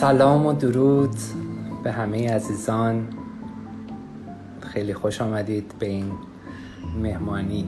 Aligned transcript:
سلام 0.00 0.46
و 0.46 0.52
درود 0.52 1.16
به 1.84 1.92
همه 1.92 2.34
عزیزان. 2.34 3.08
خیلی 4.60 4.94
خوش 4.94 5.20
آمدید 5.20 5.74
به 5.78 5.86
این 5.86 6.12
مهمانی 7.02 7.66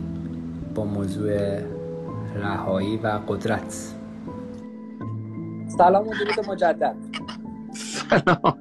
با 0.74 0.84
موضوع 0.84 1.58
رهایی 2.36 2.96
و 2.96 3.06
قدرت. 3.28 3.94
سلام 5.78 6.08
و 6.08 6.10
درود 6.10 6.50
مجدد. 6.50 6.96
سلام. 7.72 8.58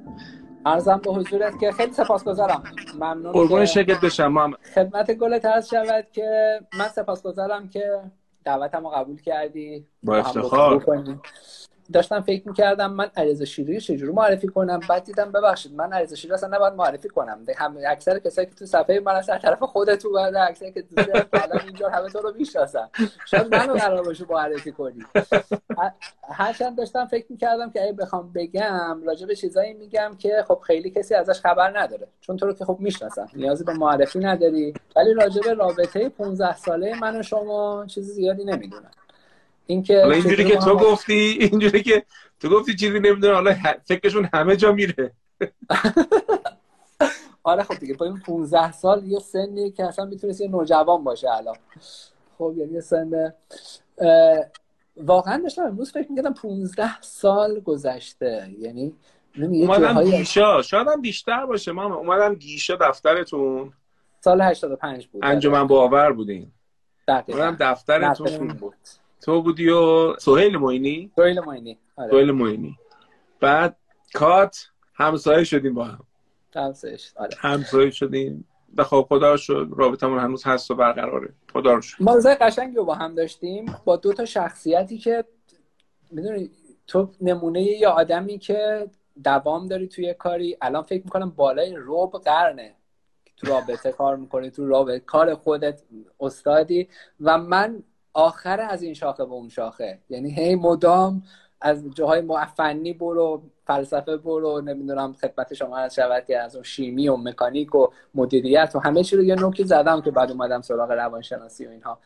ارزم 0.66 1.00
به 1.04 1.12
حضورت 1.12 1.58
که 1.60 1.72
خیلی 1.72 1.92
سپاسگزارم. 1.92 2.62
ممنون 2.94 3.32
قربون 3.32 3.64
شرکت 3.64 4.00
بشم. 4.00 4.52
خدمت 4.74 5.10
گلت 5.10 5.44
هست 5.44 5.68
شود 5.68 6.06
که 6.12 6.60
من 6.78 6.88
سپاسگزارم 6.88 7.68
که 7.68 8.00
دعوتم 8.44 8.84
رو 8.84 8.88
قبول 8.88 9.20
کردی. 9.20 9.86
با 10.02 10.16
افتخار. 10.16 10.84
داشتم 11.92 12.20
فکر 12.20 12.48
می‌کردم 12.48 12.92
من 12.92 13.10
علیرضا 13.16 13.44
شیری 13.44 13.80
چجوری 13.80 14.12
معرفی 14.12 14.48
کنم؟ 14.48 14.80
بعد 14.88 15.04
دیدم 15.04 15.32
ببخشید 15.32 15.74
من 15.74 15.92
علیرضا 15.92 16.16
شیری 16.16 16.34
اصلا 16.34 16.56
نباید 16.56 16.74
معرفی 16.74 17.08
کنم. 17.08 17.46
هم 17.56 17.76
اکثر 17.88 18.18
کسایی 18.18 18.46
که 18.46 18.54
تو 18.54 18.66
صفحه 18.66 19.00
من 19.00 19.14
از 19.14 19.26
طرف 19.26 19.62
خودت 19.62 20.02
بعد 20.14 20.36
اکثر 20.36 20.70
که 20.70 20.82
تو 20.82 21.02
الان 21.32 21.60
اینجا 21.66 21.88
همه 21.88 22.08
تو 22.08 22.18
رو 22.18 22.32
می‌شناسن. 22.38 22.88
شاید 23.26 23.54
منو 23.54 23.74
قرار 23.74 24.02
باشه 24.02 24.24
معرفی 24.30 24.72
کنی. 24.72 25.04
هرچند 26.32 26.76
داشتم 26.78 27.06
فکر 27.06 27.26
می‌کردم 27.28 27.70
که 27.70 27.82
اگه 27.82 27.92
بخوام 27.92 28.32
بگم 28.32 29.02
راجع 29.06 29.26
به 29.26 29.34
چیزایی 29.34 29.72
میگم 29.72 30.16
که 30.18 30.44
خب 30.48 30.60
خیلی 30.66 30.90
کسی 30.90 31.14
ازش 31.14 31.40
خبر 31.40 31.78
نداره. 31.78 32.06
چون 32.20 32.36
تو 32.36 32.46
رو 32.46 32.52
که 32.52 32.64
خب 32.64 32.76
می‌شناسن. 32.80 33.26
نیازی 33.34 33.64
به 33.64 33.72
معرفی 33.72 34.18
نداری. 34.18 34.74
ولی 34.96 35.14
راجع 35.14 35.42
به 35.42 35.54
رابطه 35.54 36.08
15 36.08 36.56
ساله 36.56 37.00
من 37.00 37.20
و 37.20 37.22
شما 37.22 37.86
چیز 37.86 38.10
زیادی 38.10 38.44
نمی‌دونم. 38.44 38.90
اینکه 39.66 40.00
حالا 40.00 40.14
اینجوری 40.14 40.44
که 40.44 40.54
ما 40.54 40.64
تو 40.64 40.76
گفتی 40.76 41.38
اینجوری 41.40 41.82
که 41.82 42.04
تو 42.40 42.48
گفتی 42.48 42.74
چیزی 42.74 43.00
نمی‌دونه 43.00 43.34
حالا 43.34 43.56
فکرشون 43.84 44.28
همه 44.34 44.56
جا 44.56 44.72
میره. 44.72 45.12
آره 47.44 47.62
خب 47.62 47.74
دیگه 47.74 48.02
این 48.02 48.20
15 48.20 48.72
سال 48.72 49.06
یه 49.06 49.18
سنی 49.18 49.70
که 49.70 49.84
اصلا 49.84 50.04
می‌تونست 50.04 50.40
یه 50.40 50.48
نوجوان 50.48 51.04
باشه 51.04 51.30
الان. 51.30 51.56
خب 52.38 52.54
یعنی 52.56 52.72
یه 52.72 52.80
سن 52.80 53.32
اه، 53.98 54.44
واقعا 54.96 55.42
داشتم 55.42 55.62
امروز 55.62 55.92
فکر 55.92 56.10
می‌کردم 56.10 56.34
15 56.34 57.00
سال 57.00 57.60
گذشته. 57.60 58.50
یعنی 58.58 58.94
یه 59.36 59.46
اومدم 59.46 60.04
گیشا. 60.04 60.62
شاید 60.62 60.88
هم 60.88 61.00
بیشتر 61.00 61.46
باشه 61.46 61.72
ماما. 61.72 61.94
اومدم 61.94 62.34
گیشا 62.34 62.76
دفترتون. 62.76 63.72
سال 64.20 64.40
85 64.40 65.06
بود. 65.06 65.24
انجمن 65.24 65.66
باور 65.66 66.12
بودین. 66.12 66.52
اومدم 67.08 67.56
دفترتون 67.60 68.48
بود. 68.48 68.74
تو 69.22 69.42
بودی 69.42 69.68
و 69.68 70.16
سهیل 70.16 70.56
موینی؟ 70.56 71.12
دویل 71.16 71.40
ماینی 71.40 71.78
آره. 71.96 72.10
سهیل 72.10 72.30
موینی. 72.30 72.78
بعد 73.40 73.76
کات 74.14 74.70
همسایه 74.94 75.44
شدیم 75.44 75.74
با 75.74 75.84
هم. 75.84 76.04
تمسش. 76.52 77.12
آره. 77.16 77.30
همسایه 77.38 77.90
شدیم. 77.90 78.48
و 78.76 78.84
خب 78.84 79.06
خدا 79.08 79.36
شد 79.36 79.68
رابطمون 79.76 80.18
هنوز 80.18 80.44
هست 80.44 80.70
و 80.70 80.74
برقراره. 80.74 81.32
خدا 81.52 81.74
رو 81.74 81.80
شد 81.80 81.96
ما 82.00 82.14
روزای 82.14 82.34
قشنگی 82.34 82.76
رو 82.76 82.84
با 82.84 82.94
هم 82.94 83.14
داشتیم. 83.14 83.74
با 83.84 83.96
دو 83.96 84.12
تا 84.12 84.24
شخصیتی 84.24 84.98
که 84.98 85.24
می‌دونی 86.10 86.50
تو 86.86 87.10
نمونه 87.20 87.62
یه 87.62 87.88
آدمی 87.88 88.38
که 88.38 88.90
دوام 89.24 89.68
داری 89.68 89.88
توی 89.88 90.14
کاری. 90.14 90.56
الان 90.62 90.82
فکر 90.82 91.02
می‌کنم 91.04 91.30
بالای 91.30 91.74
روب 91.76 92.12
قرنه 92.12 92.74
تو 93.36 93.46
رابطه 93.46 93.92
کار 93.92 94.16
می‌کنی 94.16 94.50
تو 94.50 94.66
رابطه 94.66 95.00
کار 95.00 95.34
خودت 95.34 95.82
استادی. 96.20 96.88
و 97.20 97.38
من 97.38 97.82
آخر 98.14 98.60
از 98.60 98.82
این 98.82 98.94
شاخه 98.94 99.24
به 99.24 99.32
اون 99.32 99.48
شاخه. 99.48 99.98
یعنی 100.08 100.30
هی 100.30 100.54
مدام 100.54 101.22
از 101.60 101.84
جاهای 101.94 102.20
م- 102.20 102.44
فنی 102.44 102.92
برو 102.92 103.42
فلسفه 103.66 104.16
برو 104.16 104.60
نمی‌دونم 104.60 105.12
خدمت 105.12 105.54
شما 105.54 105.76
هست 105.76 105.94
شود 105.94 106.24
که 106.24 106.38
از 106.38 106.54
اون 106.54 106.64
شیمی 106.64 107.08
و 107.08 107.16
مکانیک 107.16 107.74
و 107.74 107.86
مدیریت 108.14 108.72
و 108.74 108.78
همه 108.78 109.04
چی 109.04 109.16
رو 109.16 109.22
یه 109.22 109.34
نوکی 109.34 109.64
زدم 109.64 110.00
که 110.02 110.10
بعد 110.10 110.30
اومدم 110.30 110.60
سراغ 110.60 110.90
روانشناسی 110.90 111.66
و 111.66 111.70
اینها. 111.70 111.98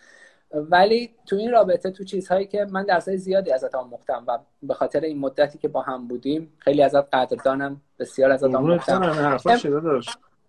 ولی 0.55 1.11
تو 1.27 1.37
این 1.37 1.51
رابطه 1.51 1.91
تو 1.91 2.05
چیزهایی 2.05 2.47
که 2.47 2.65
من 2.71 2.85
درسای 2.85 3.17
زیادی 3.17 3.53
ازت 3.53 3.75
آموختم 3.75 4.25
و 4.29 4.39
به 4.63 4.75
خاطر 4.75 5.01
این 5.01 5.19
مدتی 5.19 5.59
که 5.59 5.69
با 5.69 5.83
هم 5.83 6.09
بودیم 6.09 6.53
خیلی 6.59 6.83
ازت 6.83 7.15
قدردانم 7.15 7.81
بسیار 7.99 8.31
ازت 8.31 8.45
آموختم 8.55 9.01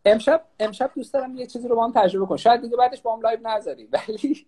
امشب 0.05 0.41
امشب 0.59 0.91
دوست 0.95 1.13
دارم 1.13 1.35
یه 1.37 1.47
چیزی 1.47 1.67
رو 1.67 1.75
با 1.75 1.85
هم 1.87 1.91
تجربه 1.95 2.25
کن 2.25 2.37
شاید 2.37 2.61
دیگه 2.61 2.77
بعدش 2.77 3.01
با 3.01 3.15
هم 3.15 3.21
live 3.21 3.39
نذاری 3.43 3.89
ولی 3.91 4.47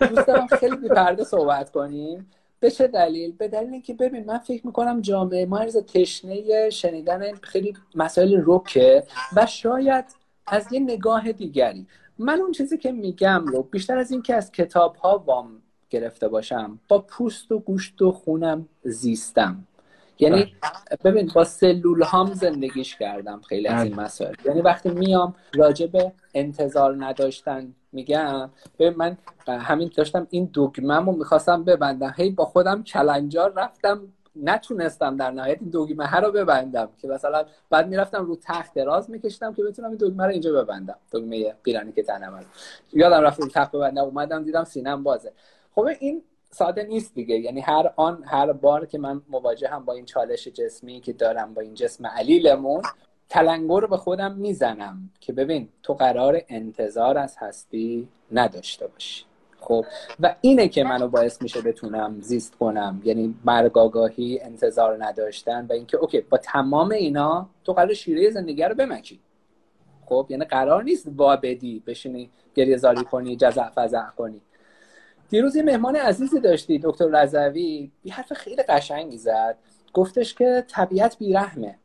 دوست 0.00 0.26
دارم 0.26 0.46
خیلی 0.46 0.76
بی 0.76 0.88
پرده 0.88 1.24
صحبت 1.24 1.70
کنیم. 1.70 2.30
به 2.60 2.70
چه 2.70 2.86
دلیل؟ 2.86 3.32
به 3.32 3.48
دلیل 3.48 3.72
اینکه 3.72 3.94
ببین 3.94 4.24
من 4.24 4.38
فکر 4.38 4.66
می‌کنم 4.66 5.00
جامعه 5.00 5.46
ما 5.46 5.58
از 5.58 5.76
تشنه 5.76 6.70
شنیدن 6.70 7.34
خیلی 7.34 7.74
مسائل 7.94 8.42
رکه 8.46 9.04
و 9.36 9.46
شاید 9.46 10.04
از 10.46 10.72
یه 10.72 10.80
نگاه 10.80 11.32
دیگری. 11.32 11.86
من 12.18 12.40
اون 12.40 12.52
چیزی 12.52 12.78
که 12.78 12.92
میگم 12.92 13.44
رو 13.46 13.62
بیشتر 13.62 13.98
از 13.98 14.10
اینکه 14.10 14.34
از 14.34 14.52
کتاب 14.52 14.96
ها 14.96 15.24
وام 15.26 15.62
گرفته 15.90 16.28
باشم 16.28 16.78
با 16.88 16.98
پوست 16.98 17.52
و 17.52 17.58
گوشت 17.58 18.02
و 18.02 18.12
خونم 18.12 18.68
زیستم. 18.82 19.64
یعنی 20.18 20.54
ببین 21.04 21.30
با 21.34 21.44
سلول 21.44 22.02
هام 22.02 22.34
زندگیش 22.34 22.96
کردم 22.96 23.40
خیلی 23.48 23.68
از 23.68 23.84
این 23.84 23.94
مسائل. 23.94 24.34
یعنی 24.44 24.60
وقتی 24.60 24.88
میام 24.88 25.34
راجع 25.54 25.86
به 25.86 26.12
انتظار 26.34 27.04
نداشتن 27.04 27.74
میگم. 27.92 28.50
ببین 28.78 28.94
من 28.96 29.16
همین 29.46 29.90
داشتم 29.96 30.26
این 30.30 30.50
دگمم 30.54 31.06
رو 31.06 31.16
می‌خواستم 31.16 31.64
ببندم. 31.64 32.14
هی 32.16 32.30
با 32.30 32.44
خودم 32.44 32.82
کلنجار 32.82 33.52
رفتم. 33.56 34.00
نتونستم 34.42 35.16
در 35.16 35.30
نهایت 35.30 35.58
این 35.60 35.70
دگمه 35.72 36.16
رو 36.16 36.32
ببندم 36.32 36.88
که 36.98 37.08
مثلا 37.08 37.44
بعد 37.70 37.88
می‌رفتم 37.88 38.24
رو 38.24 38.36
تخت 38.42 38.74
دراز 38.74 39.10
میکشیدم 39.10 39.54
که 39.54 39.62
بتونم 39.62 39.88
این 39.88 39.98
دگمه 39.98 40.24
رو 40.24 40.30
اینجا 40.30 40.52
ببندم. 40.52 40.96
دگمه 41.12 41.54
پیرانی 41.62 41.92
که 41.92 42.02
تنم 42.02 42.44
یادم 42.92 43.20
رفت 43.20 43.40
رو 43.40 43.48
تخت 43.48 43.72
ببندم. 43.72 44.02
اومدم 44.02 44.44
دیدم 44.44 44.64
سینم 44.64 45.02
بازه. 45.02 45.32
خب 45.74 45.88
این 46.00 46.22
ساده 46.50 46.82
نیست 46.82 47.14
دیگه. 47.14 47.36
یعنی 47.36 47.60
هر 47.60 47.92
آن 47.96 48.22
هر 48.26 48.52
بار 48.52 48.86
که 48.86 48.98
من 48.98 49.22
مواجه 49.28 49.70
با 49.86 49.92
این 49.92 50.04
چالش 50.04 50.48
جسمی 50.48 51.00
که 51.00 51.12
دارم 51.12 51.54
با 51.54 51.62
این 51.62 51.74
جسم 51.74 52.06
علیلمون 52.06 52.82
تلنگر 53.28 53.86
به 53.86 53.96
خودم 53.96 54.34
می‌زنم 54.34 55.10
که 55.20 55.32
ببین 55.32 55.68
تو 55.82 55.94
قرار 55.94 56.40
انتظار 56.48 57.18
از 57.18 57.36
هستی 57.38 58.08
نداشته 58.32 58.86
باشی. 58.86 59.24
خب 59.60 59.84
و 60.20 60.34
اینه 60.40 60.68
که 60.68 60.84
منو 60.84 61.08
باعث 61.08 61.42
میشه 61.42 61.60
بتونم 61.60 62.20
زیست 62.20 62.56
کنم. 62.56 63.02
یعنی 63.04 63.34
مرگاگاهی 63.44 64.40
انتظار 64.40 65.04
نداشتن 65.04 65.66
و 65.66 65.72
اینکه 65.72 65.96
اوکی 65.96 66.20
با 66.20 66.38
تمام 66.38 66.90
اینا 66.90 67.48
تو 67.64 67.72
قرار 67.72 67.94
شیره 67.94 68.30
زندگی 68.30 68.62
رو 68.62 68.74
بمکی. 68.74 69.20
خب 70.06 70.26
یعنی 70.28 70.44
قرار 70.44 70.82
نیست 70.82 71.08
وابدی 71.16 71.82
بشینی 71.86 72.30
گریه 72.54 72.76
زاری 72.76 73.04
کنی 73.04 73.36
جزع 73.36 73.68
فزع 73.76 74.06
کنی. 74.16 74.40
دیروز 75.28 75.56
یه 75.56 75.62
مهمان 75.62 75.96
عزیزی 75.96 76.40
داشتی 76.40 76.80
دکتر 76.82 77.06
رضوی 77.06 77.90
یه 78.04 78.14
حرف 78.14 78.32
خیلی 78.32 78.62
قشنگی 78.62 79.18
زد. 79.18 79.56
گفتش 79.92 80.34
که 80.34 80.64
طبیعت 80.68 81.18
بیرحمه. 81.18 81.78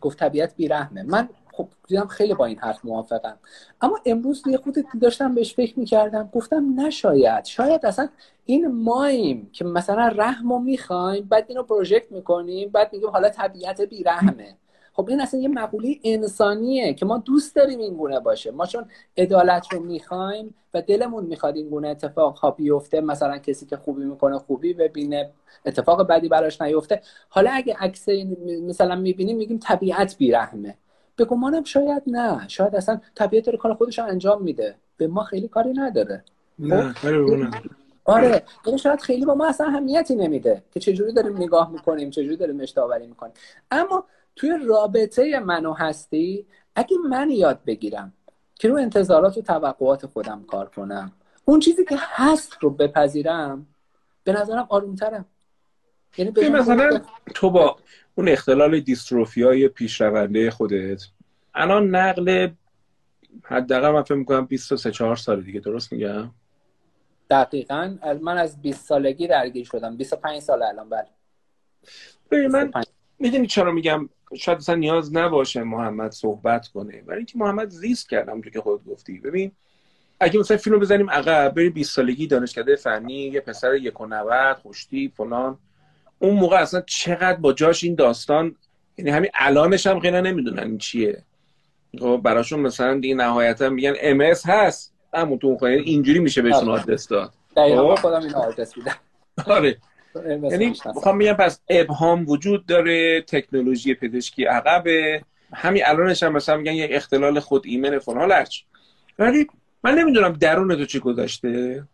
گفت 0.00 0.18
طبیعت 0.18 0.56
بیرحمه. 0.56 1.02
من 1.02 1.28
خب 1.52 1.68
دیدم 1.88 2.06
خیلی 2.06 2.34
با 2.34 2.46
این 2.46 2.58
حرف 2.58 2.84
موافقم. 2.84 3.36
اما 3.80 3.98
امروز 4.06 4.42
یه 4.46 4.56
خود 4.56 4.76
داشتم 5.00 5.34
بهش 5.34 5.54
فکر 5.54 5.78
می‌کردم. 5.78 6.30
گفتم 6.32 6.80
نشاید. 6.80 7.44
شاید 7.44 7.86
اصلا 7.86 8.08
این 8.44 8.66
ماییم 8.66 9.50
که 9.52 9.64
مثلا 9.64 10.08
رحم 10.08 10.52
رو 10.52 10.58
می‌خوایم 10.58 11.24
بعد 11.24 11.44
اینو 11.48 11.62
پروژکت 11.62 12.12
می‌کنیم 12.12 12.70
بعد 12.70 12.92
میگیم 12.92 13.10
حالا 13.10 13.28
طبیعت 13.28 13.80
بیرحمه. 13.80 14.56
خب 15.00 15.08
این 15.08 15.20
اصلا 15.20 15.40
یه 15.40 15.48
مقوله 15.48 15.96
انسانیه 16.04 16.94
که 16.94 17.06
ما 17.06 17.18
دوست 17.18 17.56
داریم 17.56 17.78
این 17.78 17.94
گونه 17.94 18.20
باشه. 18.20 18.50
ما 18.50 18.66
چون 18.66 18.84
عدالت 19.16 19.72
رو 19.72 19.80
می‌خوایم 19.80 20.54
و 20.74 20.82
دلمون 20.82 21.24
می‌خواد 21.24 21.56
این 21.56 21.68
گونه 21.68 21.88
اتفاق 21.88 22.38
ها 22.38 22.50
بیفته 22.50 23.00
مثلا 23.00 23.38
کسی 23.38 23.66
که 23.66 23.76
خوبی 23.76 24.04
می‌کنه 24.04 24.38
خوبی 24.38 24.74
ببینه 24.74 25.30
اتفاق 25.66 26.06
بدی 26.06 26.28
براش 26.28 26.60
نیفته. 26.60 27.02
حالا 27.28 27.50
اگه 27.50 27.76
عکس 27.80 28.08
مثلا 28.68 28.96
می‌بینیم 28.96 29.36
میگیم 29.36 29.58
طبیعت 29.58 30.16
بیرحمه. 30.16 30.74
به 31.16 31.24
گمانم 31.24 31.64
شاید 31.64 32.02
نه. 32.06 32.48
شاید 32.48 32.76
اصلا 32.76 33.00
طبیعت 33.14 33.44
داره 33.44 33.58
کار 33.58 33.74
خودش 33.74 33.98
رو 33.98 34.04
انجام 34.04 34.42
میده. 34.42 34.74
به 34.96 35.06
ما 35.06 35.24
خیلی 35.24 35.48
کاری 35.48 35.72
نداره. 35.72 36.24
نه 36.58 36.94
نداره. 37.06 37.50
آره. 38.04 38.42
یعنی 38.66 38.78
شاید 38.78 39.00
خیلی 39.00 39.24
با 39.24 39.34
ما 39.34 39.48
اصلا 39.48 39.66
اهمیتی 39.66 40.14
نمیده 40.14 40.62
که 40.74 40.80
چجوری 40.80 41.12
داریم 41.12 41.36
نگاه 41.36 41.72
می‌کنیم 41.72 42.10
چجوری 42.10 42.36
داریم 42.36 42.60
اشتاوری 42.60 43.06
می‌کنیم. 43.06 43.32
اما 43.70 44.04
توی 44.40 44.58
رابطه 44.66 45.40
منو 45.40 45.72
هستی 45.72 46.46
اگه 46.74 46.96
من 47.10 47.30
یاد 47.30 47.64
بگیرم 47.66 48.12
که 48.54 48.68
رو 48.68 48.76
انتظارات 48.76 49.38
و 49.38 49.42
توقعات 49.42 50.06
خودم 50.06 50.44
کار 50.48 50.68
کنم 50.68 51.12
اون 51.44 51.60
چیزی 51.60 51.84
که 51.84 51.96
هست 51.98 52.56
رو 52.60 52.70
بپذیرم 52.70 53.66
به 54.24 54.32
نظرم 54.32 54.66
آرومترم 54.68 55.24
یعنی 56.18 56.30
بگم 56.30 56.48
مثلا 56.48 57.00
تو 57.34 57.50
با 57.50 57.76
اون 58.14 58.28
اختلال 58.28 58.80
دیستروفیای 58.80 59.68
پیشرونده 59.68 60.50
خودت 60.50 61.02
الان 61.54 61.94
نقل 61.94 62.48
حداقل 63.44 63.90
من 63.90 64.02
فکر 64.02 64.14
می‌کنم 64.14 64.46
23 64.46 64.90
4 64.90 65.16
سال 65.16 65.42
دیگه 65.42 65.60
درست 65.60 65.92
میگم؟ 65.92 66.30
دقیقا. 67.30 67.96
من 68.20 68.38
از 68.38 68.62
20 68.62 68.86
سالگی 68.86 69.28
درگیر 69.28 69.64
شدم. 69.64 69.96
25 69.96 70.38
سال 70.38 70.62
الان 70.62 70.88
بله. 70.88 72.48
من 72.48 72.70
می‌دونی 73.20 73.46
چرا 73.46 73.72
میگم؟ 73.72 74.08
شاید 74.36 74.58
اصلا 74.58 74.74
نیاز 74.74 75.16
نباشه 75.16 75.62
محمد 75.62 76.10
صحبت 76.10 76.68
کنه 76.68 77.02
برای 77.02 77.16
اینکه 77.16 77.38
محمد 77.38 77.68
زیست 77.68 78.10
کردم 78.10 78.40
تو 78.40 78.50
که 78.50 78.60
خود 78.60 78.84
گفتی. 78.84 79.18
ببین 79.18 79.52
اگه 80.20 80.40
مثلا 80.40 80.56
فیلم 80.56 80.78
بزنیم 80.78 81.10
عقب 81.10 81.54
بری 81.54 81.70
20 81.70 81.94
سالگی 81.94 82.26
دانشکده 82.26 82.76
فنی 82.76 83.14
یه 83.14 83.40
پسر 83.40 83.74
یک 83.74 84.00
و 84.00 84.54
خوشتی 84.62 85.12
فلان 85.16 85.58
اون 86.18 86.34
موقع 86.34 86.56
اصلا 86.56 86.80
چقدر 86.80 87.36
با 87.36 87.52
جاش 87.52 87.84
این 87.84 87.94
داستان 87.94 88.56
یعنی 88.98 89.10
همین 89.10 89.30
الانش 89.34 89.86
هم 89.86 90.00
خیلی 90.00 90.20
نمی‌دونن 90.20 90.62
این 90.62 90.78
چیه. 90.78 91.22
خب 91.98 92.20
براشون 92.24 92.60
مثلا 92.60 93.00
دیگه 93.00 93.14
نهایتا 93.14 93.70
میگن 93.70 93.94
ام 94.00 94.20
هست. 94.20 94.94
همون 95.14 95.38
تو 95.38 95.58
اینجوری 95.64 96.18
میشه 96.18 96.42
بهشون 96.42 96.68
آره. 96.68 96.82
آدرس 96.82 97.08
داد. 97.08 97.32
دقیقاً 97.56 97.94
خب. 97.94 98.00
خودم 98.00 98.22
این 98.22 98.34
آدرس 98.34 98.76
میدم. 98.76 98.96
آره. 99.46 99.76
یعنی 100.50 100.66
می‌خوام 100.66 101.16
میگم 101.16 101.32
پس 101.32 101.60
ابهام 101.68 102.28
وجود 102.28 102.66
داره 102.66 103.20
تکنولوژی 103.20 103.94
پزشکی 103.94 104.44
عقبه. 104.44 105.22
همین 105.52 105.82
الانش 105.86 106.22
هم 106.22 106.32
مثلا 106.32 106.56
میگن 106.56 106.74
یه 106.74 106.88
اختلال 106.90 107.40
خود 107.40 107.62
ایمن 107.66 107.98
فلان. 107.98 108.32
هرچی. 108.32 108.64
ولی 109.18 109.46
من 109.84 109.94
نمی‌دونم 109.94 110.32
درون 110.32 110.76
تو 110.76 110.84
چی 110.84 110.98
گذاشته 110.98 111.84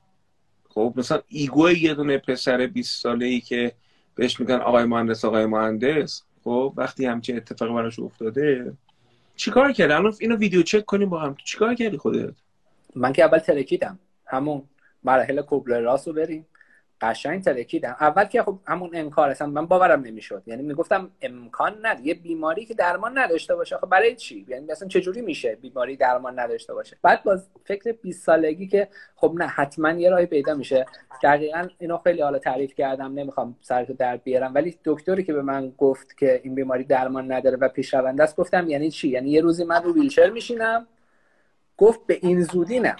خب 0.69 0.93
مثلا 0.97 1.23
ایگو 1.29 1.71
یه 1.71 1.95
دونه 1.95 2.19
پسر 2.19 2.67
20 2.67 3.03
ساله 3.03 3.27
ای 3.27 3.41
که 3.41 3.73
بهش 4.15 4.41
میگن 4.41 4.55
آقای 4.55 4.85
مهندس 4.85 5.25
آقای 5.25 5.47
مهندس. 5.47 6.23
خب 6.45 6.73
وقتی 6.77 7.07
همچین 7.07 7.37
اتفاقی 7.37 7.75
براش 7.75 7.99
افتاده 7.99 8.73
چیکار 9.37 9.73
کردی 9.73 9.93
الان 9.93 10.15
اینو 10.21 10.37
ویدیو 10.37 10.62
چک 10.62 10.85
کنیم 10.85 11.09
با 11.09 11.21
هم. 11.21 11.37
چیکار 11.45 11.75
کردی 11.75 11.97
خودت؟ 11.97 12.35
من 12.95 13.12
که 13.12 13.25
اول 13.25 13.39
ترکیدم. 13.39 13.99
همون 14.27 14.62
مراحل 15.05 15.43
کوبلر 15.43 15.81
راست 15.81 16.07
رو 16.07 16.12
بریم. 16.12 16.47
قشنگ 17.01 17.43
ترکیدم. 17.43 17.97
اول 18.01 18.25
که 18.25 18.43
خب 18.43 18.59
همون 18.67 18.91
انکار 18.93 19.31
اصلا 19.31 19.47
من 19.47 19.67
باورم 19.67 20.01
نمی‌شد. 20.01 20.43
یعنی 20.47 20.63
می‌گفتم 20.63 21.11
امکان 21.23 21.75
نداره. 21.83 22.07
یه 22.07 22.15
بیماری 22.15 22.65
که 22.67 22.75
درمان 22.75 23.19
نداشته 23.19 23.55
باشه 23.55 23.77
خب 23.77 23.87
برای 23.87 24.17
چی؟ 24.17 24.47
یعنی 24.49 24.67
مثلا 24.67 24.89
چه 24.89 25.01
جوری 25.01 25.21
میشه 25.21 25.55
بیماری 25.55 25.97
درمان 25.97 26.39
نداشته 26.39 26.75
باشه؟ 26.75 26.97
بعد 27.03 27.23
باز 27.23 27.49
فکر 27.65 27.93
20 27.93 28.25
سالگی 28.25 28.67
که 28.67 28.89
خب 29.15 29.33
نه 29.39 29.47
حتما 29.47 29.91
یه 29.91 30.11
راهی 30.11 30.27
پیدا 30.27 30.55
میشه. 30.55 30.87
دقیقا 31.23 31.69
اینو 31.79 31.99
خیلی 31.99 32.23
حالا 32.23 32.39
تعریف 32.39 32.75
کردم 32.75 33.13
نمی‌خوام 33.15 33.57
سرتو 33.61 33.93
در 33.93 34.17
بیارم. 34.17 34.55
ولی 34.55 34.79
دکتری 34.85 35.25
که 35.25 35.33
به 35.33 35.43
من 35.43 35.73
گفت 35.79 36.17
که 36.17 36.41
این 36.45 36.55
بیماری 36.55 36.85
درمان 36.85 37.33
نداره 37.33 37.57
و 37.57 37.69
پیشرونده 37.69 38.23
است 38.23 38.37
گفتم 38.37 38.69
یعنی 38.69 38.91
چی؟ 38.91 39.09
یعنی 39.09 39.31
یه 39.31 39.41
روزی 39.41 39.65
من 39.65 39.83
رو 39.83 39.95
ویلچر 39.95 40.31
میشینم. 40.31 40.87
گفت 41.77 42.07
به 42.07 42.19
این 42.23 42.43
زودی 42.43 42.81
نه. 42.81 42.97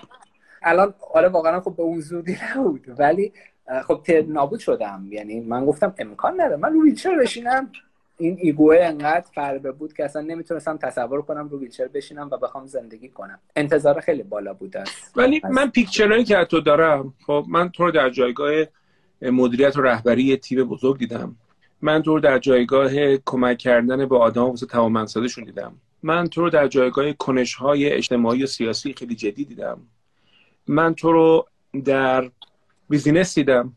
الان 0.63 0.95
آره 1.15 1.29
واقعا 1.29 1.61
خب 1.61 1.77
به 1.77 1.83
اون 1.83 2.01
زودی 2.01 2.39
نبود. 2.57 3.01
ولی 3.01 3.33
خب 3.87 4.01
نابود 4.29 4.61
شدم. 4.61 5.07
یعنی 5.11 5.41
من 5.41 5.67
گفتم 5.67 5.95
امکان 5.99 6.41
نداره. 6.41 6.57
من 6.57 6.73
رو 6.73 6.83
ویلچر 6.83 7.19
بشینم. 7.19 7.71
این 8.19 8.39
ایگوه 8.41 8.79
انقدر 8.81 9.27
فربه 9.35 9.73
بود 9.73 9.93
که 9.93 10.05
اصلا 10.05 10.23
نمی‌تونستم 10.23 10.77
تصور 10.77 11.23
کنم 11.23 11.49
رو 11.49 11.61
ویلچر 11.61 11.89
بشینم 11.89 12.29
و 12.33 12.37
بخوام 12.37 12.67
زندگی 12.67 13.09
کنم. 13.09 13.39
انتظار 13.57 14.01
خیلی 14.01 14.23
بالا 14.23 14.55
بود 14.55 14.77
است. 14.77 15.13
ولی 15.17 15.41
من 15.51 15.71
پیکچرهایی 15.71 16.25
که 16.25 16.45
تو 16.45 16.61
دارم 16.61 17.15
خب 17.27 17.45
من 17.49 17.69
تو 17.69 17.85
رو 17.85 17.91
در 17.91 18.11
جایگاه 18.11 18.53
مدیریت 19.23 19.77
و 19.77 19.83
رهبری 19.83 20.37
تیم 20.37 20.65
بزرگ 20.65 20.99
دیدم. 20.99 21.37
من 21.83 22.03
تو 22.03 22.15
رو 22.15 22.21
در 22.21 22.39
جایگاه 22.39 23.17
کمک 23.17 23.59
کردن 23.59 24.07
به 24.07 24.19
آدم 24.19 24.43
واسه 24.43 24.67
توانمندسازیشون 24.67 25.45
دیدم. 25.45 25.75
من 26.03 26.27
تو 26.27 26.41
رو 26.41 26.51
در 26.51 26.69
جایگاه 26.69 27.13
کنش 27.13 27.55
های 27.55 27.93
اجتماعی 27.93 28.43
و 28.43 28.47
سیاسی 28.47 28.93
خیلی 28.93 29.15
جدی 29.15 29.45
دیدم. 29.45 29.79
من 30.67 30.95
تو 30.95 31.13
رو 31.13 31.47
در 31.85 32.31
business 32.89 33.35
دیدم. 33.35 33.73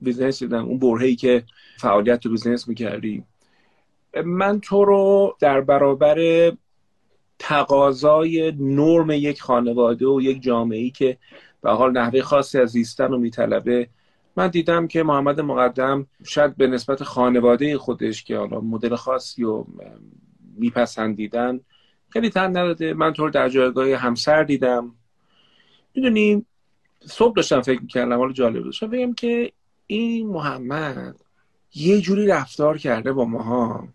business 0.00 0.38
دیدم. 0.42 0.64
اون 0.64 0.78
برهه‌ای 0.78 1.16
که 1.16 1.44
فعالیت 1.78 2.20
تو 2.20 2.30
business 2.30 2.68
می‌کردی. 2.68 3.24
من 4.24 4.60
تو 4.60 4.84
رو 4.84 5.36
در 5.40 5.60
برابر 5.60 6.50
تقاضای 7.38 8.52
نرم 8.58 9.10
یک 9.10 9.42
خانواده 9.42 10.06
و 10.06 10.20
یک 10.20 10.42
جامعه 10.42 10.90
که 10.90 11.18
به 11.62 11.66
هر 11.66 11.70
حال 11.70 11.92
نحوه 11.92 12.22
خاصی 12.22 12.58
از 12.58 12.70
زیستن 12.70 13.08
رو 13.08 13.18
میطلبه 13.18 13.88
من 14.36 14.48
دیدم 14.48 14.86
که 14.86 15.02
محمد 15.02 15.40
مقدم 15.40 16.06
شاد 16.24 16.56
به 16.56 16.66
نسبت 16.66 17.02
خانواده 17.02 17.78
خودش 17.78 18.24
که 18.24 18.36
حالا 18.36 18.60
مدل 18.60 18.96
خاصی 18.96 19.42
رو 19.42 19.66
میپسندیدن 20.56 21.60
خیلی 22.08 22.30
تن 22.30 22.50
نداده. 22.50 22.94
من 22.94 23.12
تو 23.12 23.24
رو 23.24 23.30
در 23.30 23.48
جایگاه 23.48 23.94
همسر 23.94 24.42
دیدم. 24.42 24.94
می‌دونی 25.94 26.46
صبح 27.04 27.34
داشتم 27.34 27.60
فکر 27.60 27.80
می‌کردم 27.80 28.18
حالا 28.18 28.32
جالب 28.32 28.64
داشتم 28.64 28.86
بگم 28.86 29.14
که 29.14 29.52
این 29.86 30.26
محمد 30.26 31.16
یه 31.74 32.00
جوری 32.00 32.26
رفتار 32.26 32.78
کرده 32.78 33.12
با 33.12 33.24
ماها 33.24 33.88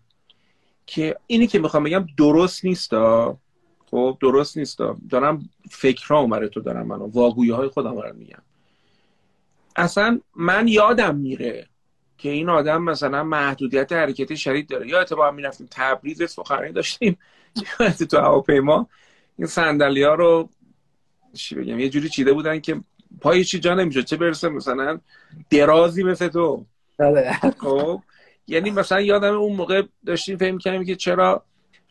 که 0.86 1.16
اینی 1.26 1.46
که 1.46 1.58
می‌خوام 1.58 1.84
بگم 1.84 2.06
درست 2.16 2.64
نیستا. 2.64 3.38
خب 3.90 4.18
درست 4.20 4.56
نیستا. 4.56 4.96
دارم 5.10 5.48
فکرها 5.70 6.20
اومده 6.20 6.48
تو 6.48 6.60
دارم 6.60 6.86
منو 6.86 7.06
واگویی 7.06 7.50
های 7.50 7.68
خودم 7.68 7.94
رو 7.98 8.16
میگم. 8.16 8.42
اصلا 9.76 10.20
من 10.36 10.68
یادم 10.68 11.16
میره 11.16 11.66
که 12.18 12.28
این 12.28 12.48
آدم 12.48 12.82
مثلا 12.82 13.24
محدودیت 13.24 13.92
حرکتی 13.92 14.36
شدید 14.36 14.68
داره. 14.68 14.88
یا 14.88 15.00
اتفاقا 15.00 15.30
می‌رفتیم 15.30 15.68
تبریز 15.70 16.30
سخنرانی 16.30 16.72
داشتیم. 16.72 17.18
تو 18.10 18.18
هواپیما. 18.18 18.88
این 19.38 19.46
صندلی 19.46 20.02
ها 20.02 20.14
رو 20.14 20.48
چی 21.34 21.54
بگم 21.54 21.78
یه 21.78 21.88
جوری 21.88 22.08
چیده 22.08 22.32
بودن 22.32 22.60
که 22.60 22.80
پای 23.20 23.44
چی 23.44 23.58
جا 23.58 23.74
نمیشه 23.74 24.02
چه 24.02 24.16
برسه 24.16 24.48
مثلا 24.48 25.00
درازی 25.50 26.02
مثل 26.02 26.28
تو؟ 26.28 26.64
بله. 26.98 27.32
خب. 27.58 28.02
یعنی 28.46 28.70
مثلا 28.70 29.00
یادم 29.00 29.34
اون 29.34 29.56
موقع 29.56 29.82
داشتیم 30.06 30.36
فهم 30.36 30.58
کنیم 30.58 30.84
که 30.84 30.96
چرا 30.96 31.42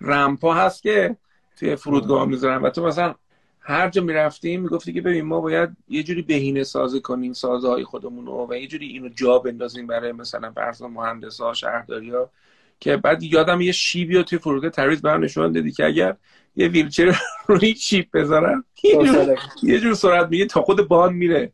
رمپا 0.02 0.54
هست 0.54 0.84
که 0.84 1.16
توی 1.60 1.76
فرودگاه 1.76 2.26
می‌ذارن. 2.26 2.62
و 2.62 2.70
تو 2.70 2.86
مثلا 2.86 3.16
هر 3.60 3.90
جا 3.90 4.02
می‌رفتیم 4.02 4.62
می‌گفتی 4.62 4.94
که 4.94 5.02
ببین 5.02 5.26
ما 5.26 5.42
باید 5.42 5.70
یه 5.90 6.04
جوری 6.04 6.22
بهینه 6.22 6.64
سازی 6.64 7.02
کنیم 7.02 7.34
سازه 7.34 7.68
های 7.68 7.84
خودمون 7.84 8.26
رو 8.26 8.48
و 8.50 8.56
یه 8.56 8.68
جوری 8.68 8.88
اینو 8.88 9.10
جا 9.10 9.40
بندازیم 9.40 9.88
برای 9.88 10.12
مثلا 10.12 10.52
فرض 10.52 10.82
مهندس 10.82 11.42
ها 11.42 11.54
شهرداری 11.54 12.10
ها 12.10 12.30
که 12.80 12.98
بعد 12.98 13.24
یادم 13.24 13.62
یه 13.62 13.72
شیبی 13.72 14.16
رو 14.16 14.24
توی 14.24 14.40
فرودگاه 14.40 14.70
تریز 14.70 15.02
برام 15.02 15.24
نشون 15.24 15.52
دادی 15.52 15.72
که 15.72 15.86
اگر 15.86 16.16
یه 16.56 16.68
ویلچر 16.68 17.18
روی 17.48 17.76
شیب 17.76 18.08
بذارم. 18.14 18.66
یه 19.64 19.80
جور 19.80 19.94
سرعت 19.94 20.30
میگه 20.30 20.46
تا 20.46 20.62
خود 20.62 20.88
بان 20.88 21.14
میره. 21.14 21.52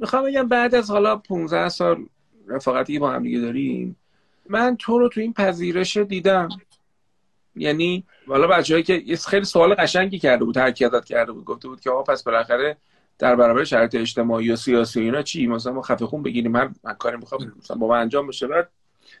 می‌خوام 0.00 0.24
بگم 0.24 0.48
بعد 0.48 0.74
از 0.74 0.90
حالا 0.90 1.16
15 1.16 1.68
سال 1.68 2.06
رفاقتی 2.46 2.98
با 2.98 3.10
هم 3.10 3.22
دیگه 3.22 3.40
داریم 3.40 3.96
من 4.48 4.76
تو 4.76 4.98
رو 4.98 5.08
تو 5.08 5.20
این 5.20 5.32
پذیرش 5.32 5.96
دیدم. 5.96 6.48
یعنی 7.56 8.04
والا 8.26 8.46
بچه‌ای 8.46 8.82
که 8.82 9.16
خیلی 9.28 9.44
سوال 9.44 9.74
قشنگی 9.74 10.18
کرده 10.18 10.44
بود 10.44 10.56
هر 10.56 10.70
کرده 10.70 11.32
بود 11.32 11.44
گفته 11.44 11.68
بود 11.68 11.80
که 11.80 11.90
آقا 11.90 12.02
پس 12.02 12.22
بالاخره 12.22 12.76
در 13.18 13.36
برابر 13.36 13.64
شرایط 13.64 13.94
اجتماعی 13.94 14.50
و 14.50 14.56
سیاسی 14.56 15.00
اینا 15.00 15.22
چی؟ 15.22 15.46
مثلا 15.46 15.72
ما 15.72 15.82
خفه 15.82 16.06
خون 16.06 16.22
بگیریم 16.22 16.52
من 16.52 16.74
من 16.84 16.94
کاری 16.94 17.16
می‌خوام 17.16 17.52
مثلا 17.58 17.76
با 17.76 17.88
من 17.88 18.00
انجام 18.00 18.26
بشه. 18.26 18.46
بعد 18.46 18.68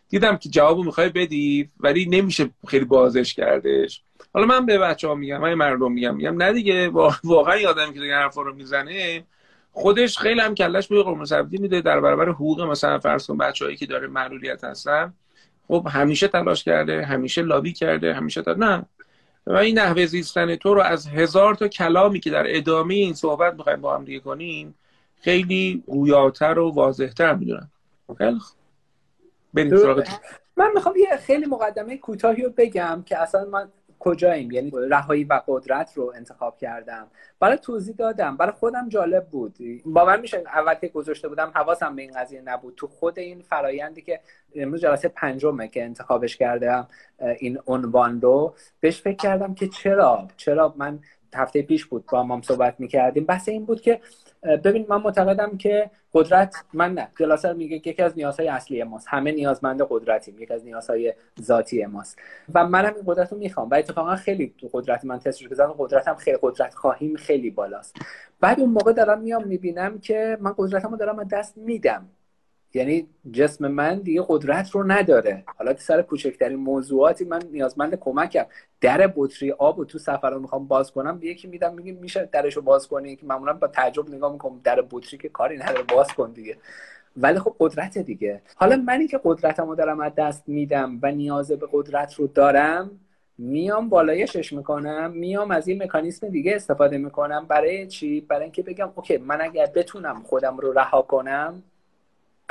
دیدم 0.08 0.36
که 0.36 0.48
جوابو 0.48 0.84
می‌خوای 0.84 1.08
بدی 1.08 1.70
ولی 1.80 2.06
نمیشه 2.06 2.50
خیلی 2.68 2.84
بازش 2.84 3.34
کردش. 3.34 4.02
حالا 4.34 4.46
من 4.46 4.66
به 4.66 4.78
بچه 4.78 5.08
ها 5.08 5.14
میگم 5.14 5.40
من 5.40 5.54
مردم 5.54 5.92
میگم 5.92 6.16
میگم 6.16 6.42
نه 6.42 6.52
دیگه 6.52 6.88
واقعا 7.24 7.56
یادم 7.56 7.92
که 7.92 8.00
دیگه 8.00 8.14
حرفا 8.14 8.42
رو 8.42 8.54
می‌زنه 8.54 9.24
خودش 9.72 10.18
خیلی 10.18 10.40
هم 10.40 10.54
کلش 10.54 10.88
به 10.88 11.02
قرمه 11.02 11.24
سبزی 11.24 11.56
میده 11.58 11.80
در 11.80 12.00
برابر 12.00 12.28
حقوق 12.28 12.60
مثلا 12.60 12.98
فرض 12.98 13.26
کن 13.26 13.36
بچه‌ای 13.36 13.76
که 13.76 13.86
داره 13.86 14.06
معلولیت 14.06 14.64
هستن 14.64 15.12
خب 15.68 15.86
همیشه 15.90 16.28
تلاش 16.28 16.64
کرده 16.64 17.04
همیشه 17.04 17.42
لابی 17.42 17.72
کرده 17.72 18.14
همیشه 18.14 18.42
تا 18.42 18.52
نه. 18.52 18.84
و 19.46 19.56
این 19.56 19.78
نحوه 19.78 20.06
زیستن 20.06 20.56
تو 20.56 20.74
رو 20.74 20.80
از 20.80 21.06
هزار 21.06 21.54
تا 21.54 21.68
کلامی 21.68 22.20
که 22.20 22.30
در 22.30 22.44
ادامه 22.46 22.94
این 22.94 23.14
صحبت 23.14 23.54
می‌خوایم 23.54 23.80
با 23.80 23.94
هم 23.94 24.04
دیگه 24.04 24.20
کنیم 24.20 24.74
خیلی 25.20 25.82
گویاتر 25.86 26.58
و 26.58 26.70
واضحتر 26.70 27.34
می‌دونم. 27.34 27.70
خیلی 28.18 28.38
من 30.56 30.70
می‌خوام 30.74 30.94
یه 30.96 31.16
خیلی 31.16 31.46
مقدمه 31.46 31.96
کوتاهی 31.96 32.42
رو 32.42 32.50
بگم 32.56 33.02
که 33.06 33.18
اصلا 33.18 33.44
من 33.44 33.68
کجاییم؟ 34.04 34.52
یعنی 34.52 34.72
رهایی 34.90 35.24
و 35.24 35.40
قدرت 35.46 35.92
رو 35.94 36.12
انتخاب 36.16 36.58
کردم. 36.58 37.06
برای 37.40 37.56
توضیح 37.56 37.94
دادم. 37.94 38.36
برای 38.36 38.52
خودم 38.52 38.88
جالب 38.88 39.26
بود. 39.26 39.56
باور 39.84 40.20
میشه 40.20 40.42
اول 40.46 40.74
که 40.74 40.88
گذاشته 40.88 41.28
بودم 41.28 41.52
حواسم 41.54 41.96
به 41.96 42.02
این 42.02 42.12
قضیه 42.16 42.40
نبود. 42.40 42.74
تو 42.76 42.86
خود 42.86 43.18
این 43.18 43.42
فرایندی 43.42 44.02
که 44.02 44.20
امروز 44.54 44.80
جلسه 44.80 45.08
پنجمه 45.08 45.68
که 45.68 45.84
انتخابش 45.84 46.36
کردم 46.36 46.88
این 47.38 47.58
عنوان 47.66 48.20
رو 48.20 48.54
بهش 48.80 49.02
فکر 49.02 49.16
کردم 49.16 49.54
که 49.54 49.68
چرا؟ 49.68 50.28
چرا 50.36 50.74
من 50.76 50.98
هفته 51.34 51.62
پیش 51.62 51.84
بود 51.84 52.04
با 52.12 52.22
مام 52.22 52.42
صحبت 52.42 52.74
می‌کردیم؟ 52.78 53.24
بحث 53.24 53.48
این 53.48 53.64
بود 53.64 53.80
که 53.80 54.00
ببین 54.42 54.86
من 54.88 54.96
معتقدم 55.02 55.56
که 55.56 55.90
قدرت 56.14 56.56
من 56.72 56.94
نه. 56.94 57.08
جلاسر 57.18 57.52
میگه 57.52 57.78
که 57.78 57.90
یکی 57.90 58.02
از 58.02 58.12
نیازهای 58.16 58.48
اصلی 58.48 58.82
ماست. 58.82 59.06
همه 59.10 59.32
نیازمند 59.32 59.82
قدرتیم. 59.90 60.38
یکی 60.38 60.54
از 60.54 60.64
نیازهای 60.64 61.14
ذاتی 61.42 61.86
ماست. 61.86 62.18
و 62.54 62.66
منم 62.66 62.94
این 62.94 63.04
قدرت 63.06 63.32
رو 63.32 63.38
می‌خوام. 63.38 63.70
و 63.70 63.74
اتفاقا 63.74 64.16
خیلی 64.16 64.54
تو 64.58 64.68
قدرت 64.72 65.04
من 65.04 65.18
تست 65.18 65.38
شده 65.38 65.64
قدرتم 65.78 66.14
خیلی 66.14 66.38
قدرت 66.42 66.74
خواهیم 66.74 67.16
خیلی 67.16 67.50
بالاست. 67.50 67.96
بعد 68.40 68.60
اون 68.60 68.70
موقع 68.70 68.92
دارم 68.92 69.20
میام 69.20 69.44
می‌بینم 69.48 69.98
که 69.98 70.38
من 70.40 70.54
قدرتمو 70.58 70.96
دارم 70.96 71.18
از 71.18 71.28
دست 71.28 71.58
میدم. 71.58 72.08
یعنی 72.74 73.06
جسم 73.32 73.68
من 73.68 73.98
دیگه 73.98 74.24
قدرت 74.28 74.70
رو 74.70 74.92
نداره. 74.92 75.44
حالا 75.58 75.76
سر 75.76 76.02
کوچکترین 76.02 76.58
موضوعاتی 76.58 77.24
من 77.24 77.42
نیازمند 77.52 77.94
کمکم. 77.94 78.44
در 78.80 79.12
بطری 79.16 79.52
آب 79.52 79.78
و 79.78 79.84
تو 79.84 79.98
سفر 79.98 80.30
رو 80.30 80.40
می‌خوام 80.40 80.66
باز 80.66 80.92
کنم 80.92 81.18
به 81.18 81.26
یکی 81.26 81.48
میدم 81.48 81.74
میگه 81.74 81.92
میشه 81.92 82.28
درش 82.32 82.56
رو 82.56 82.62
باز 82.62 82.88
کنی؟ 82.88 83.16
که 83.16 83.26
معمولا 83.26 83.52
با 83.52 83.66
تعجب 83.66 84.10
نگاه 84.10 84.32
می‌کنم 84.32 84.60
در 84.64 84.84
بطری 84.90 85.18
که 85.18 85.28
کاری 85.28 85.58
نداره 85.58 85.82
باز 85.82 86.08
کن 86.08 86.32
دیگه. 86.32 86.56
ولی 87.16 87.38
خب 87.38 87.56
قدرت 87.58 87.98
دیگه. 87.98 88.42
حالا 88.54 88.76
منی 88.76 89.06
که 89.06 89.20
قدرتم 89.24 89.68
رو 89.68 89.74
دارم 89.74 90.00
از 90.00 90.12
دست 90.16 90.48
میدم 90.48 90.98
و 91.02 91.12
نیاز 91.12 91.52
به 91.52 91.68
قدرت 91.72 92.14
رو 92.14 92.26
دارم 92.26 92.90
میام 93.38 93.88
بالایشش 93.88 94.52
می‌کنم 94.52 95.10
میام 95.10 95.50
از 95.50 95.68
این 95.68 95.82
مکانیسم 95.82 96.28
دیگه 96.28 96.56
استفاده 96.56 96.98
می‌کنم. 96.98 97.46
برای 97.48 97.86
چی؟ 97.86 98.20
برای 98.20 98.42
اینکه 98.42 98.62
بگم 98.62 98.92
اوکی 98.94 99.16
من 99.16 99.40
اگر 99.40 99.66
بتونم 99.66 100.22
خودم 100.22 100.56
رو 100.56 100.72
رها 100.72 101.02
کنم 101.02 101.62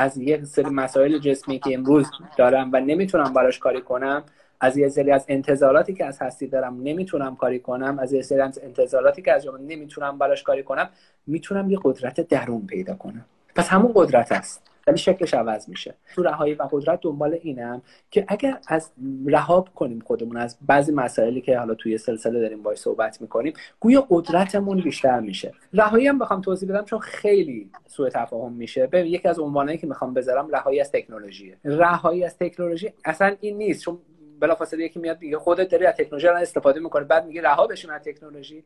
از 0.02 0.18
یک 0.18 0.46
سری 0.46 0.70
مسائل 0.70 1.18
جسمی 1.18 1.60
که 1.60 1.74
امروز 1.74 2.08
دارم 2.38 2.70
و 2.74 2.80
نمی‌تونم 2.80 3.34
براش 3.34 3.60
کاری 3.60 3.82
کنم 3.82 4.24
از 4.60 4.78
یه 4.78 4.90
سری 4.90 5.12
از 5.12 5.26
انتظاراتی 5.28 5.94
که 5.94 6.06
از 6.06 6.22
هستی 6.22 6.48
دارم 6.48 6.82
نمی‌تونم 6.84 7.36
کاری 7.36 7.60
کنم 7.60 8.00
از 8.00 8.14
یه 8.14 8.22
سری 8.22 8.42
از 8.42 8.60
انتظاراتی 8.64 9.22
که 9.22 9.34
از 9.34 9.44
جامعه 9.44 9.62
نمی‌تونم 9.62 10.18
براش 10.18 10.44
کاری 10.44 10.64
کنم 10.64 10.90
می‌تونم 11.28 11.72
یه 11.72 11.80
قدرت 11.84 12.22
درون 12.22 12.68
پیدا 12.68 12.96
کنم. 12.96 13.26
پس 13.56 13.68
همون 13.68 13.92
قدرت 13.96 14.32
است. 14.32 14.71
ولی 14.88 14.98
شکلش 14.98 15.34
عوض 15.34 15.70
میشه. 15.70 15.96
تو 16.16 16.24
رهایی 16.24 16.54
و 16.54 16.68
قدرت 16.72 17.00
دنبال 17.02 17.40
اینم 17.42 17.82
که 18.12 18.26
اگر 18.28 18.58
از 18.68 18.92
رها 19.26 19.66
کنیم 19.76 20.00
خودمون 20.00 20.38
از 20.38 20.58
بعضی 20.68 20.92
مسائلی 20.92 21.42
که 21.42 21.58
حالا 21.58 21.74
توی 21.74 21.98
سلسله 21.98 22.40
داریم 22.40 22.64
باش 22.64 22.78
صحبت 22.78 23.22
می‌کنیم 23.22 23.54
گویا 23.80 24.08
قدرتمون 24.10 24.82
بیشتر 24.82 25.20
میشه. 25.20 25.54
رهایی 25.74 26.08
هم 26.08 26.20
بخوام 26.20 26.42
توضیح 26.42 26.70
بدم 26.70 26.86
چون 26.86 27.00
خیلی 27.00 27.70
سوء 27.88 28.10
تفاهم 28.10 28.54
میشه. 28.54 28.88
ببین 28.88 29.14
یکی 29.14 29.28
از 29.28 29.40
عنوانایی 29.40 29.78
که 29.78 29.88
می‌خوام 29.88 30.14
بذارم 30.14 30.50
رهایی 30.50 30.82
از 30.82 30.92
تکنولوژی. 30.92 31.56
رهایی 31.64 32.24
از 32.24 32.38
تکنولوژی 32.38 32.94
اصلا 33.06 33.36
این 33.40 33.58
نیست 33.58 33.84
چون 33.84 33.98
بلافاصله 34.40 34.86
یکی 34.86 35.00
میاد 35.00 35.22
میگه 35.22 35.38
خودت 35.38 35.70
داری 35.70 35.86
از 35.86 35.96
تکنولوژی 35.96 36.28
استفاده 36.28 36.80
می‌کنه 36.80 37.04
بعد 37.04 37.26
میگه 37.26 37.42
رها 37.42 37.68
بشین 37.68 37.92
از 37.92 38.02
تکنولوژی. 38.02 38.64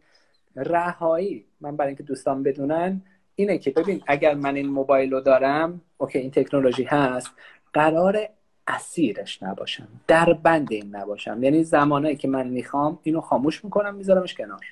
رهایی 0.55 1.45
من 1.61 1.75
برای 1.75 1.87
اینکه 1.87 2.03
دوستان 2.03 2.43
بدونن 2.43 3.01
اینه 3.35 3.57
که 3.57 3.71
ببین 3.71 4.01
اگر 4.07 4.33
من 4.33 4.55
این 4.55 4.69
موبایل 4.69 5.11
رو 5.11 5.21
دارم 5.21 5.81
اوکی 5.97 6.19
این 6.19 6.31
تکنولوژی 6.31 6.83
هست 6.83 7.31
قرار 7.73 8.29
اسیرش 8.67 9.43
نباشم 9.43 9.87
در 10.07 10.33
بند 10.33 10.67
این 10.71 10.95
نباشم. 10.95 11.43
یعنی 11.43 11.63
زمانایی 11.63 12.15
که 12.15 12.27
من 12.27 12.47
می‌خوام 12.47 12.99
اینو 13.03 13.21
خاموش 13.21 13.63
می‌کنم 13.65 13.95
میذارمش 13.95 14.33
کنار. 14.33 14.65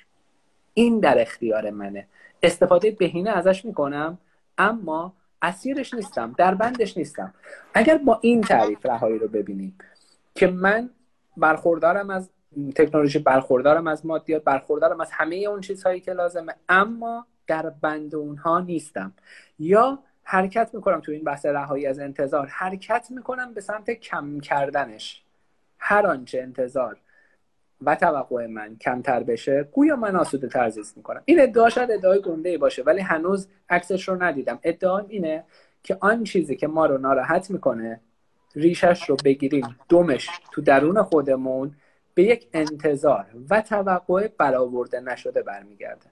این 0.74 1.00
در 1.00 1.20
اختیار 1.20 1.70
منه. 1.70 2.06
استفاده 2.42 2.90
بهینه 2.90 3.30
ازش 3.30 3.64
می‌کنم 3.64 4.18
اما 4.58 5.12
اسیرش 5.42 5.94
نیستم 5.94 6.34
در 6.38 6.54
بندش 6.54 6.96
نیستم. 6.96 7.34
اگر 7.74 7.98
با 7.98 8.18
این 8.22 8.40
تعریف 8.40 8.86
رهایی 8.86 9.18
رو 9.18 9.28
ببینیم 9.28 9.78
که 10.34 10.46
من 10.46 10.90
برخوردارم 11.36 12.10
از 12.10 12.30
تکنولوژی 12.74 13.18
برخوردارم 13.18 13.86
از 13.86 14.06
مادیات 14.06 14.44
برخوردارم 14.44 15.00
از 15.00 15.10
همه 15.12 15.36
اون 15.36 15.60
چیزهایی 15.60 16.00
که 16.00 16.12
لازمه 16.12 16.54
اما 16.68 17.26
در 17.46 17.70
بند 17.70 18.14
اونها 18.14 18.60
نیستم. 18.60 19.12
یا 19.58 19.98
حرکت 20.22 20.70
می‌کنم 20.74 21.00
تو 21.00 21.12
این 21.12 21.24
بحث 21.24 21.46
رهایی 21.46 21.86
از 21.86 21.98
انتظار 21.98 22.46
حرکت 22.46 23.06
می‌کنم 23.10 23.54
به 23.54 23.60
سمت 23.60 23.90
کم 23.90 24.40
کردنش. 24.40 25.22
هر 25.78 26.06
آنچه 26.06 26.40
انتظار 26.40 26.96
و 27.82 27.94
توقع 27.96 28.46
من 28.46 28.76
کمتر 28.76 29.22
بشه 29.22 29.68
گویا 29.72 29.96
من 29.96 30.16
آسوده 30.16 30.48
تر 30.48 30.68
زیست 30.68 30.96
می‌کنم. 30.96 31.22
این 31.24 31.40
ادعا 31.40 31.68
شاید 31.70 31.90
ادعای 31.90 32.20
گنده 32.20 32.58
باشه 32.58 32.82
ولی 32.82 33.00
هنوز 33.00 33.48
عکسش 33.70 34.08
رو 34.08 34.22
ندیدم. 34.22 34.58
ادعا 34.62 34.98
اینه 34.98 35.44
که 35.82 35.96
آن 36.00 36.24
چیزی 36.24 36.56
که 36.56 36.66
ما 36.66 36.86
رو 36.86 36.98
ناراحت 36.98 37.50
می‌کنه 37.50 38.00
ریشش 38.56 39.10
رو 39.10 39.16
بگیریم 39.24 39.76
دومش 39.88 40.28
تو 40.52 40.62
درون 40.62 41.02
خودمون 41.02 41.74
به 42.14 42.22
یک 42.22 42.48
انتظار 42.52 43.26
و 43.50 43.60
توقع 43.60 44.28
برآورده 44.38 45.00
نشده 45.00 45.42
برمیگرده. 45.42 46.06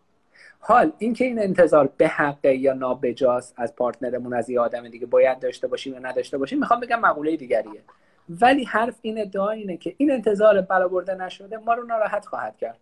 حال 0.64 0.92
اینکه 0.99 1.25
این 1.25 1.38
انتظار 1.38 1.92
به 1.97 2.09
حقه 2.09 2.54
یا 2.54 2.73
نابجاست 2.73 3.54
از 3.57 3.76
پارتنرمون 3.76 4.35
از 4.35 4.50
یه 4.50 4.61
آدم 4.61 4.88
دیگه 4.88 5.07
باید 5.07 5.38
داشته 5.38 5.66
باشیم 5.66 5.92
یا 5.92 5.99
نداشته 5.99 6.38
باشیم 6.38 6.59
می‌خوام 6.59 6.81
بگم 6.81 7.00
مقوله 7.00 7.37
دیگریه. 7.37 7.83
ولی 8.28 8.64
حرف 8.64 8.99
این 9.02 9.21
ادعا 9.21 9.50
اینه 9.50 9.76
که 9.76 9.95
این 9.97 10.11
انتظار 10.11 10.61
برآورده 10.61 11.14
نشده 11.14 11.57
ما 11.57 11.75
رو 11.75 11.85
ناراحت 11.85 12.26
خواهد 12.26 12.57
کرد. 12.57 12.78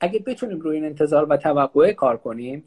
اگه 0.00 0.18
بتونیم 0.18 0.60
روی 0.60 0.76
این 0.76 0.84
انتظار 0.84 1.26
و 1.30 1.36
توقع 1.36 1.92
کار 1.92 2.16
کنیم 2.16 2.64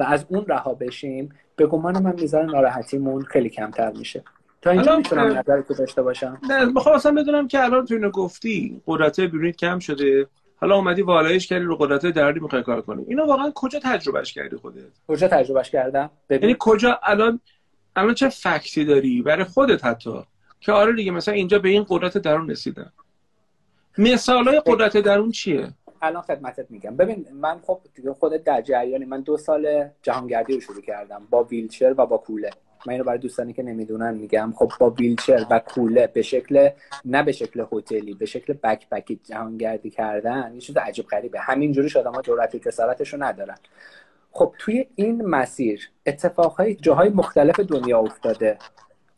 و 0.00 0.02
از 0.02 0.26
اون 0.28 0.44
رها 0.48 0.74
بشیم 0.74 1.34
به 1.56 1.66
گمان 1.66 2.02
من 2.02 2.14
میزان 2.14 2.46
ناراحتیمون 2.50 3.22
خیلی 3.22 3.48
کمتر 3.48 3.92
میشه. 3.92 4.22
تا 4.62 4.70
اینجا 4.70 4.96
می‌تونم 4.96 5.38
نظر 5.38 5.60
تو 5.60 5.74
داشته 5.74 6.02
باشم؟ 6.02 6.40
نه 6.48 6.64
می‌خواستم 6.64 7.14
بدونم 7.14 7.48
که 7.48 7.64
الان 7.64 7.86
تو 7.86 7.94
اینو 7.94 8.10
گفتی 8.10 8.82
قدرت 8.86 9.20
بیرونیت 9.20 9.56
کم 9.56 9.78
شده. 9.78 10.26
حالا 10.60 10.74
اومدی 10.74 11.02
والایش 11.02 11.46
کردی 11.46 11.64
رو 11.64 11.76
قدرت 11.76 12.06
درونی 12.06 12.40
می‌خوای 12.40 12.62
کار 12.62 12.80
کنی. 12.80 13.04
اینو 13.08 13.26
واقعا 13.26 13.52
کجا 13.54 13.78
تجربهش 13.82 14.32
کردی 14.32 14.56
خودت؟ 14.56 14.82
کجا 15.08 15.28
تجربهش 15.28 15.70
کردم؟ 15.70 16.10
یعنی 16.30 16.56
کجا 16.58 17.00
الان 17.02 17.40
الان 17.96 18.14
چه 18.14 18.28
فکتی 18.28 18.84
داری 18.84 19.22
برای 19.22 19.44
خودت 19.44 19.84
حتی؟ 19.84 20.24
که 20.60 20.72
آره 20.72 20.92
دیگه 20.92 21.10
مثلا 21.10 21.34
اینجا 21.34 21.58
به 21.58 21.68
این 21.68 21.86
قدرت 21.88 22.18
درون 22.18 22.50
رسیدم. 22.50 22.92
مثالای 23.98 24.62
قدرت 24.66 24.96
درون 24.96 25.30
چیه؟ 25.30 25.68
الان 26.02 26.22
خدمتت 26.22 26.70
میگم. 26.70 26.96
ببین 26.96 27.26
من 27.34 27.58
خب 27.66 27.80
دیگه 27.94 28.12
خودت 28.12 28.44
در 28.44 28.62
جریانی 28.62 29.04
من 29.04 29.20
دو 29.20 29.36
سال 29.36 29.88
جهانگردی 30.02 30.54
رو 30.54 30.60
شروع 30.60 30.82
کردم 30.82 31.22
با 31.30 31.44
ویلچر 31.44 31.94
و 31.98 32.06
با 32.06 32.18
کوله. 32.18 32.50
من 32.88 32.92
اینو 32.92 33.04
برای 33.04 33.18
دوستانی 33.18 33.52
که 33.52 33.62
نمی‌دونن 33.62 34.14
میگم 34.14 34.52
خب 34.56 34.72
با 34.78 34.90
ویلچر 34.90 35.46
و 35.50 35.58
کوله 35.58 36.06
به 36.06 36.22
شکل 36.22 36.68
نه 37.04 37.22
به 37.22 37.32
شکل 37.32 37.64
هتلی 37.72 38.14
به 38.14 38.26
شکل 38.26 38.52
بک 38.52 38.88
بکی 38.88 39.20
جهانگردی 39.24 39.90
کردن 39.90 40.50
یه 40.54 40.60
چیز 40.60 40.76
عجیب 40.76 41.06
غریبه. 41.06 41.40
همینجوری 41.40 41.88
ها 41.88 42.22
جرأت 42.22 42.56
کسارتش 42.56 43.14
رو 43.14 43.22
ندارن. 43.22 43.56
خب 44.32 44.54
توی 44.58 44.86
این 44.94 45.26
مسیر 45.26 45.90
اتفاقهای 46.06 46.74
جاهای 46.74 47.08
مختلف 47.08 47.60
دنیا 47.60 47.98
افتاده. 47.98 48.58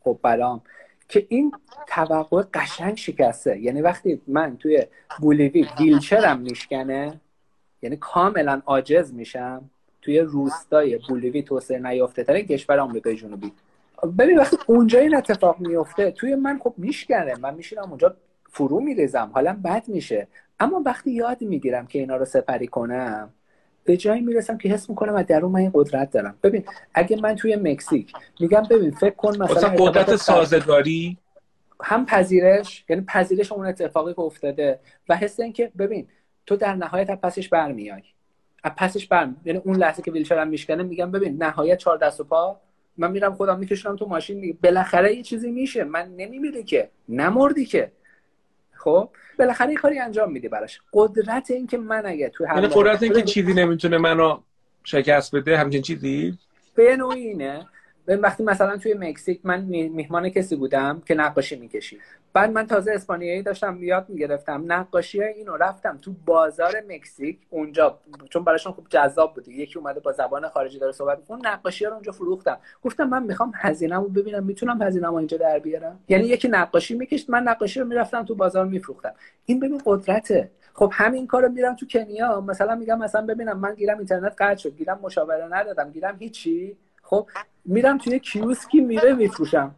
خب 0.03 0.19
برام 0.23 0.61
که 1.07 1.25
این 1.29 1.51
توقع 1.87 2.43
قشنگ 2.53 2.97
شکسته. 2.97 3.59
یعنی 3.59 3.81
وقتی 3.81 4.21
من 4.27 4.57
توی 4.57 4.85
بولیوی 5.21 5.67
ویلچرم 5.79 6.39
میشکنه 6.39 7.21
یعنی 7.81 7.97
کاملا 7.97 8.61
عاجز 8.65 9.13
میشم. 9.13 9.69
توی 10.01 10.19
روستای 10.19 10.99
بولیوی 11.09 11.41
توسعه 11.43 11.79
نیافته 11.79 12.23
ترین 12.23 12.45
کشور 12.45 12.79
آمریکای 12.79 13.15
جنوبی. 13.15 13.51
ببین 14.17 14.37
وقتی 14.37 14.57
اونجا 14.67 14.99
این 14.99 15.15
اتفاق 15.15 15.59
میفته 15.59 16.11
توی 16.11 16.35
من 16.35 16.59
خب 16.59 16.73
میشکنه. 16.77 17.35
من 17.35 17.55
میشینم 17.55 17.89
اونجا 17.89 18.15
فرو 18.49 18.79
میریزم. 18.79 19.31
حالا 19.33 19.57
بد 19.63 19.83
میشه. 19.87 20.27
اما 20.59 20.81
وقتی 20.85 21.11
یاد 21.11 21.41
می‌گیرم 21.41 21.87
که 21.87 21.99
اینا 21.99 22.15
رو 22.15 22.25
سپری 22.25 22.67
کنم 22.67 23.29
به 23.83 23.97
جایی 23.97 24.21
می‌رسم 24.21 24.57
که 24.57 24.69
حس 24.69 24.89
می‌کنم 24.89 25.15
از 25.15 25.25
درون 25.25 25.51
من 25.51 25.59
این 25.59 25.71
قدرت 25.73 26.11
دارم. 26.11 26.35
ببین 26.43 26.63
اگه 26.93 27.21
من 27.21 27.35
توی 27.35 27.55
مکزیک 27.55 28.13
میگم 28.39 28.63
ببین 28.69 28.91
فکر 28.91 29.15
کن 29.15 29.37
مثلا 29.37 29.69
قدرت 29.69 30.15
سازگاری؟ 30.15 31.17
هم 31.83 32.05
پذیرش 32.05 32.85
یعنی 32.89 33.01
پذیرش 33.07 33.51
اون 33.51 33.65
اتفاقی 33.65 34.13
که 34.13 34.19
افتاده 34.19 34.79
و 35.09 35.15
حس 35.15 35.39
اینکه 35.39 35.71
ببین 35.77 36.07
تو 36.45 36.55
در 36.55 36.75
نهایت 36.75 37.11
پسش 37.11 37.49
برمیای. 37.49 38.01
از 38.63 38.71
پسش 38.77 39.07
برم. 39.07 39.37
یعنی 39.45 39.61
اون 39.65 39.75
لحظه 39.75 40.01
که 40.01 40.11
ویلچرم 40.11 40.47
میشکنه 40.47 40.83
میگم 40.83 41.11
ببین 41.11 41.43
نهایت 41.43 41.77
چهار 41.77 41.97
دست 41.97 42.19
و 42.19 42.23
پا. 42.23 42.59
من 42.97 43.11
میرم 43.11 43.33
خودم 43.33 43.59
میکشونم 43.59 43.95
تو 43.95 44.05
ماشین 44.05 44.39
دیگه. 44.39 44.57
بالاخره 44.63 45.15
یه 45.15 45.23
چیزی 45.23 45.51
میشه. 45.51 45.83
من 45.83 46.15
نمیمیره 46.17 46.63
که. 46.63 46.89
نمردی 47.09 47.65
که. 47.65 47.91
خب؟ 48.71 49.09
بالاخره 49.39 49.71
یه 49.71 49.77
کاری 49.77 49.99
انجام 49.99 50.31
میدی 50.31 50.47
براش. 50.47 50.81
قدرت 50.93 51.51
این 51.51 51.67
که 51.67 51.77
من 51.77 52.05
اگه 52.05 52.29
تو 52.29 52.45
هر 52.45 52.55
یعنی 52.55 52.67
قدرت 52.67 53.03
این 53.03 53.13
که 53.13 53.21
چیزی 53.21 53.53
نمی‌تونه 53.53 53.97
منو 53.97 54.39
شکست 54.83 55.35
بده 55.35 55.57
همچین 55.57 55.81
چیزی؟ 55.81 56.37
به 56.75 56.97
نوعی 56.97 57.27
اینه. 57.27 57.67
وقتی 58.07 58.43
مثلا 58.43 58.77
توی 58.77 58.93
مکزیک 58.93 59.39
من 59.43 59.61
میهمان 59.65 60.29
کسی 60.29 60.55
بودم 60.55 61.01
که 61.05 61.15
نقاشی 61.15 61.55
می‌کشید. 61.55 62.01
بعد 62.33 62.51
من 62.51 62.67
تازه 62.67 62.91
اسپانیایی 62.91 63.43
داشتم 63.43 63.83
یاد 63.83 64.05
می‌گرفتم. 64.09 64.63
نقاشی 64.67 65.23
اینو 65.23 65.55
رفتم 65.57 65.97
تو 66.01 66.13
بازار 66.25 66.73
مکزیک. 66.89 67.39
اونجا 67.49 67.99
چون 68.29 68.43
براشون 68.43 68.73
خوب 68.73 68.87
جذاب 68.89 69.33
بود. 69.33 69.47
یکی 69.47 69.79
اومده 69.79 69.99
با 69.99 70.11
زبان 70.11 70.49
خارجی 70.49 70.79
داره 70.79 70.91
صحبت 70.91 71.19
اون 71.27 71.47
نقاشی 71.47 71.85
رو 71.85 71.93
اونجا 71.93 72.11
فروختم. 72.11 72.57
گفتم 72.83 73.03
من 73.03 73.23
می‌خوام 73.23 73.51
هزینه‌مو 73.55 74.07
ببینم. 74.07 74.43
می‌تونم 74.43 74.81
هزینه‌مو 74.81 75.15
اینجا 75.15 75.37
در 75.37 75.59
بیارم؟ 75.59 75.99
یعنی 76.09 76.27
یکی 76.27 76.47
نقاشی 76.47 76.95
میکشت 76.95 77.29
من 77.29 77.43
نقاشی 77.43 77.79
رو 77.79 77.85
می‌رفتم 77.85 78.25
تو 78.25 78.35
بازار 78.35 78.65
میفروختم. 78.65 79.13
این 79.45 79.59
ببین 79.59 79.81
قدرته. 79.85 80.51
خب 80.73 80.91
همین 80.93 81.27
کارو 81.27 81.49
میرم 81.49 81.75
تو 81.75 81.85
کنیا. 81.87 82.41
مثلا 82.41 82.75
میگم 82.75 82.97
مثلا 82.99 83.25
ببینم 83.25 83.59
من 83.59 83.75
گیرم 83.75 83.97
اینترنت 83.97 84.35
قطع 84.37 84.55
شد. 84.55 84.75
گیرم 84.77 84.99
مشاوره 85.03 85.47
ندادم. 85.47 85.91
گیرم 85.91 86.15
هیچی. 86.19 86.77
خب 87.01 87.27
میرم 87.65 87.97
توی 87.97 88.19
کیوسکی 88.19 88.81
میوه 88.81 89.13
میفروشم. 89.13 89.75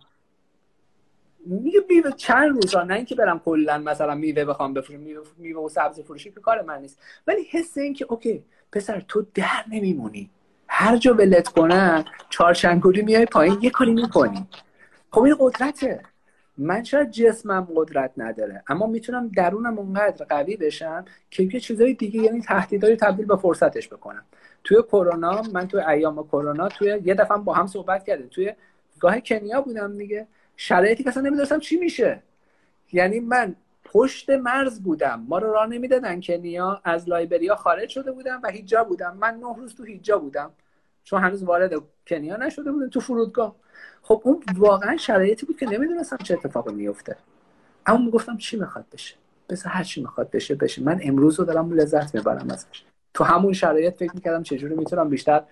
میگه 1.46 1.80
میوه 1.90 2.12
چند 2.12 2.50
روزا 2.56 2.84
نه 2.84 2.94
اینکه 2.94 3.16
برم 3.16 3.40
کلا 3.40 3.78
مثلا 3.78 4.16
میوه 4.16 4.46
بخوام 4.46 4.74
بفروشم 4.74 5.02
میوه, 5.38 5.66
و 5.66 5.70
سبزی 5.70 6.04
فروشی 6.04 6.32
که 6.32 6.40
کار 6.40 6.62
من 6.62 6.82
نیست. 6.82 7.00
ولی 7.28 7.44
حس 7.52 7.78
این 7.78 7.94
که 7.94 8.06
اوکی 8.10 8.44
پسر 8.72 9.04
تو 9.08 9.26
در 9.34 9.64
نمیمونی. 9.72 10.30
هر 10.68 10.98
جا 10.98 11.14
ولت 11.14 11.48
کنن 11.48 12.06
چارچنگولی 12.30 13.02
میای 13.02 13.26
پایین 13.26 13.58
یه 13.62 13.70
کاری 13.70 13.94
می‌کنی. 13.94 14.48
خب 15.12 15.22
این 15.22 15.36
قدرته. 15.40 16.02
من 16.58 16.84
شاید 16.84 17.12
جسمم 17.12 17.68
قدرت 17.76 18.12
نداره؟ 18.18 18.64
اما 18.68 18.88
می‌تونم 18.88 19.28
درونم 19.28 19.80
اونقدر 19.80 20.26
قوی 20.26 20.58
بشم 20.58 21.06
که 21.32 21.44
یه 21.44 21.60
چیزای 21.60 21.94
دیگه 21.94 22.22
یعنی 22.22 22.42
تهدیدهای 22.42 22.96
تبدیل 22.96 23.26
به 23.26 23.36
فرصتش 23.36 23.88
بکنم. 23.90 24.26
توی 24.64 24.78
کرونا 24.82 25.42
من 25.42 25.68
توی 25.68 25.82
ایام 25.82 26.28
کرونا 26.28 26.68
توی 26.70 27.02
یه 27.04 27.14
دفعه 27.14 27.38
با 27.38 27.54
هم 27.54 27.68
صحبت 27.68 28.04
کردیم. 28.04 28.28
توی 28.28 28.54
گاه 29.00 29.20
کنیا 29.20 29.62
بودم 29.62 29.98
دیگه. 29.98 30.28
شرایطی 30.57 31.03
که 31.03 31.10
اصلا 31.10 31.24
نمی‌دونستم 31.24 31.60
چی 31.60 31.77
میشه. 31.77 32.24
یعنی 32.91 33.19
من 33.19 33.55
پشت 33.86 34.29
مرز 34.29 34.81
بودم. 34.81 35.25
ما 35.27 35.38
رو 35.38 35.51
راه 35.51 35.67
نمی‌دادن 35.67 36.22
کنیا. 36.22 36.81
از 36.83 37.10
لایبریا 37.10 37.55
خارج 37.55 37.89
شده 37.89 38.12
بودم 38.12 38.39
و 38.43 38.51
هیجا 38.51 38.83
بودم. 38.83 39.17
من 39.17 39.39
نه 39.39 39.55
روز 39.57 39.75
تو 39.75 39.83
هیجا 39.83 40.19
بودم. 40.19 40.51
چون 41.03 41.22
هنوز 41.22 41.43
وارد 41.43 41.74
کنیا 42.07 42.38
نشده 42.38 42.72
بودم 42.72 42.89
تو 42.89 43.00
فرودگاه. 43.00 43.55
خب 44.01 44.22
اون 44.24 44.43
واقعا 44.57 44.98
شرایطی 44.98 45.45
بود 45.45 45.57
که 45.57 45.65
نمی‌دونستم 45.65 46.17
چه 46.17 46.33
اتفاقی 46.33 46.74
میفته 46.74 47.15
اما 47.86 48.05
می‌گفتم 48.05 48.38
چی 48.38 48.57
می‌خواد 48.57 48.86
بشه؟ 48.93 49.15
بس 49.50 49.63
هر 49.65 49.83
چی 49.83 50.01
می‌خواد 50.01 50.31
بشه 50.31 50.55
بشه. 50.55 50.83
من 50.83 51.00
امروز 51.03 51.39
رو 51.39 51.45
دارم 51.45 51.72
لذت 51.72 52.15
می‌برم 52.15 52.51
ازش. 52.51 52.83
تو 53.13 53.24
همون 53.24 53.53
شرایط 53.53 53.95
فکر 53.95 54.12
می‌کردم 54.15 54.43
چجوری 54.43 54.75
می‌تونم 54.75 55.10
بیشتر 55.10 55.43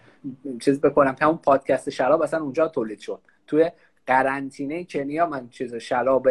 چیز 0.62 0.81
بکنم. 0.81 1.15
که 1.15 1.25
همون 1.25 1.38
پادکست 1.38 1.89
شراب 1.89 2.22
اصلا 2.22 2.43
اونجا 2.43 2.67
تولید 2.67 3.00
شد. 3.00 3.20
توی 3.48 3.72
قرنطینه 4.12 4.84
کنیا 4.84 5.25
من 5.25 5.50
چیز 5.50 5.75
شراب 5.75 6.30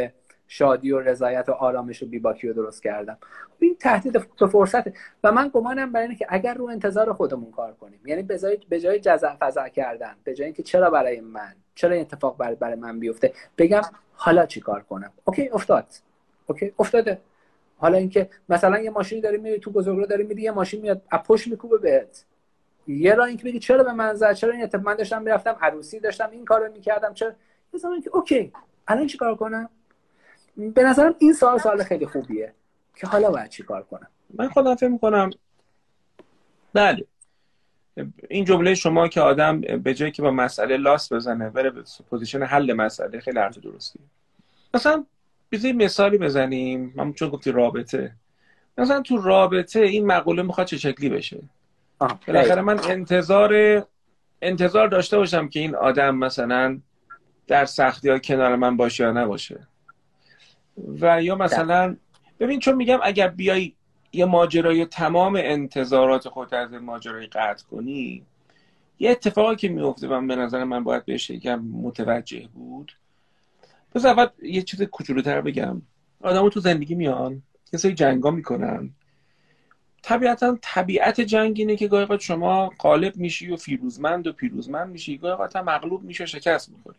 شادی 0.49 0.93
و 0.93 1.01
رضایت 1.01 1.49
و 1.49 1.53
آرامش 1.53 2.03
و 2.03 2.07
بیباکی 2.07 2.49
رو 2.49 2.55
درست 2.55 2.83
کردم. 2.83 3.19
این 3.59 3.77
تهدید 3.81 4.13
به 4.13 4.47
فرصته 4.47 4.93
و 5.25 5.33
من 5.33 5.51
گمانم 5.55 5.93
برای 5.93 6.07
اینه 6.07 6.19
که 6.19 6.27
اگر 6.29 6.55
رو 6.55 6.65
انتظار 6.65 7.13
خودمون 7.13 7.51
کار 7.51 7.73
کنیم 7.73 8.01
یعنی 8.05 8.23
به 8.69 8.81
جای 8.81 9.01
جزع 9.01 9.37
فزع 9.37 9.69
کردن 9.69 10.17
به 10.25 10.35
جای 10.35 10.45
اینکه 10.45 10.63
چرا 10.63 10.91
برای 10.91 11.21
من 11.21 11.55
چرا 11.75 11.93
این 11.93 12.01
اتفاق 12.01 12.37
برای, 12.37 12.55
برای 12.55 12.75
من 12.75 13.01
بیفته 13.01 13.33
بگم 13.59 13.83
حالا 14.13 14.47
چی 14.47 14.61
کار 14.61 14.83
کنم. 14.83 15.13
OK 15.25 15.49
افتاد. 15.49 15.87
OK 16.47 16.73
افتاده. 16.79 17.19
حالا 17.77 17.99
اینکه 17.99 18.31
مثلا 18.49 18.79
یه 18.79 18.91
ماشینی 18.91 19.21
داری 19.21 19.39
میری 19.39 19.59
تو 19.59 19.71
بزرگراه 19.71 20.07
داری 20.07 20.25
میری 20.25 20.43
یه 20.43 20.51
ماشین 20.51 20.81
میاد 20.81 21.03
از 21.11 21.18
پشت 21.18 21.49
میکوبه 21.49 21.79
بهت. 21.79 22.25
یه 22.87 23.15
راه 23.15 23.25
اینکه 23.25 23.45
بگی 23.45 23.59
چرا 23.59 23.85
به 23.85 23.93
من 23.93 24.15
زد 24.15 24.33
چرا 24.33 24.53
این 24.53 24.63
اتفاق 24.63 24.87
من 24.87 24.95
داشتم 24.95 25.23
می‌رفتم 25.23 25.57
عروسی 25.61 26.01
داشتم 26.01 26.31
این 26.31 26.45
کارو 26.45 26.73
می‌کردم 26.73 27.15
چرا 27.15 27.33
یه 27.73 27.81
که 28.05 28.11
OK 28.13 28.53
الان 28.89 29.07
چیکار 29.07 29.35
کنم؟ 29.35 29.69
به 30.57 30.83
نظرم 30.83 31.15
این 31.19 31.33
سال 31.33 31.59
سال 31.59 31.83
خیلی 31.83 32.07
خوبیه 32.07 32.53
که 32.97 33.07
حالا 33.07 33.31
باید 33.31 33.49
چی 33.49 33.63
کار 33.63 33.83
کنم؟ 33.83 34.09
من 34.35 34.49
خودم 34.49 34.75
فکر 34.75 34.89
می‌کنم 34.89 35.31
بله. 36.73 37.05
این 38.29 38.45
جمله 38.45 38.75
شما 38.75 39.09
که 39.09 39.21
آدم 39.21 39.61
به 39.61 39.95
جایی 39.95 40.13
که 40.13 40.23
با 40.23 40.31
مسئله 40.31 40.77
لاس 40.77 41.13
بزنه 41.13 41.51
بره 41.51 41.71
به 41.71 41.83
position 42.11 42.43
حل 42.43 42.73
مسئله 42.73 43.21
خیلی 43.21 43.39
حرف 43.39 43.59
درستی. 43.59 44.01
مثلا 44.75 45.05
بیا 45.51 45.62
یه 45.62 45.73
مثالی 45.73 46.19
بزنیم. 46.19 46.93
من 46.97 47.13
چون 47.13 47.29
گفتی 47.29 47.53
رابطه. 47.53 48.13
مثلا 48.79 49.03
تو 49.03 49.21
رابطه 49.21 49.81
این 49.81 50.07
مقوله 50.07 50.43
می‌خواد 50.43 50.67
چه 50.67 50.77
شکلی 50.77 51.09
بشه؟ 51.09 51.39
بالاخره 52.27 52.61
من 52.61 52.81
انتظار 52.85 53.83
انتظار 54.43 54.89
داشته 54.89 55.17
باشم 55.17 55.49
که 55.49 55.61
این 55.61 55.75
آدم 55.75 56.17
مثلا 56.17 56.81
در 57.51 57.65
سختی 57.65 58.09
ها 58.09 58.19
کنار 58.19 58.57
من 58.57 58.77
باشه 58.77 59.05
یا 59.05 59.13
نباشه. 59.13 59.67
و 61.01 61.23
یا 61.23 61.35
مثلا 61.35 61.97
ببین 62.41 62.61
چون 62.61 62.75
میگم 62.75 62.99
اگر 63.03 63.29
بیای 63.29 63.73
یه 64.13 64.25
ماجرای 64.25 64.87
تمام 64.87 65.37
انتظارات 65.37 66.29
خود 66.29 66.55
از 66.55 66.73
ماجرای 66.73 67.27
قطع 67.27 67.65
کنی 67.71 68.23
یه 68.99 69.11
اتفاقی 69.11 69.57
که 69.57 69.69
میفته 69.69 70.09
من 70.09 70.27
به 70.27 70.37
نظر 70.37 70.65
من 70.65 70.85
باید 70.85 71.05
بهش 71.05 71.31
یکم 71.31 71.59
متوجه 71.59 72.49
بود. 72.55 72.97
پس 73.95 74.05
اول 74.05 74.27
یه 74.43 74.63
چیز 74.63 74.83
کوچولوتر 74.83 75.41
بگم. 75.41 75.83
آدمو 76.21 76.49
تو 76.49 76.61
زندگی 76.61 76.95
میان 76.95 77.43
یه 77.73 77.79
سری 77.79 77.95
جنگا 77.95 78.31
می‌کنن. 78.31 78.91
طبیعتا 80.03 80.59
طبیعت 80.63 81.21
جنگ 81.21 81.55
اینه 81.59 81.77
که 81.77 81.89
گاهی 81.89 82.19
شما 82.21 82.71
غالب 82.79 83.17
میشی 83.17 83.51
و 83.51 83.57
فیروزمند 83.57 84.27
و 84.27 84.33
پیروزمند 84.33 84.91
میشی 84.91 85.19
گاهی 85.19 85.49
هم 85.55 85.65
مغلوب 85.65 86.03
میشه 86.03 86.25
و 86.25 86.27
شکست 86.27 86.69
می‌خوری. 86.69 86.99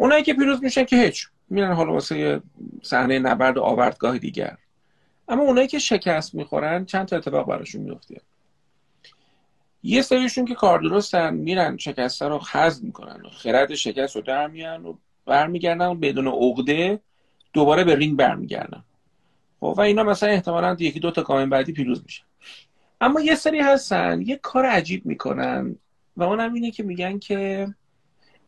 اونایی 0.00 0.22
که 0.22 0.34
پیروز 0.34 0.62
میشن 0.62 0.84
که 0.84 0.96
هیچ. 0.96 1.28
میرن 1.48 1.72
حالا 1.72 1.92
واسه 1.92 2.42
صحنه 2.82 3.18
نبرد 3.18 3.56
و 3.56 3.62
آوردگاه 3.62 4.18
دیگر. 4.18 4.56
اما 5.28 5.42
اونایی 5.42 5.66
که 5.66 5.78
شکست 5.78 6.34
می‌خورن 6.34 6.84
چند 6.84 7.06
تا 7.06 7.16
اتفاق 7.16 7.48
براشون 7.48 7.80
میفته 7.80 8.20
یه 9.82 10.02
سریشون 10.02 10.44
که 10.44 10.54
کار 10.54 10.80
درستن 10.80 11.34
میرن 11.34 11.76
شکسته 11.76 12.28
رو 12.28 12.38
خز 12.38 12.84
می‌کنن 12.84 13.20
و 13.26 13.28
خرد 13.28 13.74
شکست 13.74 14.16
رو 14.16 14.22
در 14.22 14.46
میان 14.46 14.86
و 14.86 14.94
برمیگردن 15.26 16.00
بدون 16.00 16.28
عقده 16.28 17.00
دوباره 17.52 17.84
به 17.84 17.94
رینگ 17.94 18.16
برمیگردن. 18.16 18.84
خب 19.60 19.74
و 19.76 19.80
اینا 19.80 20.02
مثلا 20.02 20.28
احتمالا 20.28 20.76
یکی 20.78 21.00
دو 21.00 21.10
تا 21.10 21.22
کامن 21.22 21.50
بعدی 21.50 21.72
پیروز 21.72 22.02
میشن. 22.02 22.24
اما 23.00 23.20
یه 23.20 23.34
سری 23.34 23.60
هستن 23.60 24.22
یه 24.26 24.36
کار 24.36 24.66
عجیب 24.66 25.06
می‌کنن 25.06 25.76
و 26.16 26.22
اونم 26.22 26.54
اینه 26.54 26.70
که 26.70 26.82
میگن 26.82 27.18
که 27.18 27.68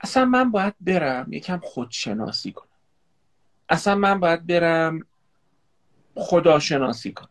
اصلا 0.02 0.24
من 0.24 0.50
باید 0.50 0.74
برم 0.80 1.32
یکم 1.32 1.60
خودشناسی 1.62 2.52
کنم. 2.52 2.68
اصلا 3.68 3.94
من 3.94 4.20
باید 4.20 4.46
برم 4.46 5.06
خداشناسی 6.14 7.12
کنم. 7.12 7.28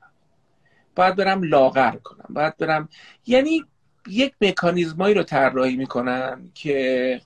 باید 0.95 1.15
برم 1.15 1.43
لاغر 1.43 1.95
کنم. 1.95 2.25
باید 2.29 2.57
برم 2.57 2.89
یعنی 3.27 3.65
یک 4.07 4.33
مکانیزمایی 4.41 5.13
رو 5.13 5.23
طراحی 5.23 5.75
می‌کنن 5.75 6.51
که 6.53 7.21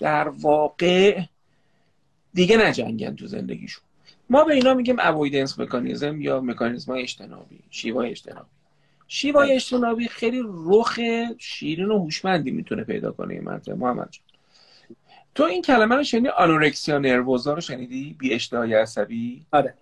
در 0.00 0.28
واقع 0.28 1.22
دیگه 2.34 2.56
نجنگن 2.56 3.16
تو 3.16 3.26
زندگیشون. 3.26 3.84
ما 4.30 4.44
به 4.44 4.54
اینا 4.54 4.74
میگیم 4.74 5.00
اوایدنس 5.00 5.60
مکانیزم 5.60 6.20
یا 6.20 6.40
مکانیزم 6.40 6.92
اجتنابی 6.92 7.60
شیوای 7.70 8.10
اجتنابی. 8.10 8.48
شیوای 9.08 9.52
اجتنابی 9.52 10.08
خیلی 10.08 10.42
رخ 10.46 10.98
شیرین 11.38 11.90
و 11.90 11.98
هوشمندی 11.98 12.50
می‌تونه 12.50 12.84
پیدا 12.84 13.12
کنه 13.12 13.34
این 13.34 13.44
محمد 13.74 14.10
تو 15.34 15.42
این 15.42 15.62
کلمه 15.62 15.94
رو 15.94 16.04
شنیدی؟ 16.04 16.28
آنورکسیا 16.28 16.98
نروزا 16.98 17.54
رو 17.54 17.60
شنیدی؟ 17.60 18.16
بی 18.18 18.34
اشتهای 18.34 18.74
عصبی؟ 18.74 19.46
آره. 19.52 19.74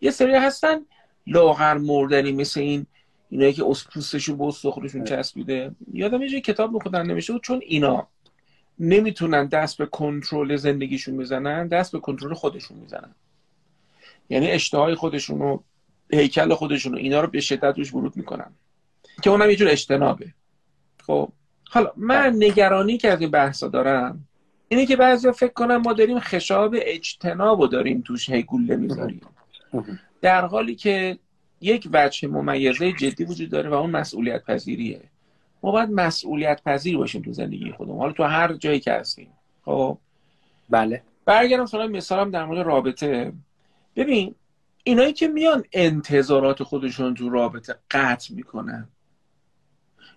یه 0.00 0.10
سری 0.10 0.34
هستن 0.34 0.80
لاغر 1.26 1.74
مردنی 1.74 2.32
مثل 2.32 2.60
این 2.60 2.86
اینایی 3.30 3.52
که 3.52 3.64
اسپوستشون 3.66 4.38
به 4.38 4.44
استخونشون 4.44 5.00
آره. 5.00 5.10
چسبیده. 5.10 5.70
یادم 5.92 6.22
یه 6.22 6.40
کتاب 6.40 6.72
میخوندن 6.72 7.06
نمیشه 7.06 7.32
بود 7.32 7.42
چون 7.42 7.60
اینا 7.62 8.06
نمی‌تونن 8.78 9.46
دست 9.46 9.78
به 9.78 9.86
کنترل 9.86 10.56
زندگیشون 10.56 11.16
بزنن 11.16 11.68
دست 11.68 11.92
به 11.92 12.00
کنترل 12.00 12.34
خودشون 12.34 12.76
می‌زنن. 12.76 13.14
یعنی 14.28 14.50
اشتهای 14.50 14.94
خودشون 14.94 15.42
و 15.42 15.58
هیکل 16.12 16.54
خودشون 16.54 16.94
و 16.94 16.98
اینا 16.98 17.20
رو 17.20 17.26
به 17.26 17.40
شدت 17.40 17.78
روش 17.78 17.94
ورود 17.94 18.16
می‌کنن. 18.16 18.52
که 19.22 19.30
اونم 19.30 19.50
یه 19.50 19.56
جور 19.56 19.68
اجتنابه. 19.68 20.26
خب. 21.06 21.32
حالا 21.70 21.92
من 21.96 22.30
بله. 22.30 22.50
نگرانی 22.50 22.98
که 22.98 23.12
از 23.12 23.20
این 23.20 23.30
بحثا 23.30 23.68
دارم 23.68 24.25
اینه 24.68 24.86
که 24.86 24.96
بعضی 24.96 25.32
فکر 25.32 25.52
کنم 25.52 25.76
ما 25.76 25.92
داریم 25.92 26.20
خشاب 26.20 26.74
اجتناب 26.78 27.60
و 27.60 27.66
داریم 27.66 28.00
توش 28.00 28.30
هی 28.30 28.42
گوله 28.42 28.76
می‌ذاریم. 28.76 29.20
در 30.20 30.44
حالی 30.46 30.74
که 30.74 31.18
یک 31.60 31.88
وجه 31.92 32.28
ممیزه 32.28 32.92
جدی 32.92 33.24
وجود 33.24 33.50
داره 33.50 33.70
و 33.70 33.74
اون 33.74 33.90
مسئولیت 33.90 34.44
پذیریه 34.44 35.00
ما 35.62 35.72
باید 35.72 35.90
مسئولیت 35.90 36.62
پذیر 36.64 36.96
باشیم 36.96 37.22
تو 37.22 37.32
زندگی 37.32 37.72
خودمون. 37.72 37.98
حالا 37.98 38.12
تو 38.12 38.22
هر 38.22 38.52
جایی 38.52 38.80
که 38.80 38.92
هستیم. 38.92 39.28
خب؟ 39.64 39.98
بله. 40.70 41.02
برگردم 41.24 41.66
سراغ 41.66 41.90
مثالم 41.90 42.30
در 42.30 42.44
مورد 42.44 42.66
رابطه. 42.66 43.32
ببین 43.96 44.34
اینایی 44.84 45.12
که 45.12 45.28
میان 45.28 45.64
انتظارات 45.72 46.62
خودشون 46.62 47.14
تو 47.14 47.30
رابطه 47.30 47.74
قطع 47.90 48.34
می‌کنن 48.34 48.88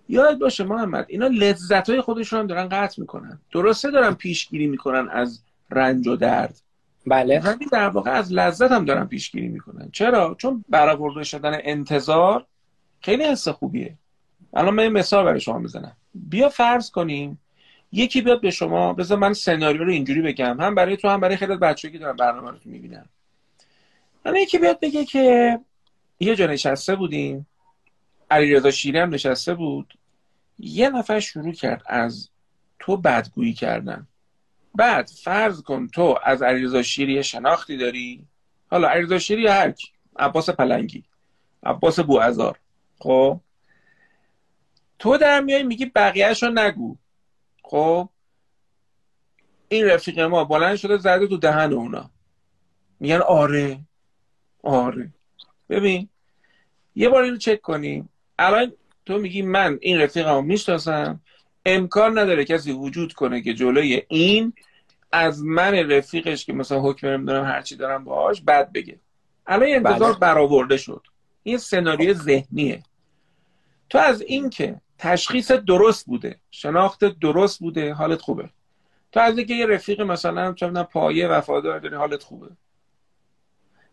یاد 0.10 0.40
باشه 0.40 0.64
محمد 0.64 1.06
اینا 1.10 1.28
لذت 1.28 1.90
های 1.90 2.02
خودشون 2.02 2.40
هم 2.40 2.48
دارن 2.48 2.70
قطع 2.70 3.02
می‌کنن. 3.02 3.40
درسته 3.52 3.92
دارن 3.92 4.14
پیشگیری 4.14 4.68
می‌کنن 4.68 5.10
از 5.10 5.42
رنج 5.72 6.08
و 6.08 6.16
درد. 6.16 6.62
بله. 7.08 7.40
همین 7.40 7.70
در 7.72 7.90
واقع 7.90 8.12
از 8.12 8.34
لذت 8.34 8.72
هم 8.72 8.86
دارن 8.86 9.06
پیشگیری 9.06 9.48
می‌کنن. 9.48 9.90
چرا؟ 9.92 10.36
چون 10.38 10.66
برآورده 10.70 11.24
شدن 11.24 11.58
انتظار 11.64 12.46
خیلی 13.02 13.24
حس 13.24 13.48
خوبیه. 13.48 13.94
الان 14.54 14.74
من 14.74 14.88
مثال 14.88 15.26
برای 15.26 15.40
شما 15.40 15.60
بزنم. 15.60 15.96
بیا 16.14 16.50
فرض 16.50 16.92
کنیم 16.92 17.40
یکی 17.92 18.22
بیاد 18.22 18.42
به 18.42 18.52
شما 18.52 18.94
بذار 18.94 19.18
من 19.18 19.34
سناریو 19.34 19.84
رو 19.84 19.92
اینجوری 19.92 20.22
بگم. 20.22 20.62
هم 20.62 20.76
برای 20.76 20.98
تو 20.98 21.08
هم 21.08 21.20
برای 21.20 21.38
خیلی 21.38 21.56
بچه‌ای 21.56 21.92
که 21.92 22.00
دارن 22.00 22.16
برنامه 22.16 22.52
رو 22.52 22.58
می‌بینن. 22.66 23.06
یکی 24.36 24.58
بیاد 24.58 24.80
بگه 24.80 25.06
که 25.06 25.60
یه 26.20 26.36
جا 26.36 26.48
نشسته 26.48 26.96
بودیم. 26.96 27.48
علیرضا 28.32 28.72
شیری 28.72 29.00
هم 29.00 29.14
نشسته 29.14 29.54
بود. 29.54 29.94
یه 30.60 30.90
نفر 30.90 31.20
شروع 31.20 31.54
کرد 31.54 31.84
از 31.86 32.30
تو 32.80 32.98
بدگویی 32.98 33.54
کردن. 33.54 34.08
بعد 34.76 35.10
فرض 35.24 35.62
کن 35.62 35.88
تو 35.88 36.20
از 36.24 36.42
علیرضا 36.42 36.82
شیری 36.82 37.24
شناختی 37.24 37.78
داری؟ 37.78 38.28
حالا 38.72 38.90
علیرضا 38.90 39.20
شیری 39.20 39.48
هر 39.48 39.72
کی. 39.72 39.88
عباس 40.20 40.50
پلنگی. 40.50 41.04
عباس 41.64 42.00
بوعزار 42.00 42.60
خب؟ 43.00 43.40
تو 45.00 45.18
در 45.18 45.40
میای 45.40 45.64
میگی 45.64 45.86
بقیهش 45.86 46.44
رو 46.44 46.50
نگو. 46.50 46.98
خب؟ 47.64 48.10
این 49.70 49.86
رفیق 49.86 50.20
ما 50.20 50.44
بلند 50.44 50.76
شده 50.76 50.98
زده 50.98 51.28
تو 51.28 51.38
دهن 51.38 51.74
اونا. 51.74 52.10
میگن 53.00 53.22
آره. 53.22 53.80
آره. 54.64 55.14
ببین 55.70 56.10
یه 56.96 57.10
بار 57.10 57.24
اینو 57.24 57.38
چک 57.38 57.62
کنیم. 57.62 58.10
الان 58.40 58.74
تو 59.06 59.18
میگی 59.18 59.42
من 59.42 59.78
این 59.82 60.02
رفیقمو 60.02 60.42
می‌شناسم. 60.42 61.20
امکان 61.66 62.20
نداره 62.20 62.46
کسی 62.46 62.72
وجود 62.72 63.14
کنه 63.14 63.42
که 63.42 63.54
جلوی 63.54 64.02
این 64.08 64.54
از 65.12 65.44
من 65.44 65.74
رفیقش 65.74 66.46
که 66.46 66.54
مثلا 66.54 66.82
حکم 66.82 67.08
نمی‌دونم 67.08 67.44
هرچی 67.44 67.76
دارم 67.76 68.04
باهاش 68.04 68.42
بد 68.42 68.72
بگه. 68.72 69.00
الان 69.48 69.70
انتظار 69.70 70.12
بله. 70.12 70.20
برآورده 70.20 70.78
شد. 70.78 71.08
این 71.44 71.58
سناریو 71.58 72.14
ذهنیه. 72.14 72.84
تو 73.90 73.98
از 73.98 74.22
این 74.22 74.50
که 74.50 74.76
تشخیص 74.98 75.52
درست 75.52 76.06
بوده 76.06 76.40
شناخت 76.52 77.20
درست 77.20 77.60
بوده 77.60 77.94
حالت 77.94 78.22
خوبه. 78.22 78.50
تو 79.12 79.20
از 79.20 79.38
اینکه 79.38 79.54
یه 79.54 79.66
رفیق 79.66 80.02
مثلا 80.02 80.54
چه 80.54 80.70
پایه 80.70 81.28
وفادار 81.28 81.80
داری 81.80 81.96
حالت 81.96 82.24
خوبه. 82.24 82.50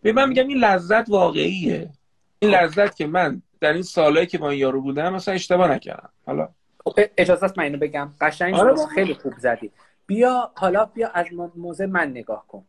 به 0.02 0.12
من 0.12 0.28
میگم 0.28 0.48
این 0.48 0.59
لذت 0.59 1.09
واقعیه. 1.09 1.90
این 2.38 2.50
لذت 2.50 2.96
که 2.96 3.06
من 3.06 3.42
در 3.61 3.73
این 3.73 3.83
سالهایی 3.83 4.27
که 4.27 4.38
با 4.38 4.51
این 4.51 4.61
یارو 4.61 4.81
بودم 4.81 5.14
مثلا 5.14 5.35
اشتباه 5.35 5.71
نکردم. 5.71 6.11
حالا؟ 6.27 6.49
خب، 6.85 7.01
اجازه 7.16 7.45
است 7.45 7.59
من 7.59 7.64
اینو 7.64 7.79
بگم. 7.79 8.14
قشنگ 8.21 8.55
آره 8.55 8.87
خیلی 8.95 9.14
خوب 9.14 9.33
زدی. 9.38 9.73
بیا 10.07 10.51
حالا 10.55 10.85
بیا 10.85 11.09
از 11.09 11.27
موزه 11.57 11.87
من 11.87 12.11
نگاه 12.11 12.47
کن. 12.49 12.64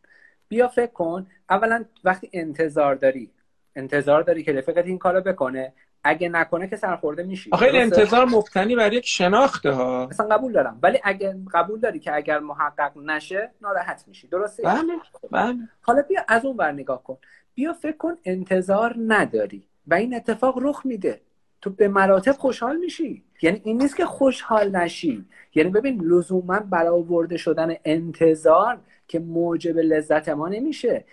بیا 0.48 0.68
فکر 0.68 0.92
کن. 0.92 1.26
اولا 1.50 1.84
وقتی 2.04 2.30
انتظار 2.32 2.94
داری 2.94 3.30
انتظار 3.76 4.22
داری 4.22 4.42
که 4.42 4.52
رفیقت 4.52 4.86
این 4.86 4.98
کارو 4.98 5.20
بکنه 5.20 5.72
اگه 6.04 6.28
نکنه 6.28 6.68
که 6.68 6.76
سرخورده 6.76 7.22
میشی. 7.22 7.50
آخه 7.52 7.70
انتظار 7.74 8.24
مبتنی 8.24 8.76
بر 8.76 8.92
یک 8.92 9.06
شناخته 9.06 9.70
ها. 9.70 10.06
مثلا 10.10 10.36
قبول 10.36 10.52
دارم. 10.52 10.78
ولی 10.82 11.00
اگه 11.04 11.36
قبول 11.54 11.80
داری 11.80 11.98
که 11.98 12.14
اگر 12.14 12.38
محقق 12.38 12.92
نشه 12.98 13.50
ناراحت 13.60 14.04
میشی. 14.06 14.28
درسته؟ 14.28 14.62
بله 14.62 14.92
بله. 15.30 15.56
حالا 15.80 16.02
بیا 16.02 16.24
از 16.28 16.44
اون 16.44 16.56
ور 16.56 16.72
نگاه 16.72 17.02
کن. 17.02 17.18
بیا 17.54 17.72
فکر 17.72 17.96
کن 17.96 18.16
انتظار 18.24 18.94
نداری. 19.06 19.68
و 19.88 19.94
این 19.94 20.14
اتفاق 20.14 20.58
رخ 20.62 20.86
میده. 20.86 21.20
تو 21.60 21.70
به 21.70 21.88
مراتب 21.88 22.32
خوشحال 22.32 22.76
میشی. 22.76 23.24
یعنی 23.42 23.60
این 23.64 23.82
نیست 23.82 23.96
که 23.96 24.04
خوشحال 24.04 24.76
نشی. 24.76 25.24
یعنی 25.54 25.70
ببین 25.70 26.00
لزوما 26.00 26.60
برآورده 26.60 27.36
شدن 27.36 27.74
انتظار 27.84 28.78
که 29.08 29.18
موجب 29.18 29.78
لذت 29.78 30.28
ما 30.28 30.48
نمیشه. 30.48 31.04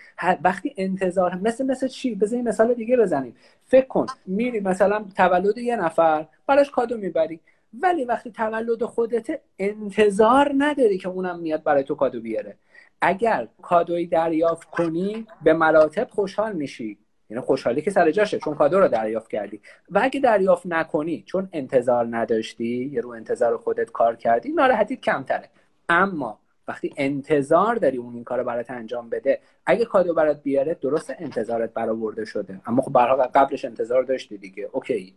وقتی 0.42 0.74
انتظار 0.76 1.34
مثل 1.34 1.66
مثل 1.66 1.88
چی؟ 1.88 2.14
بزنیم 2.14 2.44
مثال 2.44 2.74
دیگه 2.74 2.96
بزنیم. 2.96 3.36
فکر 3.66 3.86
کن 3.86 4.06
میری 4.26 4.60
مثلا 4.60 5.04
تولد 5.16 5.58
یه 5.58 5.76
نفر 5.76 6.26
براش 6.46 6.70
کادو 6.70 6.98
می‌بری 6.98 7.40
ولی 7.82 8.04
وقتی 8.04 8.30
تولد 8.30 8.84
خودت 8.84 9.40
انتظار 9.58 10.52
نداری 10.58 10.98
که 10.98 11.08
اونم 11.08 11.38
میاد 11.38 11.62
برای 11.62 11.84
تو 11.84 11.94
کادو 11.94 12.20
بیاره. 12.20 12.56
اگر 13.00 13.48
کادوی 13.62 14.06
دریافت 14.06 14.70
کنی 14.70 15.26
به 15.42 15.52
مراتب 15.52 16.08
خوشحال 16.10 16.52
میشی. 16.52 16.98
یعنی 17.30 17.42
خوشحالی 17.42 17.82
که 17.82 17.90
سر 17.90 18.10
جاشه 18.10 18.38
چون 18.38 18.54
کادو 18.54 18.80
رو 18.80 18.88
دریافت 18.88 19.30
کردی. 19.30 19.60
و 19.90 20.00
اگه 20.02 20.20
دریافت 20.20 20.66
نکنی 20.66 21.22
چون 21.26 21.48
انتظار 21.52 22.06
نداشتی 22.10 22.90
یه 22.92 23.00
رو 23.00 23.10
انتظار 23.10 23.56
خودت 23.56 23.90
کار 23.90 24.16
کردی 24.16 24.52
ناراحتی 24.52 24.96
کمتره. 24.96 25.48
اما 25.88 26.38
وقتی 26.68 26.94
انتظار 26.96 27.74
داری 27.76 27.96
اون 27.96 28.14
این 28.14 28.24
کار 28.24 28.42
برات 28.42 28.70
انجام 28.70 29.10
بده 29.10 29.40
اگه 29.66 29.84
کادو 29.84 30.14
برات 30.14 30.42
بیاره 30.42 30.76
درست 30.80 31.14
انتظارت 31.18 31.72
برآورده 31.74 32.24
شده. 32.24 32.60
اما 32.66 32.82
خب 32.82 32.92
برها 32.92 33.16
قبلش 33.16 33.64
انتظار 33.64 34.02
داشتی 34.02 34.38
دیگه. 34.38 34.68
اوکی. 34.72 35.14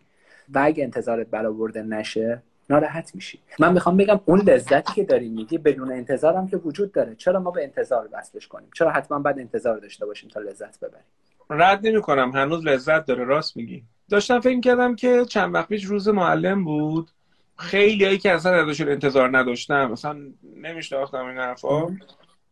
و 0.53 0.59
اگه 0.63 0.83
انتظارت 0.83 1.27
برآورده 1.27 1.83
نشه 1.83 2.41
ناراحت 2.69 3.15
میشی. 3.15 3.39
من 3.59 3.73
می‌خوام 3.73 3.97
بگم 3.97 4.19
اون 4.25 4.39
لذتی 4.39 4.93
که 4.93 5.03
داری 5.03 5.29
میگی 5.29 5.57
بدون 5.57 5.91
انتظارم 5.91 6.47
که 6.47 6.57
وجود 6.57 6.91
داره. 6.91 7.15
چرا 7.15 7.39
ما 7.39 7.51
به 7.51 7.63
انتظار 7.63 8.09
وصلش 8.11 8.47
کنیم؟ 8.47 8.69
چرا 8.75 8.91
حتما 8.91 9.19
باید 9.19 9.39
انتظار 9.39 9.77
داشته 9.77 10.05
باشیم 10.05 10.29
تا 10.29 10.39
لذت 10.39 10.79
ببریم؟ 10.79 11.05
رد 11.49 11.87
نمی 11.87 12.01
کنم 12.01 12.31
هنوز 12.31 12.65
لذت 12.65 13.05
داره 13.05 13.23
راست 13.23 13.57
میگی. 13.57 13.83
داشتم 14.09 14.39
فکر 14.39 14.59
کردم 14.59 14.95
که 14.95 15.25
چند 15.25 15.55
وقت 15.55 15.67
پیش 15.67 15.85
روز 15.85 16.07
معلم 16.07 16.63
بود. 16.63 17.11
خیلی 17.57 18.05
هایی 18.05 18.17
که 18.17 18.31
اصلا 18.31 18.63
ازشون 18.63 18.89
انتظار 18.89 19.37
نداشتم 19.37 19.91
مثلا 19.91 20.19
نمیشناختم 20.55 21.25
این 21.25 21.37
حرفا. 21.37 21.87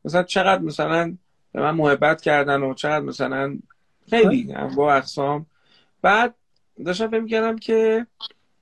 مثلا 0.05 0.23
چقدر 0.23 0.62
مثلا 0.62 1.17
به 1.51 1.62
من 1.62 1.71
محبت 1.71 2.21
کردن 2.21 2.62
و 2.62 2.73
چقدر 2.73 3.05
مثلا 3.05 3.60
خیلی 4.10 4.55
با 4.75 4.93
اقسام. 4.93 5.45
بعد 6.01 6.36
داشتم 6.86 7.07
فکر 7.07 7.27
کردم 7.27 7.55
که 7.55 8.07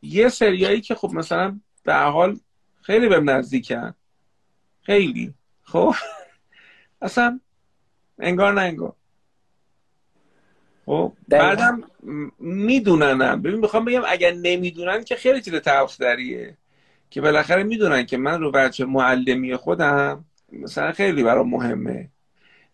یه 0.02 0.30
سریایی 0.30 0.82
که 0.82 0.96
خب 0.96 1.12
مثلا 1.14 1.60
به 1.84 1.96
حال 1.96 2.40
خیلی 2.82 3.08
بهم 3.08 3.30
نزدیکن. 3.30 3.94
خیلی. 4.82 5.34
خب؟ 5.64 5.96
اصلا 7.02 7.40
انگار 8.20 8.54
نه 8.54 8.62
انگار. 8.62 8.94
خب 10.86 11.14
بعدم 11.28 11.84
میدوننم. 12.40 13.42
ببین 13.42 13.60
می‌خوام 13.60 13.86
بگم 13.86 14.02
اگر 14.08 14.34
نمی‌دونن 14.34 15.04
که 15.04 15.16
خیلی 15.16 15.42
چیز 15.42 15.54
دریه 16.00 16.58
که 17.10 17.22
بالاخره 17.22 17.64
می‌دونن 17.64 18.06
که 18.06 18.18
من 18.18 18.40
رو 18.40 18.52
بچه 18.52 18.86
معلمی 18.86 19.56
خودم 19.56 20.26
مثلا 20.52 20.92
خیلی 20.92 21.24
برام 21.24 21.50
مهمه. 21.50 22.10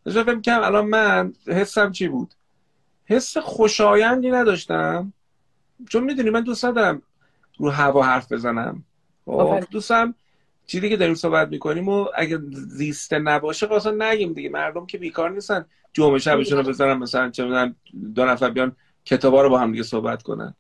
داشتم 0.05 0.23
فکر 0.23 0.41
کنم 0.41 0.63
الان 0.63 0.85
من 0.85 1.33
حسم 1.47 1.91
چی 1.91 2.07
بود؟ 2.07 2.33
حس 3.05 3.37
خوشایندی 3.37 4.31
نداشتم. 4.31 5.13
چون 5.89 6.03
می‌دونی 6.03 6.29
من 6.29 6.41
دوست 6.41 6.65
ندارم 6.65 7.01
رو 7.57 7.69
هوا 7.69 8.03
حرف 8.03 8.31
بزنم. 8.31 8.83
خب 9.25 9.63
دوستم 9.71 10.15
چیزی 10.71 10.89
که 10.89 10.97
داریم 10.97 11.15
صحبت 11.15 11.47
می‌کنیم 11.47 11.89
و 11.89 12.07
اگه 12.15 12.39
زیسته 12.51 13.19
نباشه 13.19 13.67
خب 13.67 13.87
نگیم 13.87 14.33
دیگه. 14.33 14.49
مردم 14.49 14.85
که 14.85 14.97
بیکار 14.97 15.31
نیستن. 15.31 15.65
جمعه 15.93 16.19
شبشون 16.19 16.57
رو 16.57 16.63
بذارن 16.63 16.97
مثلا 16.97 17.29
چه 17.29 17.43
می‌دونم 17.43 17.75
دو 18.15 18.25
نفر 18.25 18.49
بیان 18.49 18.75
کتابا 19.05 19.41
رو 19.41 19.49
با 19.49 19.59
هم 19.59 19.71
دیگه 19.71 19.83
صحبت 19.83 20.23
کنن. 20.23 20.53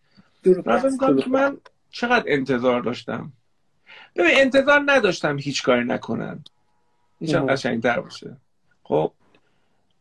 من 0.65 1.19
من 1.27 1.57
چقدر 1.91 2.23
انتظار 2.27 2.81
داشتم. 2.81 3.31
ببین 4.15 4.31
انتظار 4.33 4.83
نداشتم 4.85 5.37
هیچ 5.37 5.63
کاری 5.63 5.83
نکنن. 5.83 6.43
هیچ 7.19 7.35
قشنگتر 7.35 7.99
باشه. 7.99 8.37
خب 8.83 9.11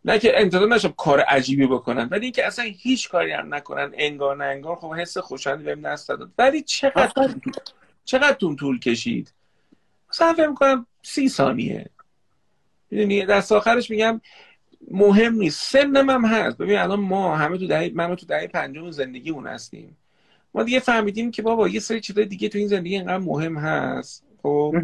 نه 0.04 0.18
که 0.18 0.40
انتظار 0.40 0.68
نشم 0.68 0.94
کار 0.96 1.20
عجیبی 1.20 1.66
بکنن 1.66 2.08
ولی 2.10 2.24
اینکه 2.24 2.46
اصلا 2.46 2.64
هیچ 2.64 3.08
کاری 3.08 3.32
هم 3.32 3.54
نکنن 3.54 3.90
انگار 3.94 4.36
نه 4.36 4.44
انگار 4.44 4.76
خب 4.76 4.94
حس 4.94 5.18
خوشحالی 5.18 5.64
بهم 5.64 5.86
نست 5.86 6.12
ولی 6.38 6.62
چقدر 6.62 7.34
چقدر 8.04 8.32
تون 8.32 8.56
طول 8.56 8.78
کشید؟ 8.78 9.32
مثلا 10.10 10.32
فکر 10.32 10.48
می‌کنم 10.48 10.86
سی 11.02 11.28
ثانیه. 11.28 11.86
می‌دونی؟ 12.90 13.26
دست 13.26 13.52
آخرش 13.52 13.90
میگم 13.90 14.20
مهم 14.90 15.34
نیست. 15.34 15.72
سنم 15.72 16.10
هم 16.10 16.24
هست. 16.24 16.58
ببین 16.58 16.78
الان 16.78 17.00
ما 17.00 17.36
همه 17.36 17.58
تو 17.58 17.66
دهه 17.66 17.90
من 17.94 18.16
تو 18.16 18.26
دهه 18.26 18.46
پنجم 18.46 18.90
زندگی 18.90 19.30
اون 19.30 19.46
هستیم. 19.46 19.96
ما 20.54 20.62
دیگه 20.62 20.80
فهمیدیم 20.80 21.30
که 21.30 21.42
بابا 21.42 21.68
یه 21.68 21.80
سری 21.80 22.00
چیزای 22.00 22.26
دیگه 22.26 22.48
تو 22.48 22.58
این 22.58 22.68
زندگی 22.68 22.94
اینقدر 22.94 23.18
مهم 23.18 23.56
هست. 23.56 24.24
خب؟ 24.42 24.74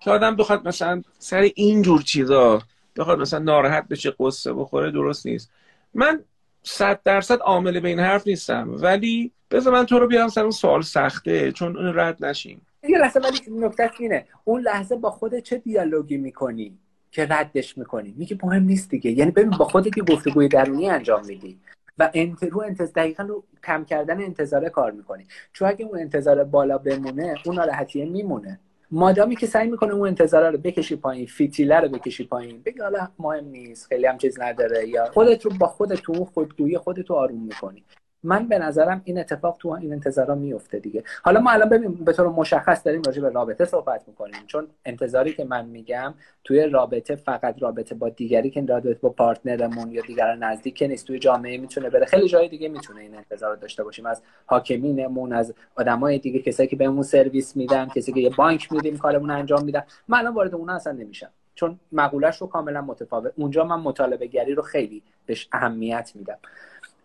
که 0.00 0.10
آدم 0.10 0.36
بخواد 0.36 0.68
مثلا 0.68 1.02
سر 1.18 1.50
این 1.54 1.82
جور 1.82 2.02
چیزا 2.02 2.62
بخواد 2.96 3.20
مثلا 3.20 3.38
ناراحت 3.38 3.88
بشه 3.88 4.14
قصه 4.20 4.52
بخوره 4.52 4.90
درست 4.90 5.26
نیست. 5.26 5.50
من 5.94 6.24
صد 6.62 7.00
درصد 7.04 7.38
عامل 7.38 7.80
به 7.80 7.88
این 7.88 8.00
حرف 8.00 8.26
نیستم. 8.26 8.68
ولی 8.70 9.32
بذار 9.50 9.72
من 9.72 9.86
تو 9.86 9.98
رو 9.98 10.06
بیارم 10.06 10.28
سر 10.28 10.40
اون 10.40 10.50
سوال 10.50 10.82
سخته 10.82 11.52
چون 11.52 11.76
اون 11.76 11.98
رد 11.98 12.24
نشیم. 12.24 12.65
یه 12.88 12.98
لحظه 12.98 13.20
ولی 13.20 13.38
نکته 13.50 13.90
اینه. 13.98 14.26
اون 14.44 14.60
لحظه 14.60 14.96
با 14.96 15.10
خود 15.10 15.38
چه 15.38 15.58
دیالوگی 15.58 16.16
می‌کنی 16.16 16.78
که 17.10 17.26
ردش 17.30 17.78
می‌کنی؟ 17.78 18.14
میگه 18.18 18.38
مهم 18.42 18.62
نیست 18.62 18.90
دیگه. 18.90 19.10
یعنی 19.10 19.30
ببین 19.30 19.50
با 19.50 19.64
خودت 19.64 19.96
یه 19.98 20.04
گفتگوی 20.04 20.48
درونی 20.48 20.90
انجام 20.90 21.26
میدی 21.26 21.58
و 21.98 22.10
انت 22.14 22.42
رو 22.42 22.60
انتظار 22.60 22.92
دقیقا 22.96 23.22
رو 23.22 23.44
کم 23.64 23.84
کردن 23.84 24.20
انتظار 24.20 24.68
کار 24.68 24.92
می‌کنی. 24.92 25.26
چون 25.52 25.68
اگه 25.68 25.84
اون 25.84 25.98
انتظار 25.98 26.44
بالا 26.44 26.78
بمونه 26.78 27.34
اون 27.46 27.54
ناراحتیه 27.54 28.04
میمونه. 28.04 28.60
مادامی 28.90 29.36
که 29.36 29.46
سعی 29.46 29.70
می‌کنه 29.70 29.94
اون 29.94 30.08
انتظار 30.08 30.52
رو 30.52 30.58
بکشی 30.58 30.96
پایین 30.96 31.26
فیتیله 31.26 31.80
رو 31.80 31.88
بکشی 31.88 32.24
پایین 32.24 32.62
بگی 32.64 32.80
حالا 32.80 33.08
مهم 33.18 33.44
نیست 33.44 33.86
خیلی 33.86 34.06
هم 34.06 34.18
چیز 34.18 34.40
نداره 34.40 34.88
یا 34.88 35.10
خودت 35.10 35.44
رو 35.44 35.50
با 35.60 35.66
خودت 35.66 36.00
تو 36.00 36.24
خودگویی 36.24 36.78
خودت 36.78 37.10
رو 37.10 37.16
آروم 37.16 37.42
می‌کنی. 37.42 37.84
من 38.26 38.48
به 38.48 38.58
نظرم 38.58 39.00
این 39.04 39.18
اتفاق 39.18 39.56
تو 39.58 39.68
این 39.68 39.92
انتظارا 39.92 40.34
میفته 40.34 40.78
دیگه. 40.78 41.04
حالا 41.22 41.40
ما 41.40 41.50
الان 41.50 41.68
ببین 41.68 41.94
به 41.94 42.12
طور 42.12 42.28
مشخص 42.28 42.86
داریم 42.86 43.02
راجع 43.02 43.22
به 43.22 43.28
رابطه 43.30 43.64
صحبت 43.64 44.04
می‌کنیم. 44.08 44.40
چون 44.46 44.66
انتظاری 44.84 45.32
که 45.32 45.44
من 45.44 45.66
میگم 45.66 46.14
توی 46.44 46.66
رابطه 46.66 47.16
فقط 47.16 47.62
رابطه 47.62 47.94
با 47.94 48.08
دیگری 48.08 48.50
که 48.50 48.60
رابطه 48.60 48.94
با 48.94 49.08
پارتنرمون 49.08 49.92
یا 49.92 50.02
دیگر 50.02 50.34
نزدیک 50.34 50.82
نیست 50.82 51.06
توی 51.06 51.18
جامعه 51.18 51.58
می‌تونه 51.58 51.90
بره. 51.90 52.06
خیلی 52.06 52.28
جای 52.28 52.48
دیگه 52.48 52.68
می‌تونه 52.68 53.00
این 53.00 53.14
انتظار 53.14 53.50
رو 53.50 53.56
داشته 53.56 53.84
باشیم. 53.84 54.06
از 54.06 54.22
حاکمینمون 54.46 55.32
از 55.32 55.54
آدمای 55.76 56.18
دیگه 56.18 56.38
کسایی 56.38 56.68
که 56.68 56.76
بهمون 56.76 57.02
سرویس 57.02 57.56
میدن 57.56 57.88
کسی 57.88 58.12
که 58.12 58.20
یه 58.20 58.30
بانک 58.30 58.72
میدیم 58.72 58.98
کارمون 58.98 59.30
انجام 59.30 59.64
میدن. 59.64 59.82
من 60.08 60.18
الان 60.18 60.34
وارد 60.34 60.54
اون 60.54 60.70
اصلا 60.70 60.92
نمیشم. 60.92 61.30
چون 61.54 61.80
مقولش 61.92 62.40
رو 62.40 62.46
کاملا 62.46 62.80
متفاوت. 62.80 63.32
اونجا 63.36 63.64
من 63.64 63.80
مطالبه 63.80 64.26
گری 64.26 64.54
رو 64.54 64.62
خیلی 64.62 65.02
بهش 65.26 65.48
اهمیت 65.52 66.12
میدم. 66.14 66.38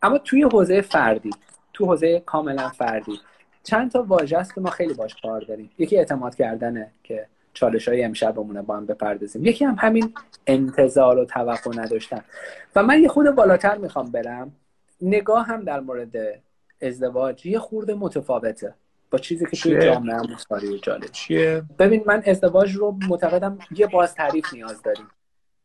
اما 0.01 0.17
توی 0.17 0.43
حوزه 0.43 0.81
فردی 0.81 1.29
تو 1.73 1.85
حوزه 1.85 2.19
کاملا 2.19 2.69
فردی 2.69 3.19
چند 3.63 3.91
تا 3.91 4.03
واژه 4.03 4.37
است 4.37 4.55
که 4.55 4.61
ما 4.61 4.69
خیلی 4.69 4.93
باش 4.93 5.15
کار 5.21 5.41
داریم. 5.41 5.69
یکی 5.77 5.97
اعتماد 5.97 6.35
کردنه 6.35 6.91
که 7.03 7.27
چالش 7.53 7.87
های 7.87 8.03
امشب 8.03 8.35
با 8.35 8.75
هم 8.77 8.85
بپردازیم. 8.85 9.45
یکی 9.45 9.65
هم 9.65 9.75
همین 9.79 10.13
انتظار 10.47 11.17
و 11.17 11.25
توقع 11.25 11.71
نداشتن. 11.75 12.21
و 12.75 12.83
من 12.83 13.01
یه 13.01 13.07
خود 13.07 13.35
بالاتر 13.35 13.77
می‌خوام 13.77 14.11
برم. 14.11 14.51
نگاه 15.01 15.45
هم 15.45 15.63
در 15.63 15.79
مورد 15.79 16.15
ازدواج 16.81 17.45
یه 17.45 17.59
خورده 17.59 17.93
متفاوته 17.93 18.73
با 19.11 19.17
چیزی 19.17 19.45
که 19.45 19.57
توی 19.57 19.79
جامعه 19.81 20.15
هم 20.15 20.27
و 20.51 20.77
جالب. 20.77 21.05
چیه؟ 21.05 21.63
ببین 21.79 22.03
من 22.05 22.23
ازدواج 22.25 22.75
رو 22.75 22.97
معتقدم 23.09 23.59
یه 23.71 23.87
باز 23.87 24.15
تعریف 24.15 24.53
نیاز 24.53 24.81
داریم. 24.81 25.07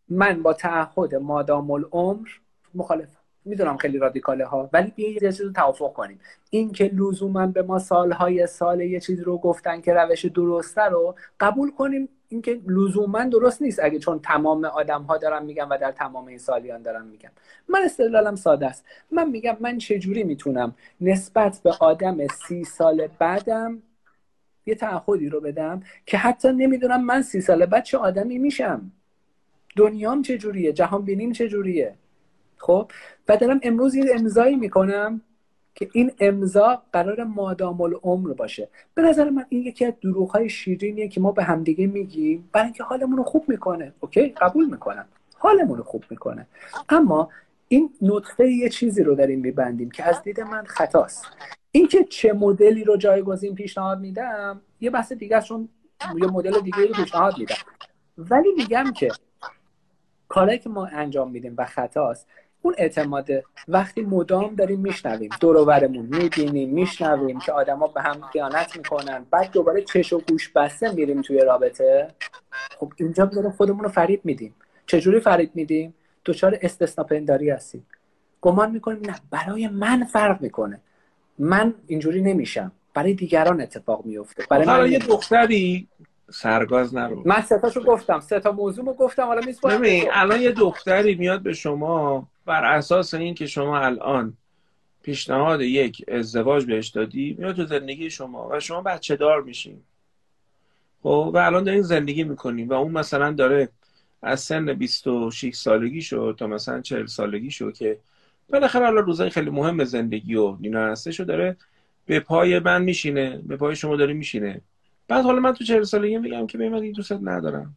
من 0.08 0.42
با 0.42 0.52
تعهد 0.52 1.14
مادام 1.14 1.70
العمر 1.70 2.28
مخالف 2.74 3.08
می‌دونم 3.46 3.76
خیلی 3.76 3.98
رادیکاله 3.98 4.44
ها 4.44 4.70
ولی 4.72 4.92
بیا 4.96 5.10
یه 5.10 5.20
چیز 5.20 5.40
رو 5.40 5.52
توافق 5.52 5.92
کنیم. 5.92 6.20
این 6.50 6.72
که 6.72 6.84
لزوما 6.94 7.46
به 7.46 7.62
ما 7.62 7.78
سالهای 7.78 8.46
سال 8.46 8.80
یه 8.80 9.00
چیز 9.00 9.20
رو 9.20 9.38
گفتن 9.38 9.80
که 9.80 9.94
روش 9.94 10.24
درسته 10.24 10.82
رو 10.82 11.14
قبول 11.40 11.70
کنیم 11.70 12.08
اینکه 12.28 12.60
لزوما 12.66 13.24
درست 13.24 13.62
نیست 13.62 13.80
اگه 13.82 13.98
چون 13.98 14.18
تمام 14.18 14.64
آدم 14.64 15.02
ها 15.02 15.16
دارن 15.16 15.44
میگن 15.44 15.64
و 15.64 15.78
در 15.78 15.92
تمام 15.92 16.26
این 16.26 16.38
سالیان 16.38 16.82
دارن 16.82 17.06
میگن. 17.06 17.30
من 17.68 17.80
استدلالم 17.84 18.36
ساده 18.36 18.66
است. 18.66 18.84
من 19.10 19.30
میگم 19.30 19.56
من 19.60 19.78
چجوری 19.78 20.24
می‌تونم 20.24 20.74
نسبت 21.00 21.60
به 21.64 21.72
آدم 21.80 22.26
سی 22.26 22.64
سال 22.64 23.08
بعدم 23.18 23.82
یه 24.66 24.74
تعهدی 24.74 25.28
رو 25.28 25.40
بدم 25.40 25.82
که 26.06 26.16
حتی 26.16 26.48
نمی‌دونم 26.52 27.04
من 27.04 27.22
سی 27.22 27.40
سال 27.40 27.66
بعد 27.66 27.84
چه 27.84 27.98
آدمی 27.98 28.38
میشم؟ 28.38 28.90
دنیام 29.76 30.22
چجوریه؟ 30.22 30.72
جهان 30.72 31.04
بینیم 31.04 31.32
چجوریه؟ 31.32 31.94
خب؟ 32.56 32.90
و 33.28 33.36
دارم 33.36 33.60
امروز 33.62 33.94
یه 33.94 34.04
امضایی 34.14 34.56
می‌کنم 34.56 35.20
که 35.74 35.88
این 35.92 36.12
امضا 36.20 36.82
قرار 36.92 37.24
مادام 37.24 37.80
العمر 37.80 38.32
باشه. 38.32 38.68
به 38.94 39.02
نظر 39.02 39.30
من 39.30 39.46
این 39.48 39.62
یکی 39.62 39.84
از 39.84 39.92
دروغ 40.02 40.30
های 40.30 40.48
شیرینیه 40.48 41.08
که 41.08 41.20
ما 41.20 41.32
به 41.32 41.42
همدیگه 41.42 41.86
میگیم 41.86 42.48
برای 42.52 42.64
اینکه 42.64 42.84
حالمون 42.84 43.16
رو 43.16 43.22
خوب 43.22 43.48
می‌کنه 43.48 43.92
اوکی؟ 44.00 44.28
قبول 44.28 44.70
می‌کنم. 44.70 45.06
حالمون 45.38 45.78
رو 45.78 45.84
خوب 45.84 46.04
می‌کنه. 46.10 46.46
اما 46.88 47.30
این 47.68 47.90
نطفه 48.02 48.50
یه 48.50 48.68
چیزی 48.68 49.02
رو 49.02 49.14
داریم 49.14 49.40
میبندیم 49.40 49.90
که 49.90 50.04
از 50.04 50.22
دید 50.22 50.40
من 50.40 50.64
خطاست. 50.64 51.26
اینکه 51.70 52.04
چه 52.04 52.32
مدلی 52.32 52.84
رو 52.84 52.96
جایگزین 52.96 53.54
پیشنهاد 53.54 54.00
میدم 54.00 54.60
یه 54.80 54.90
بحث 54.90 55.12
دیگه 55.12 55.40
چون 55.40 55.68
یه 56.22 56.26
مدل 56.26 56.60
دیگه 56.60 56.86
رو 56.86 56.94
پیشنهاد 56.94 57.38
میدم. 57.38 57.54
ولی 58.18 58.48
میگم 58.56 58.92
که 58.96 59.08
کاری 60.28 60.58
که 60.58 60.68
ما 60.68 60.86
انجام 60.86 61.30
میدیم 61.30 61.54
و 61.58 61.64
خطاست 61.64 62.26
اون 62.62 62.74
اعتماده 62.78 63.44
وقتی 63.68 64.02
مدام 64.02 64.54
داریم 64.54 64.80
میشنویم 64.80 65.30
دورورمون 65.40 66.06
می‌بینیم 66.06 66.70
میشنویم 66.70 67.38
که 67.38 67.52
آدما 67.52 67.86
به 67.86 68.02
هم 68.02 68.20
خیانت 68.32 68.76
می‌کنن 68.76 69.26
بعد 69.30 69.50
دوباره 69.52 69.82
چش 69.82 70.12
و 70.12 70.20
گوش 70.28 70.48
بسته 70.48 70.92
میریم 70.92 71.22
توی 71.22 71.38
رابطه. 71.38 72.08
خب 72.78 72.92
اینجا 72.96 73.24
داریم 73.24 73.50
خودمون 73.50 73.84
رو 73.84 73.88
فریب 73.88 74.20
میدیم. 74.24 74.54
چجوری 74.86 75.20
فریب 75.20 75.50
میدیم؟ 75.54 75.94
دچار 76.24 76.58
استثنا 76.62 77.04
پنداری 77.04 77.50
هستیم. 77.50 77.86
گمان 78.40 78.70
می‌کنیم 78.70 79.00
نه 79.10 79.14
برای 79.30 79.68
من 79.68 80.04
فرق 80.04 80.42
می‌کنه. 80.42 80.80
من 81.38 81.74
اینجوری 81.86 82.22
نمیشم. 82.22 82.72
برای 82.94 83.14
دیگران 83.14 83.60
اتفاق 83.60 84.04
میفته 84.04 84.44
برای 84.50 84.66
من 84.66 84.92
یه 84.92 84.98
دختری 84.98 85.88
سرگاز 86.30 86.94
نرو. 86.94 87.22
من 87.24 87.40
ستاشو 87.40 87.82
گفتم. 87.82 88.20
سه 88.20 88.40
تا 88.40 88.52
موضوع 88.52 88.84
رو 88.84 88.92
گفتم. 88.92 89.22
حالا 89.22 89.40
میسپارم 89.46 89.82
الان 90.12 90.40
یه 90.40 90.52
دختری 90.52 91.14
میاد 91.14 91.42
به 91.42 91.52
شما 91.52 92.28
بر 92.46 92.64
اساس 92.64 93.14
این 93.14 93.34
که 93.34 93.46
شما 93.46 93.78
الان 93.78 94.36
پیشنهاد 95.02 95.60
یک 95.60 96.04
ازدواج 96.08 96.64
بهش 96.64 96.88
دادی 96.88 97.36
میاد 97.38 97.56
تو 97.56 97.66
زندگی 97.66 98.10
شما 98.10 98.48
و 98.48 98.60
شما 98.60 98.80
بچه 98.80 99.16
دار 99.16 99.42
میشین. 99.42 99.82
خب 101.02 101.30
و 101.34 101.36
الان 101.36 101.64
دارین 101.64 101.82
زندگی 101.82 102.24
می‌کنیم 102.24 102.68
و 102.68 102.72
اون 102.72 102.92
مثلا 102.92 103.32
داره 103.32 103.68
از 104.22 104.40
سن 104.40 104.72
26 104.72 105.54
سالگی 105.54 106.02
شد 106.02 106.36
تا 106.38 106.46
مثلا 106.46 106.80
40 106.80 107.06
سالگی 107.06 107.50
شد 107.50 107.72
که 107.72 107.98
بالاخره 108.50 108.86
الان 108.86 109.04
روزای 109.04 109.30
خیلی 109.30 109.50
مهم 109.50 109.84
زندگی 109.84 110.34
و 110.34 110.56
اینا 110.60 110.86
هستش 110.86 111.20
داره 111.20 111.56
به 112.06 112.20
پای 112.20 112.58
من 112.58 112.82
میشینه 112.82 113.42
به 113.46 113.56
پای 113.56 113.76
شما 113.76 113.96
داره 113.96 114.14
میشینه. 114.14 114.60
بعد 115.08 115.24
حالا 115.24 115.40
من 115.40 115.52
تو 115.52 115.64
40 115.64 115.82
سالگی 115.82 116.18
میگم 116.18 116.46
که 116.46 116.58
به 116.58 116.68
من 116.68 116.92
دوست 116.92 117.12
ندارم. 117.12 117.74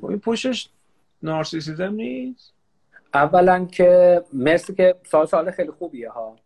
خب 0.00 0.04
این 0.04 0.18
پشتش 0.18 0.68
نارسیسیزم 1.22 1.92
نیست. 1.92 2.52
اولا 3.14 3.64
که 3.64 4.22
مرسی 4.32 4.74
که 4.74 4.94
سوال 5.10 5.26
سوال 5.26 5.50
خیلی 5.50 5.70
خوبیه 5.70 6.10
ها. 6.10 6.36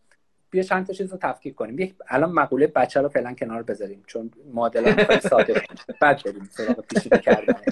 بیا 0.50 0.62
چند 0.62 0.87
تا 0.87 0.92
چیز 0.92 1.12
رو 1.12 1.18
تفکیک 1.18 1.55
کنیم. 1.55 1.79
یک 1.79 1.94
الان 2.09 2.33
مقوله 2.33 2.66
بچه 2.66 3.00
رو 3.00 3.09
فعلا 3.09 3.35
کنار 3.35 3.62
بذاریم 3.62 4.05
چون 4.07 4.31
خیلی 5.07 5.20
ساده 5.31 5.62
بعد 6.00 6.22
بریم 6.24 6.48
سراغ 6.52 6.81
پیچیده 6.81 7.18
کردن. 7.18 7.62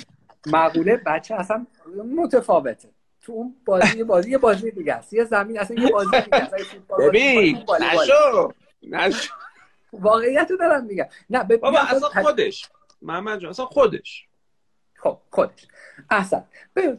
مقوله 0.47 0.97
بچه 0.97 1.35
اصلا 1.35 1.67
متفاوته. 2.17 2.89
تو 3.23 3.33
اون 3.33 3.55
بازی 3.65 4.05
بازی 4.05 4.31
یه 4.31 4.39
بازی 4.39 4.71
دیگه 4.71 4.95
است. 4.95 5.13
یه 5.13 5.25
زمین 5.25 5.59
اصلا 5.59 5.77
یه 5.77 5.91
بازی 5.91 6.11
دیگه 6.11 6.37
است. 6.37 6.55
ببین 6.99 7.59
نشو. 7.81 8.53
نشو. 8.83 9.35
واقعیت 9.93 10.51
رو 10.51 10.57
دارم 10.57 10.85
میگم. 10.85 11.07
نه 11.31 11.45
بابا 11.45 11.79
اصلا 11.79 12.09
خودش. 12.23 12.69
محمد 13.03 13.39
جان 13.39 13.51
اصلا 13.51 13.67
خودش. 13.67 14.27
خب 15.05 15.19
خودش. 15.31 15.67
اصلا 16.11 16.43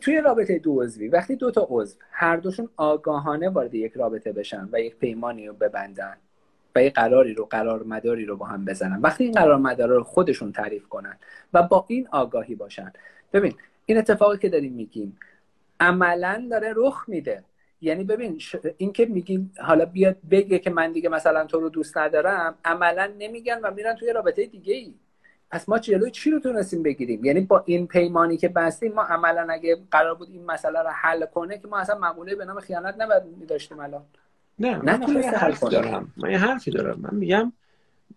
توی 0.01 0.21
رابطه 0.21 0.59
دو 0.59 0.81
عضوی 0.81 1.07
وقتی 1.07 1.35
دو 1.35 1.51
تا 1.51 1.67
عضو 1.69 1.97
هر 2.11 2.37
دوشون 2.37 2.69
آگاهانه 2.77 3.49
وارد 3.49 3.75
یک 3.75 3.93
رابطه 3.93 4.31
بشن 4.31 4.69
و 4.71 4.79
یک 4.79 4.95
پیمانی 4.95 5.47
رو 5.47 5.53
ببندن 5.53 6.17
و 6.75 6.83
یک 6.83 6.93
قراری 6.93 7.33
رو 7.33 7.45
قرار 7.45 7.83
مداری 7.83 8.25
رو 8.25 8.37
با 8.37 8.45
هم 8.45 8.65
بزنن. 8.65 9.01
وقتی 9.01 9.23
این 9.23 9.33
قرار 9.33 9.57
مدار 9.57 9.89
رو 9.89 10.03
خودشون 10.03 10.51
تعریف 10.51 10.87
کنن 10.87 11.17
و 11.53 11.63
با 11.63 11.85
این 11.87 12.07
آگاهی 12.11 12.55
باشن. 12.55 12.93
ببین 13.33 13.53
این 13.85 13.97
اتفاقی 13.97 14.37
که 14.37 14.49
داریم 14.49 14.73
میگیم 14.73 15.17
عملا 15.79 16.47
داره 16.51 16.73
رخ 16.75 17.05
میده. 17.07 17.43
یعنی 17.81 18.03
ببین 18.03 18.39
ش... 18.39 18.55
این 18.77 18.93
که 18.93 19.05
میگیم 19.05 19.51
حالا 19.59 19.85
بیاد 19.85 20.17
بگه 20.31 20.59
که 20.59 20.69
من 20.69 20.91
دیگه 20.91 21.09
مثلا 21.09 21.45
تو 21.45 21.59
رو 21.59 21.69
دوست 21.69 21.97
ندارم 21.97 22.55
عملا 22.65 23.11
نمیگن 23.17 23.59
و 23.63 23.71
میرن 23.71 23.95
توی 23.95 24.13
رابطه 24.13 24.45
دیگه 24.45 24.73
ای 24.73 24.93
پس 25.55 25.69
ما 25.69 25.79
جلوی 25.79 26.11
چی 26.11 26.31
رو 26.31 26.39
تونستیم 26.39 26.83
بگیریم؟ 26.83 27.25
یعنی 27.25 27.41
با 27.41 27.63
این 27.65 27.87
پیمانی 27.87 28.37
که 28.37 28.47
بستیم 28.47 28.93
ما 28.93 29.03
عملا 29.03 29.47
اگه 29.49 29.77
قرار 29.91 30.15
بود 30.15 30.29
این 30.31 30.45
مسئله 30.45 30.79
رو 30.79 30.89
حل 30.89 31.25
کنه 31.25 31.57
که 31.57 31.67
ما 31.67 31.77
اصلا 31.77 31.97
مقوله 31.97 32.35
به 32.35 32.45
نام 32.45 32.59
خیانت 32.59 32.95
نباید 32.97 33.47
داشتیم 33.47 33.79
الان. 33.79 34.01
نه 34.59 34.77
من 34.77 35.03
حرفی 35.23 35.69
دارم. 35.69 36.13
من 36.17 36.31
یه 36.31 36.37
حرفی 36.37 36.71
دارم. 36.71 36.99
من 37.01 37.15
میگم 37.15 37.53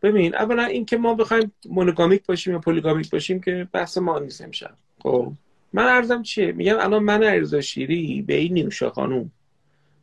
ببین 0.02 0.34
اولا 0.34 0.64
این 0.64 0.84
که 0.84 0.96
ما 0.96 1.14
بخوایم 1.14 1.52
مونوگامیک 1.68 2.26
باشیم 2.26 2.52
یا 2.52 2.58
پلیگامیک 2.58 3.10
باشیم 3.10 3.40
که 3.40 3.68
بحث 3.72 3.98
ما 3.98 4.18
نیست 4.18 4.40
امشب. 4.40 4.74
خب 5.02 5.32
من 5.72 5.86
ارزم 5.86 6.22
چیه؟ 6.22 6.52
میگم 6.52 6.78
الان 6.80 7.02
من 7.02 7.22
ارزا 7.22 7.60
شیری 7.60 8.22
به 8.22 8.34
این 8.34 8.54
نیوشا 8.54 8.90
خانوم. 8.90 9.30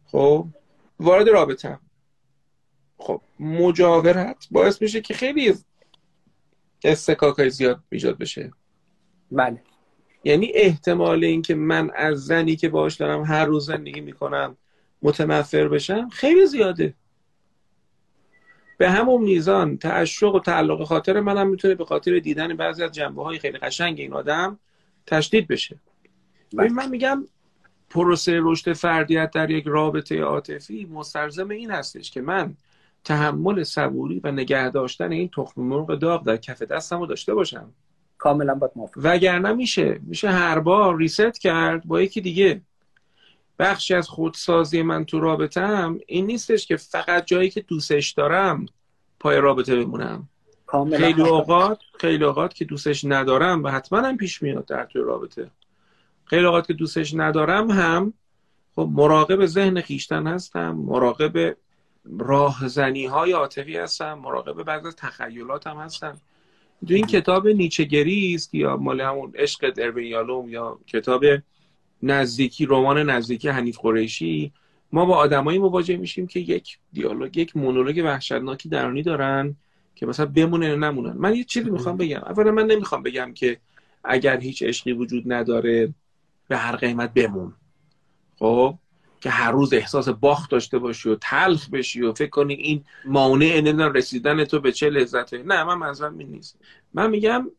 خب 0.06 0.46
وارد 1.00 1.30
رابطه 1.30 1.80
خب 2.98 3.22
مجاورت 3.40 4.48
باعث 4.52 4.82
میشه 4.82 5.02
که 5.02 5.14
خیلی 5.14 5.54
استکاک 6.86 7.36
های 7.40 7.50
زیاد 7.50 7.80
ایجاد 7.90 8.18
بشه. 8.18 8.52
بله. 9.32 9.62
یعنی 10.24 10.52
احتمال 10.54 11.24
اینکه 11.24 11.56
من 11.56 11.92
از 11.96 12.26
زنی 12.26 12.56
که 12.56 12.70
باش 12.70 12.96
دارم 12.96 13.24
هر 13.24 13.46
روز 13.46 13.66
زندگی 13.66 14.02
می‌کنم 14.02 14.58
متنفر 15.02 15.68
بشم 15.68 16.10
خیلی 16.10 16.46
زیاده. 16.46 16.94
به 18.78 18.90
همون 18.90 19.22
میزان 19.22 19.78
تعشق 19.78 20.36
و 20.36 20.40
تعلق 20.40 20.84
خاطر 20.84 21.20
منم 21.20 21.48
می‌تونه 21.48 21.76
به 21.76 21.86
خاطر 21.86 22.20
دیدن 22.20 22.58
بعضی 22.58 22.84
از 22.84 22.92
جنبه 22.92 23.24
های 23.24 23.40
خیلی 23.40 23.58
قشنگ 23.58 24.00
این 24.00 24.14
آدم 24.14 24.60
تشدید 25.08 25.48
بشه. 25.48 25.80
بله. 26.54 26.70
من 26.70 26.90
میگم 26.90 27.28
پروسه 27.90 28.40
رشد 28.44 28.74
فردیت 28.74 29.32
در 29.32 29.52
یک 29.52 29.64
رابطه 29.68 30.22
عاطفی 30.22 30.86
مستلزم 30.86 31.50
این 31.50 31.72
هستش 31.72 32.12
که 32.12 32.22
من 32.22 32.56
تحمل 33.06 33.64
صبوری 33.64 34.22
و 34.24 34.32
نگه 34.32 34.70
داشتن 34.70 35.12
این 35.12 35.30
تخم 35.30 35.62
مرغ 35.62 35.96
داغ 35.96 36.24
در 36.24 36.38
کف 36.38 36.62
دستم 36.62 37.00
رو 37.00 37.06
داشته 37.06 37.34
باشم. 37.34 37.72
کاملا 38.18 38.56
باید 38.56 38.72
موافقم 38.76 39.02
وگرنه 39.04 39.54
میشه. 39.54 40.00
میشه 40.04 40.30
هر 40.30 40.60
بار 40.60 40.98
ریست 40.98 41.40
کرد 41.42 41.86
با 41.86 42.02
یکی 42.02 42.22
دیگه. 42.22 42.62
بخشی 43.60 43.94
از 43.94 44.08
خودسازی 44.08 44.82
من 44.82 45.06
تو 45.06 45.20
رابطم 45.20 46.00
این 46.08 46.26
نیستش 46.26 46.68
که 46.68 46.78
فقط 46.78 47.26
جایی 47.26 47.50
که 47.50 47.62
دوستش 47.62 48.12
دارم 48.12 48.66
پای 49.20 49.38
رابطه 49.38 49.76
بمونم. 49.76 50.30
خیلی 50.98 51.22
اوقات 51.22 51.80
خیلی 52.00 52.24
اوقات 52.24 52.54
که 52.54 52.66
دوستش 52.66 53.06
ندارم 53.06 53.64
و 53.64 53.68
حتما 53.68 54.00
هم 54.00 54.18
پیش 54.18 54.42
میاد 54.42 54.66
در 54.66 54.86
توی 54.86 55.02
رابطه. 55.02 55.52
خیلی 56.26 56.46
اوقات 56.46 56.68
که 56.68 56.74
دوستش 56.74 57.14
ندارم 57.14 57.72
هم 57.72 58.14
خب 58.76 58.90
مراقب 58.92 59.46
ذهن 59.46 59.82
خیشتن 59.82 60.28
هستم 60.28 60.72
مراقب 60.72 61.56
راهزنی 62.20 63.06
های 63.06 63.32
عاطفی 63.32 63.78
هستم 63.78 64.14
مراقب 64.14 64.64
بعض 64.64 64.86
از 64.86 64.96
تخیلات 64.96 65.68
هم 65.68 65.78
هستم 65.78 66.18
دو 66.88 66.96
این 66.96 67.06
کتاب 67.06 67.48
نیچگری 67.48 68.36
است 68.36 68.56
یا 68.56 68.78
مال 68.78 69.02
همون 69.02 69.32
عشق 69.36 69.98
یالوم 69.98 70.50
یا 70.50 70.80
کتاب 70.88 71.26
نزدیکی 72.04 72.66
رمان 72.66 73.10
نزدیکی 73.10 73.50
حنیف 73.50 73.80
قریشی 73.80 74.52
ما 74.92 75.06
با 75.06 75.16
آدمایی 75.16 75.60
مواجه 75.60 75.98
میشیم 75.98 76.28
که 76.28 76.40
یک 76.40 76.78
دیالوگ 76.94 77.38
یک 77.38 77.58
مونولوگ 77.58 78.02
وحشتناکی 78.06 78.70
درونی 78.70 79.04
دارن 79.04 79.56
که 79.96 80.06
مثلا 80.06 80.26
بمونه 80.26 80.68
یا 80.68 80.76
نمونن. 80.76 81.14
من 81.18 81.36
یه 81.36 81.44
چیزی 81.44 81.70
می‌خوام 81.70 81.98
بگم. 81.98 82.22
اولا 82.26 82.52
من 82.52 82.66
نمی‌خوام 82.66 83.04
بگم 83.04 83.34
که 83.34 83.58
اگر 84.04 84.40
هیچ 84.40 84.64
عشقی 84.64 84.94
وجود 84.94 85.34
نداره 85.34 85.94
به 86.48 86.58
هر 86.58 86.76
قیمت 86.76 87.14
بمون. 87.14 87.54
خب؟ 88.40 88.76
که 89.26 89.32
هر 89.32 89.52
روز 89.52 89.74
احساس 89.74 90.10
باخت 90.10 90.52
داشته 90.52 90.80
باشی 90.80 91.10
و 91.10 91.16
تلخ 91.16 91.70
بشی 91.70 92.02
و 92.02 92.14
فکر 92.14 92.30
کنی 92.30 92.54
این 92.54 92.84
مانع 93.06 93.62
نمی‌دونم 93.62 93.94
رسیدن 93.94 94.44
تو 94.44 94.60
به 94.60 94.72
چه 94.72 94.90
لذت 94.90 95.34
نه 95.34 95.64
من 95.64 95.74
منظورم 95.74 96.18
این 96.18 96.28
نیست. 96.28 96.60
من 96.94 97.10
میگم 97.10 97.52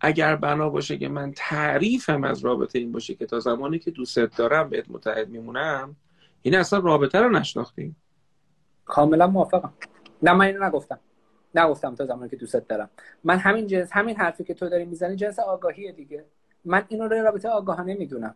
اگر 0.00 0.36
بنا 0.36 0.70
باشه 0.70 0.98
که 0.98 1.08
من 1.08 1.32
تعریفم 1.36 2.24
از 2.24 2.44
رابطه 2.44 2.78
این 2.78 2.92
باشه 2.92 3.14
که 3.14 3.26
تا 3.26 3.40
زمانی 3.40 3.78
که 3.78 3.90
دوستت 3.90 4.36
دارم 4.36 4.70
بهت 4.70 4.84
متحد 4.88 5.28
میمونم 5.28 5.96
این 6.42 6.54
اصلا 6.54 6.78
رابطه 6.78 7.20
رو 7.20 7.28
نشناختیم. 7.28 7.96
کاملا 8.84 9.26
موافقم. 9.26 9.72
نه 10.22 10.32
من 10.32 10.46
اینو 10.46 10.64
نگفتم. 10.64 11.00
نگفتم 11.54 11.94
تا 11.94 12.06
زمانی 12.06 12.30
که 12.30 12.36
دوستت 12.36 12.68
دارم. 12.68 12.90
من 13.24 13.38
همین 13.38 13.66
جنس 13.66 13.88
همین 13.92 14.16
حرفی 14.16 14.44
که 14.44 14.54
تو 14.54 14.68
داری 14.68 14.84
می‌زنی 14.84 15.16
جنس 15.16 15.38
آگاهیه 15.38 15.92
دیگه. 15.92 16.24
من 16.64 16.84
اینو 16.88 17.08
رو 17.08 17.22
رابطه 17.22 17.48
آگاهانه 17.48 17.94
می‌دونم. 17.94 18.34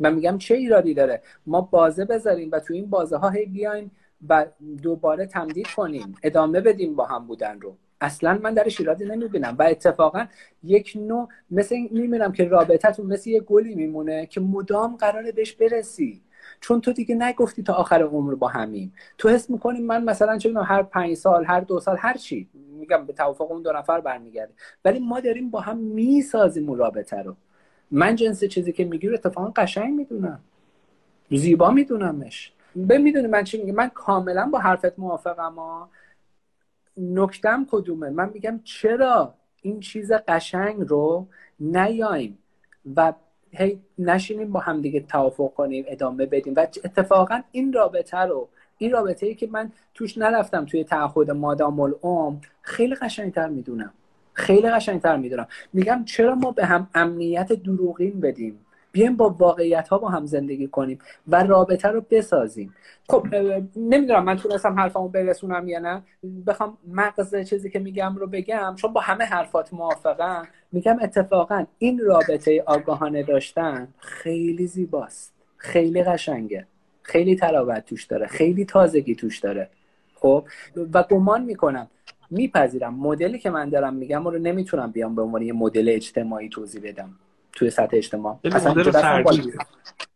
من 0.00 0.14
میگم 0.14 0.38
چه 0.38 0.54
ایرادی 0.54 0.94
داره؟ 0.94 1.22
ما 1.46 1.60
بازه 1.60 2.04
بذاریم 2.04 2.48
و 2.52 2.58
تو 2.60 2.74
این 2.74 2.90
بازه 2.90 3.16
ها 3.16 3.30
هی 3.30 3.46
بیایم 3.46 3.90
و 4.28 4.46
دوباره 4.82 5.26
تمدید 5.26 5.66
کنیم 5.66 6.14
ادامه 6.22 6.60
بدیم 6.60 6.94
با 6.96 7.04
هم 7.04 7.26
بودن 7.26 7.60
رو. 7.60 7.76
اصلا 8.00 8.38
من 8.42 8.54
درش 8.54 8.80
ایرادی 8.80 9.04
نمی‌بینم 9.04 9.56
و 9.58 9.62
اتفاقا 9.62 10.26
یک 10.62 10.92
نوع 10.96 11.28
مثل 11.50 11.76
می‌بینم 11.90 12.32
که 12.32 12.44
رابطتون 12.44 13.06
مثل 13.06 13.30
یه 13.30 13.40
گلی 13.40 13.74
میمونه 13.74 14.26
که 14.26 14.40
مدام 14.40 14.96
قراره 14.96 15.32
بهش 15.32 15.52
برسی. 15.52 16.22
چون 16.60 16.80
تو 16.80 16.92
دیگه 16.92 17.14
نگفتی 17.14 17.62
تا 17.62 17.72
آخر 17.72 18.02
عمر 18.02 18.34
با 18.34 18.48
همیم. 18.48 18.92
تو 19.18 19.28
حس 19.28 19.50
می‌کنی 19.50 19.80
من 19.80 20.04
مثلا 20.04 20.38
چه 20.38 20.52
هر 20.52 20.82
پنج 20.82 21.14
سال 21.14 21.44
هر 21.44 21.60
دو 21.60 21.80
سال 21.80 21.96
هر 22.00 22.16
چی. 22.16 22.48
میگم 22.54 23.06
به 23.06 23.12
توافق 23.12 23.50
اون 23.52 23.62
دو 23.62 23.72
نفر 23.72 24.00
برمیگرده. 24.00 24.52
ولی 24.84 24.98
ما 24.98 25.20
داریم 25.20 25.50
با 25.50 25.60
هم 25.60 25.78
می‌سازیم 25.78 26.68
اون 26.68 26.78
رابطه 26.78 27.22
رو. 27.22 27.36
من 27.94 28.16
جنس 28.16 28.44
چیزی 28.44 28.72
که 28.72 28.84
میگی 28.84 29.08
رو 29.08 29.14
اتفاقا 29.14 29.52
قشنگ 29.56 29.94
می‌دونم. 29.94 30.40
زیبا 31.30 31.70
میدونمش. 31.70 32.52
به 32.76 32.98
می‌دونی 32.98 33.26
من 33.26 33.44
چی 33.44 33.62
میگم؟ 33.62 33.74
من 33.74 33.88
کاملا 33.88 34.48
با 34.52 34.58
حرفت 34.58 34.98
موافقم 34.98 35.54
ها. 35.54 35.88
نکتم 36.96 37.66
کدومه؟ 37.70 38.10
من 38.10 38.30
میگم 38.34 38.60
چرا 38.64 39.34
این 39.62 39.80
چیز 39.80 40.12
قشنگ 40.12 40.80
رو 40.80 41.26
نیایم 41.60 42.38
و 42.96 43.12
هی 43.50 43.80
نشینیم 43.98 44.52
با 44.52 44.60
هم 44.60 44.80
دیگه 44.80 45.00
توافق 45.00 45.54
کنیم 45.54 45.84
ادامه 45.88 46.26
بدیم. 46.26 46.54
و 46.56 46.60
اتفاقا 46.60 47.40
این 47.52 47.72
رابطه 47.72 48.18
رو 48.18 48.48
این 48.78 48.92
رابطه 48.92 49.26
ای 49.26 49.34
که 49.34 49.46
من 49.46 49.72
توش 49.94 50.18
نرفتم 50.18 50.64
توی 50.64 50.84
تعهد 50.84 51.30
مادام 51.30 51.80
العمر 51.80 52.36
خیلی 52.62 52.94
قشنگتر 52.94 53.48
می‌دونم. 53.48 53.92
خیلی 54.34 54.70
قشنگتر 54.70 55.16
می‌دونم. 55.16 55.46
میگم 55.72 56.04
چرا 56.04 56.34
ما 56.34 56.50
به 56.50 56.66
هم 56.66 56.88
امنیت 56.94 57.52
دروغین 57.52 58.20
بدیم؟ 58.20 58.58
بیایم 58.92 59.16
با 59.16 59.30
واقعیت 59.30 59.88
ها 59.88 59.98
با 59.98 60.08
هم 60.08 60.26
زندگی 60.26 60.66
کنیم 60.68 60.98
و 61.28 61.42
رابطه 61.42 61.88
رو 61.88 62.04
بسازیم. 62.10 62.74
خب 63.08 63.26
نمی‌دونم 63.76 64.24
من 64.24 64.36
تونستم 64.36 64.78
حرفمو 64.78 65.08
برسونم 65.08 65.68
یا 65.68 65.78
نه. 65.78 66.02
بخوام 66.46 66.78
مغز 66.88 67.36
چیزی 67.36 67.70
که 67.70 67.78
میگم 67.78 68.16
رو 68.16 68.26
بگم 68.26 68.74
چون 68.76 68.92
با 68.92 69.00
همه 69.00 69.24
حرفات 69.24 69.72
موافقم. 69.72 70.46
میگم 70.72 70.98
اتفاقا 71.02 71.66
این 71.78 71.98
رابطه 71.98 72.62
آگاهانه 72.66 73.22
داشتن 73.22 73.88
خیلی 73.98 74.66
زیباست. 74.66 75.32
خیلی 75.56 76.02
قشنگه. 76.02 76.66
خیلی 77.02 77.36
تراوت 77.36 77.84
توش 77.84 78.04
داره. 78.04 78.26
خیلی 78.26 78.64
تازگی 78.64 79.14
توش 79.14 79.38
داره. 79.38 79.68
خب 80.14 80.44
و 80.92 81.02
گمان 81.02 81.44
می‌کنم 81.44 81.88
میپذیرم. 82.34 82.94
مدلی 82.94 83.38
که 83.38 83.50
من 83.50 83.68
دارم 83.68 83.94
میگم 83.94 84.28
رو 84.28 84.38
نمی‌تونم 84.38 84.90
بیام 84.90 85.14
به 85.14 85.22
عنوان 85.22 85.42
یه 85.42 85.52
مدل 85.52 85.88
اجتماعی 85.88 86.48
توضیح 86.48 86.82
بدم 86.84 87.10
توی 87.52 87.70
سطح 87.70 87.96
اجتماع. 87.96 88.38
اصلا 88.44 88.74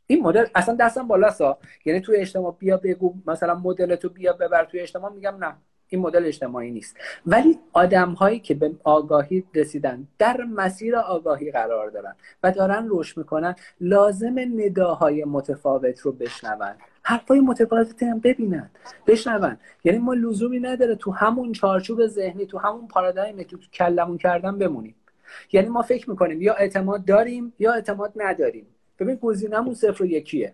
این 0.06 0.22
مدل 0.22 0.46
اصلا 0.54 0.74
دستم 0.74 1.08
بالاست 1.08 1.40
یعنی 1.84 2.00
توی 2.00 2.16
اجتماع 2.16 2.56
بیا 2.58 2.76
بگو 2.76 3.14
مثلا 3.26 3.54
مدل 3.54 3.96
تو 3.96 4.08
بیا 4.08 4.32
ببر 4.32 4.64
توی 4.64 4.80
اجتماع. 4.80 5.12
میگم 5.12 5.36
نه 5.40 5.54
این 5.88 6.00
مدل 6.00 6.26
اجتماعی 6.26 6.70
نیست. 6.70 6.96
ولی 7.26 7.58
آدم 7.72 8.12
هایی 8.12 8.40
که 8.40 8.54
به 8.54 8.70
آگاهی 8.84 9.44
رسیدن 9.54 10.08
در 10.18 10.44
مسیر 10.44 10.96
آگاهی 10.96 11.50
قرار 11.50 11.90
دارن 11.90 12.14
و 12.42 12.52
دارن 12.52 12.88
روش 12.88 13.18
می‌کنن 13.18 13.54
لازم 13.80 14.34
نداهای 14.38 15.24
متفاوت 15.24 16.00
رو 16.00 16.12
بشنون. 16.12 16.74
حرفای 17.08 17.40
متفاوت 17.40 18.02
هم 18.02 18.18
ببینن 18.18 18.70
بشنون. 19.06 19.56
یعنی 19.84 19.98
ما 19.98 20.14
لزومی 20.14 20.60
نداره 20.60 20.94
تو 20.94 21.10
همون 21.10 21.52
چارچوب 21.52 22.06
ذهنی 22.06 22.46
تو 22.46 22.58
همون 22.58 22.88
پارادایمی 22.88 23.44
که 23.44 23.56
تو 23.56 23.70
کلمون 23.72 24.18
کردن 24.18 24.58
بمونیم. 24.58 24.94
یعنی 25.52 25.68
ما 25.68 25.82
فکر 25.82 26.10
می‌کنیم 26.10 26.42
یا 26.42 26.54
اعتماد 26.54 27.04
داریم 27.04 27.52
یا 27.58 27.72
اعتماد 27.72 28.12
نداریم. 28.16 28.66
ببین 28.98 29.14
گزینمون 29.14 29.74
صفر 29.74 30.02
و 30.02 30.06
یکیه. 30.06 30.52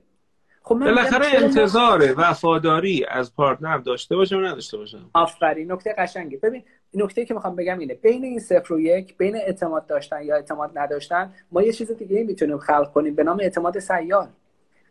خب 0.62 0.78
بالاخره 0.78 1.26
انتظار 1.32 2.14
وفاداری 2.16 3.04
از 3.08 3.34
پارتنر 3.34 3.78
داشته 3.78 4.16
باشم 4.16 4.36
و 4.36 4.40
نداشته 4.40 4.76
باشم؟ 4.76 5.10
آفرین 5.12 5.72
نکته 5.72 5.94
قشنگه 5.98 6.38
ببین 6.38 6.62
نکته 6.94 7.24
که 7.24 7.34
می‌خوام 7.34 7.56
بگم 7.56 7.78
اینه 7.78 7.94
بین 7.94 8.24
این 8.24 8.38
صفر 8.38 8.72
و 8.72 8.80
یک 8.80 9.16
بین 9.16 9.36
اعتماد 9.36 9.86
داشتن 9.86 10.22
یا 10.22 10.36
اعتماد 10.36 10.78
نداشتن 10.78 11.32
ما 11.52 11.62
یه 11.62 11.72
چیز 11.72 11.90
دیگه 11.90 12.24
می‌تونیم 12.24 12.58
خلق 12.58 12.92
کنیم 12.92 13.14
به 13.14 13.22
نام 13.22 13.40
اعتماد 13.40 13.78
سیال. 13.78 14.28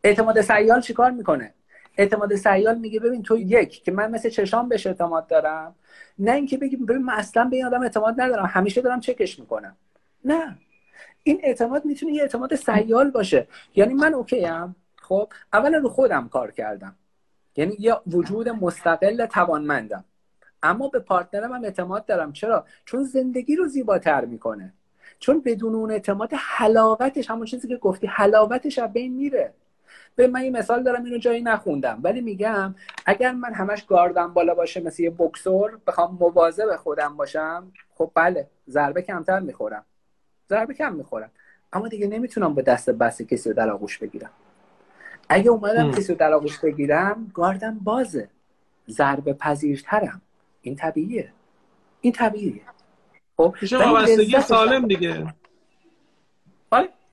اعتماد 0.04 0.42
سیال 0.42 0.82
چیکار 0.82 1.12
می‌کنه؟ 1.12 1.54
اعتماد 1.98 2.36
سیال 2.36 2.78
میگه 2.78 3.00
ببین 3.00 3.24
تو 3.24 3.38
یک 3.38 3.84
که 3.84 3.92
من 3.92 4.12
مثل 4.12 4.30
چشام 4.30 4.70
بهش 4.70 4.88
اعتماد 4.88 5.28
دارم 5.28 5.76
نه 6.20 6.32
اینکه 6.32 6.58
بگی 6.58 6.76
ببین 6.76 7.02
من 7.02 7.14
اصلا 7.14 7.46
به 7.46 7.56
این 7.56 7.66
آدم 7.66 7.82
اعتماد 7.82 8.22
ندارم 8.22 8.46
همیشه 8.46 8.82
دارم 8.82 9.00
چکش 9.00 9.40
می‌کنم. 9.40 9.76
نه. 10.26 10.58
این 11.24 11.40
اعتماد 11.44 11.86
می‌تونه 11.86 12.14
یه 12.14 12.22
اعتماد 12.22 12.56
سیال 12.56 13.12
باشه. 13.12 13.48
یعنی 13.76 13.94
من 13.94 14.14
OK 14.14 14.46
ام. 14.46 14.76
خب 14.96 15.34
اولا 15.54 15.78
رو 15.78 15.90
خودم 15.90 16.30
کار 16.30 16.52
کردم. 16.52 16.96
یعنی 17.56 17.76
یه 17.80 17.96
وجود 18.08 18.50
مستقل 18.50 19.26
توانمندم. 19.26 20.04
اما 20.64 20.88
به 20.88 21.00
partner 21.00 21.47
م 21.47 21.54
هم 21.54 21.64
اعتماد 21.64 22.06
دارم. 22.06 22.34
چرا؟ 22.34 22.66
چون 22.86 23.04
زندگی 23.04 23.56
رو 23.56 23.68
زیباتر 23.68 24.26
می‌کنه. 24.26 24.74
چون 25.20 25.42
بدون 25.42 25.76
اون 25.76 25.92
اعتماد 25.92 26.30
حلاوتش 26.34 27.30
همون 27.30 27.46
چیزی 27.46 27.68
که 27.68 27.78
گفتی 27.78 28.08
حلاوتش 28.08 28.80
از 28.80 28.94
بین 28.94 29.14
میره. 29.14 29.54
به 30.16 30.28
من 30.28 30.40
این 30.40 30.58
مثال 30.58 30.84
دارم 30.84 31.04
اینو 31.04 31.18
جایی 31.18 31.42
نخوندم. 31.42 32.00
ولی 32.04 32.22
میگم 32.22 32.76
اگر 33.06 33.32
من 33.32 33.54
همش 33.54 33.84
گاردم 33.84 34.34
بالا 34.34 34.56
باشه 34.56 34.82
مثل 34.82 35.04
یه 35.04 35.10
بکسور 35.10 35.80
بخوام 35.88 36.18
مواظب 36.20 36.76
خودم 36.76 37.18
باشم 37.18 37.72
خب 37.96 38.12
بله 38.16 38.48
ضربه 38.70 39.02
کمتر 39.02 39.40
می‌خورم. 39.40 39.86
ضربه 40.50 40.74
کم 40.74 40.94
می‌خورم. 40.94 41.32
اما 41.74 41.88
دیگه 41.88 42.08
نمی‌تونم 42.08 42.54
به 42.54 42.62
دست 42.62 42.90
بس 42.90 43.22
کسی 43.22 43.50
رو 43.50 43.56
در 43.56 43.70
آغوش 43.70 43.98
بگیرم. 43.98 44.30
اگه 45.30 45.50
اومدم 45.50 45.92
کسی 45.92 46.12
رو 46.12 46.18
در 46.18 46.34
آغوش 46.34 46.60
بگیرم 46.60 47.32
گاردم 47.34 47.80
بازه. 47.84 48.30
ضربه 48.90 49.34
پذیرترم. 49.34 50.22
این 50.62 50.76
طبیعیه. 50.76 51.30
این 52.02 52.14
طبیعیه. 52.14 52.62
خب؟ 53.38 53.56
سالم 54.42 54.88
دیگه. 54.88 55.34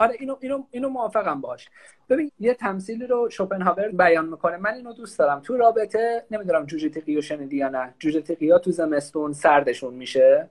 آره 0.01 0.17
اینو 0.19 0.37
اینو 0.41 0.65
اینو 0.71 0.89
موافقم 0.89 1.41
باش. 1.41 1.69
ببین 2.09 2.31
یه 2.39 2.55
تمثیلی 2.55 3.07
رو 3.07 3.31
شوپنهاور 3.31 3.89
بیان 3.89 4.29
می‌کنه. 4.29 4.57
من 4.57 4.75
اینو 4.75 4.93
دوست 4.93 5.19
دارم. 5.19 5.41
تو 5.41 5.57
رابطه 5.57 6.25
نمی‌دونم 6.31 6.67
جوجه 6.67 6.89
تقیو 6.89 7.21
شنیدی 7.21 7.57
یا 7.57 7.69
نه. 7.69 7.95
جوجه 7.99 8.21
تقیا 8.21 8.59
تو 8.59 8.71
زمستون 8.71 9.33
سردشون 9.33 9.95
میشه. 9.95 10.49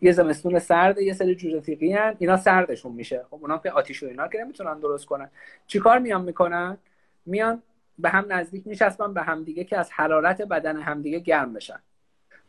یه 0.00 0.12
زمستون 0.12 0.58
سرد 0.58 0.98
یه 0.98 1.12
سری 1.12 1.34
جوجه 1.34 1.60
تیقی 1.60 1.96
اینا 2.18 2.36
سردشون 2.36 2.92
میشه. 2.92 3.24
خب 3.30 3.34
اونا 3.34 3.58
که 3.58 3.70
آتیش 3.70 4.02
و 4.02 4.06
اینا 4.06 4.28
که 4.28 4.38
نمی‌تونن 4.38 4.80
درست 4.80 5.06
کنن. 5.06 5.30
چیکار 5.66 5.98
میان 5.98 6.24
می‌کنن؟ 6.24 6.78
میان 7.26 7.62
به 7.98 8.08
هم 8.08 8.24
نزدیک 8.28 8.66
میشسبن 8.66 9.14
به 9.14 9.22
هم 9.22 9.44
دیگه 9.44 9.64
که 9.64 9.78
از 9.78 9.90
حرارت 9.92 10.42
بدن 10.42 10.76
همدیگه 10.76 11.18
گرم 11.18 11.52
بشن. 11.52 11.78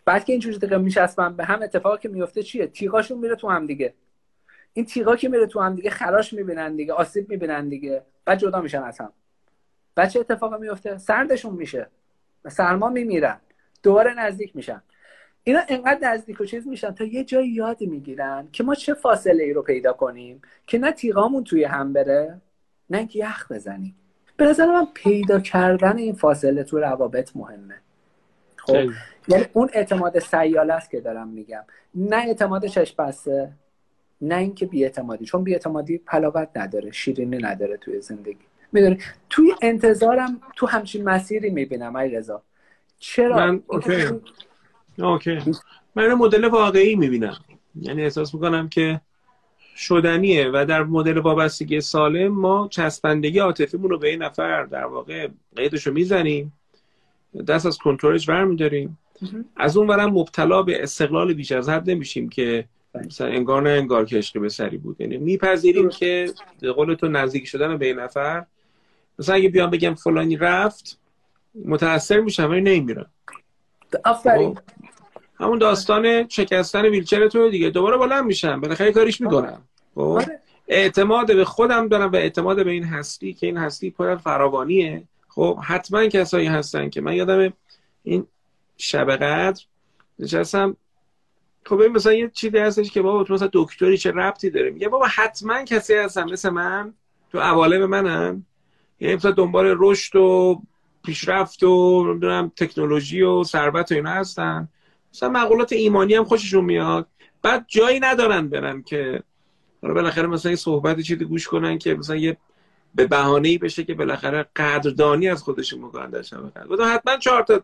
بعد 0.05 0.25
که 0.25 0.33
این 0.33 0.39
جوجه 0.39 0.59
تیقی 0.59 0.77
میشسبن 0.77 1.35
به 1.35 1.45
هم 1.45 1.61
اتفاقی 1.61 1.97
که 1.97 2.09
میفته 2.09 2.43
چیه؟ 2.43 2.67
تیغاشون 2.67 3.17
میره 3.17 3.35
تو 3.35 3.49
هم 3.49 3.65
دیگه. 3.65 3.93
این 4.73 4.85
تیغا 4.85 5.15
که 5.15 5.29
میره 5.29 5.45
تو 5.45 5.59
هم 5.59 5.75
دیگه 5.75 5.89
خراش 5.89 6.33
می‌بینن 6.33 6.75
دیگه 6.75 6.93
آسیب 6.93 7.29
می‌بینن 7.29 7.69
دیگه. 7.69 8.03
بعد 8.25 8.39
جدا 8.39 8.61
میشن 8.61 8.83
از 8.83 8.99
هم. 8.99 9.11
بعد 9.95 10.09
چه 10.09 10.19
اتفاقی 10.19 10.57
میفته 10.57 10.97
سردشون 10.97 11.53
میشه. 11.53 11.87
سرما 12.47 12.89
میمیرن. 12.89 13.39
دوباره 13.83 14.13
نزدیک 14.13 14.55
میشن. 14.55 14.81
اینا 15.43 15.59
انقدر 15.69 16.13
نزدیک 16.13 16.41
و 16.41 16.45
چیز 16.45 16.67
میشن 16.67 16.91
تا 16.91 17.03
یه 17.03 17.23
جایی 17.23 17.49
یاد 17.49 17.81
می‌گیرن 17.81 18.47
که 18.51 18.63
ما 18.63 18.75
چه 18.75 18.93
فاصله 18.93 19.43
ای 19.43 19.53
رو 19.53 19.61
پیدا 19.61 19.93
کنیم 19.93 20.41
که 20.67 20.77
نه 20.77 20.91
تیغامون 20.91 21.43
توی 21.43 21.63
هم 21.63 21.93
بره 21.93 22.41
نه 22.89 22.97
اینکه 22.97 23.19
یخ 23.19 23.51
بزنیم. 23.51 23.95
به 24.37 24.45
نظر 24.45 24.65
من 24.65 24.87
پیدا 24.93 25.39
کردن 25.39 25.97
این 25.97 26.13
فاصله 26.13 26.63
تو 26.63 26.79
روابط 26.79 27.31
مهمه. 27.35 27.75
خب 28.55 28.89
یعنی 29.27 29.45
اون 29.53 29.69
اعتماد 29.73 30.19
سیاله 30.19 30.73
است 30.73 30.91
که 30.91 31.01
دارم 31.01 31.27
میگم. 31.27 31.63
نه 31.95 32.17
اعتماد 32.17 32.65
چشم 32.65 33.03
بسته 33.03 33.51
نه 34.21 34.35
اینکه 34.35 34.65
بیاعتمادی 34.65 35.25
چون 35.25 35.43
بیاعتمادی 35.43 36.01
حلاوت 36.05 36.49
نداره 36.55 36.91
شیرینی 36.91 37.37
نداره 37.37 37.77
توی 37.77 38.01
زندگی. 38.01 38.37
می‌دونی؟ 38.71 38.97
توی 39.29 39.53
انتظارم 39.61 40.41
تو 40.55 40.67
همچین 40.67 41.03
مسیری 41.03 41.49
می‌بینم 41.49 41.95
ای 41.95 42.09
رضا 42.09 42.41
چرا؟ 42.99 43.35
من 43.35 43.63
اوکی. 44.97 45.39
من 45.95 46.13
مدل 46.13 46.45
واقعی 46.45 46.95
می‌بینم. 46.95 47.37
یعنی 47.81 48.03
احساس 48.03 48.33
می‌کنم 48.33 48.69
که 48.69 49.01
شدنیه 49.75 50.49
و 50.53 50.65
در 50.69 50.83
مدل 50.83 51.17
وابستگی 51.17 51.81
سالم 51.81 52.27
ما 52.27 52.67
چسبندگی 52.71 53.39
عاطفیمون 53.39 53.89
رو 53.89 53.97
به 53.99 54.09
این 54.09 54.23
نفر 54.23 54.63
در 54.63 54.85
واقع 54.85 55.27
قیدش 55.55 55.87
رو 55.87 55.93
می‌زنیم 55.93 56.53
دست 57.47 57.65
از 57.65 57.77
کنترلش 57.77 58.29
برمیداریم. 58.29 58.97
از 59.55 59.77
اون 59.77 59.87
برم 59.87 60.09
مبتلا 60.09 60.63
به 60.63 60.83
استقلال 60.83 61.33
بیش 61.33 61.51
از 61.51 61.69
حد 61.69 61.89
نمیشیم 61.89 62.29
که 62.29 62.65
مثلا 63.05 63.27
انگار 63.27 63.61
نه 63.61 63.69
انگار 63.69 64.05
که 64.05 64.17
عشق 64.17 64.39
به 64.39 64.49
سری 64.49 64.77
بود. 64.77 65.01
یعنی 65.01 65.17
میپذیریم 65.17 65.89
که 65.89 66.33
به 66.59 66.71
قول 66.71 66.93
تو 66.93 67.07
نزدیک 67.07 67.47
شدن 67.47 67.77
به 67.77 67.85
این 67.85 67.99
نفر. 67.99 68.45
مثلا 69.19 69.35
اگه 69.35 69.49
بیام 69.49 69.69
بگم 69.69 69.95
فلانی 69.95 70.37
رفت 70.37 70.99
متاثر 71.65 72.19
میشم 72.19 72.49
ولی 72.49 72.61
نمیرم 72.61 73.11
آفرین. 74.05 74.53
خب، 74.53 74.59
همون 75.39 75.57
داستان 75.57 76.27
شکستن 76.27 76.85
ویلچر 76.85 77.27
تو 77.27 77.49
دیگه. 77.49 77.69
دوباره 77.69 77.97
بلند 77.97 78.25
میشم. 78.25 78.61
بالاخره 78.61 78.91
کاریش 78.91 79.21
می‌کنم. 79.21 79.61
خب؟ 79.95 80.01
آره. 80.01 80.39
اعتماد 80.67 81.35
به 81.35 81.45
خودم 81.45 81.87
دارم 81.87 82.11
و 82.11 82.15
اعتماد 82.15 82.63
به 82.63 82.71
این 82.71 82.83
هستی 82.83 83.33
که 83.33 83.47
این 83.47 83.57
هستی 83.57 83.89
پر 83.89 84.15
فراوانیه. 84.15 85.03
خب؟ 85.27 85.59
حتما 85.63 86.07
کسایی 86.07 86.47
هستن 86.47 86.89
که 86.89 87.01
من 87.01 87.13
یادم 87.13 87.53
این 88.03 88.27
شب 88.77 89.15
قدر 89.15 89.63
نشستم 90.19 90.77
خب 91.67 91.79
این 91.79 91.91
مثلا 91.91 92.13
یه 92.13 92.29
چیزی 92.29 92.57
هستش 92.57 92.91
که 92.91 93.01
بابا 93.01 93.23
تو 93.23 93.33
مثلا 93.33 93.49
دکتری 93.53 93.97
چه 93.97 94.11
ربطی 94.11 94.49
داره؟ 94.49 94.69
میگه 94.69 94.89
بابا 94.89 95.07
حتما 95.07 95.63
کسی 95.63 95.93
هستن 95.93 96.31
مثل 96.31 96.49
من 96.49 96.93
تو 97.31 97.39
به 97.69 97.87
منم 97.87 98.45
یعنی 98.99 99.15
مثلا 99.15 99.31
دنبال 99.31 99.75
رشد 99.79 100.15
و 100.15 100.61
پیشرفت 101.05 101.63
و 101.63 102.03
نمی‌دونم 102.07 102.51
تکنولوژی 102.55 103.21
و 103.21 103.43
ثروت 103.43 103.91
و 103.91 103.95
اینا 103.95 104.09
هستن. 104.09 104.67
مثلا 105.13 105.29
مقولات 105.29 105.73
ایمانی 105.73 106.13
هم 106.13 106.23
خوششون 106.23 106.65
میاد. 106.65 107.07
بعد 107.41 107.65
جایی 107.67 107.99
ندارن 107.99 108.49
برن 108.49 108.81
که 108.81 109.23
حالا 109.81 109.93
بالاخره 109.93 110.27
مثلا 110.27 110.51
یه 110.51 110.55
صحبت 110.55 110.99
چیزی 110.99 111.25
گوش 111.25 111.47
کنن 111.47 111.77
که 111.77 111.95
مثلا 111.95 112.15
یه 112.15 112.37
به 112.95 113.07
بهانه 113.07 113.57
بشه 113.57 113.83
که 113.83 113.93
بالاخره 113.93 114.45
قدردانی 114.55 115.29
از 115.29 115.43
خودشون 115.43 115.79
می‌کنن 115.79 116.09
در 116.09 116.21
شب 116.21 116.37
حتما 116.85 117.17
چهار 117.17 117.43
تا 117.43 117.63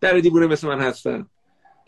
در 0.00 0.18
دیوونه 0.18 0.46
مثل 0.46 0.68
من 0.68 0.80
هستن. 0.80 1.26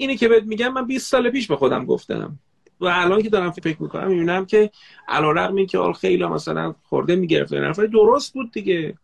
اینی 0.00 0.16
که 0.16 0.28
بهت 0.28 0.42
میگم 0.42 0.72
من 0.72 0.86
20 0.86 1.10
سال 1.10 1.30
پیش 1.30 1.46
به 1.46 1.56
خودم 1.56 1.84
گفتم. 1.84 2.38
و 2.80 2.86
الان 2.86 3.22
که 3.22 3.28
دارم 3.28 3.50
فکر 3.50 3.82
می‌کنم 3.82 4.08
می‌بینم 4.08 4.46
که 4.46 4.70
علیرغم 5.08 5.54
این 5.54 5.66
که 5.66 5.78
خیلی 6.00 6.26
مثلا 6.26 6.74
خورده 6.82 7.16
می‌گرفت 7.16 7.52
نفر 7.52 7.86
درست 7.86 8.34
بود 8.34 8.52
دیگه. 8.52 8.94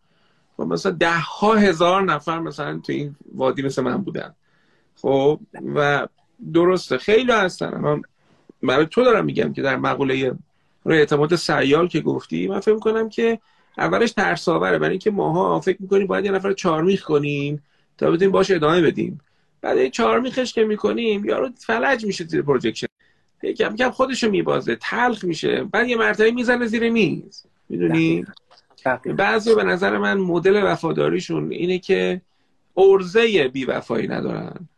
و 0.59 0.63
خب 0.63 0.69
مثلا 0.69 0.91
ده 0.91 1.19
ها 1.19 1.55
هزار 1.55 2.03
نفر 2.03 2.39
مثلا 2.39 2.79
تو 2.79 2.93
این 2.93 3.15
وادی 3.35 3.61
مثل 3.61 3.81
من 3.81 3.97
بودن. 3.97 4.35
خب 4.95 5.39
و 5.75 6.07
درسته 6.53 6.97
خیلی 6.97 7.31
هستن. 7.31 8.01
برای 8.63 8.85
تو 8.85 9.03
دارم 9.03 9.25
میگم 9.25 9.53
که 9.53 9.61
در 9.61 9.75
مقوله 9.75 10.35
روی 10.83 10.97
اعتماد 10.97 11.35
سیال 11.35 11.87
که 11.87 12.01
گفتی 12.01 12.47
من 12.47 12.59
فکر 12.59 12.79
کنم 12.79 13.09
که 13.09 13.39
اولش 13.77 14.11
ترس 14.11 14.49
آوره 14.49 14.79
برای 14.79 14.91
اینکه 14.91 15.11
ماها 15.11 15.59
فکر 15.59 15.81
می‌کنیم 15.81 16.07
باید 16.07 16.25
یه 16.25 16.31
نفر 16.31 16.53
چارمیخ 16.53 17.03
کنیم 17.03 17.63
تا 17.97 18.11
بتونیم 18.11 18.31
باش 18.31 18.51
ادامه 18.51 18.81
بدیم. 18.81 19.21
بعد 19.65 19.77
این 19.77 19.91
چارمیخش 19.91 20.53
که 20.53 20.63
می‌کنیم 20.63 21.25
یارو 21.25 21.49
فلج 21.57 22.05
میشه 22.05 22.23
زیر 22.23 22.41
projection. 22.41 22.87
یکم 23.43 23.75
کم 23.75 23.89
خودشو 23.89 24.29
میبازه 24.29 24.75
تلخ 24.75 25.23
میشه. 25.23 25.63
بعد 25.63 25.87
یه 25.87 25.97
مرتبه 25.97 26.31
می‌زنه 26.31 26.65
زیر 26.65 26.89
میز. 26.89 27.45
می‌دونی؟ 27.69 28.25
بعضی 29.05 29.55
به 29.55 29.63
نظر 29.63 29.97
من 29.97 30.17
مدل 30.17 30.61
وفاداریشون 30.63 31.51
اینه 31.51 31.79
که 31.79 32.21
عرضه 32.77 33.47
بی 33.47 33.65
وفایی 33.65 34.07
ندارن. 34.07 34.69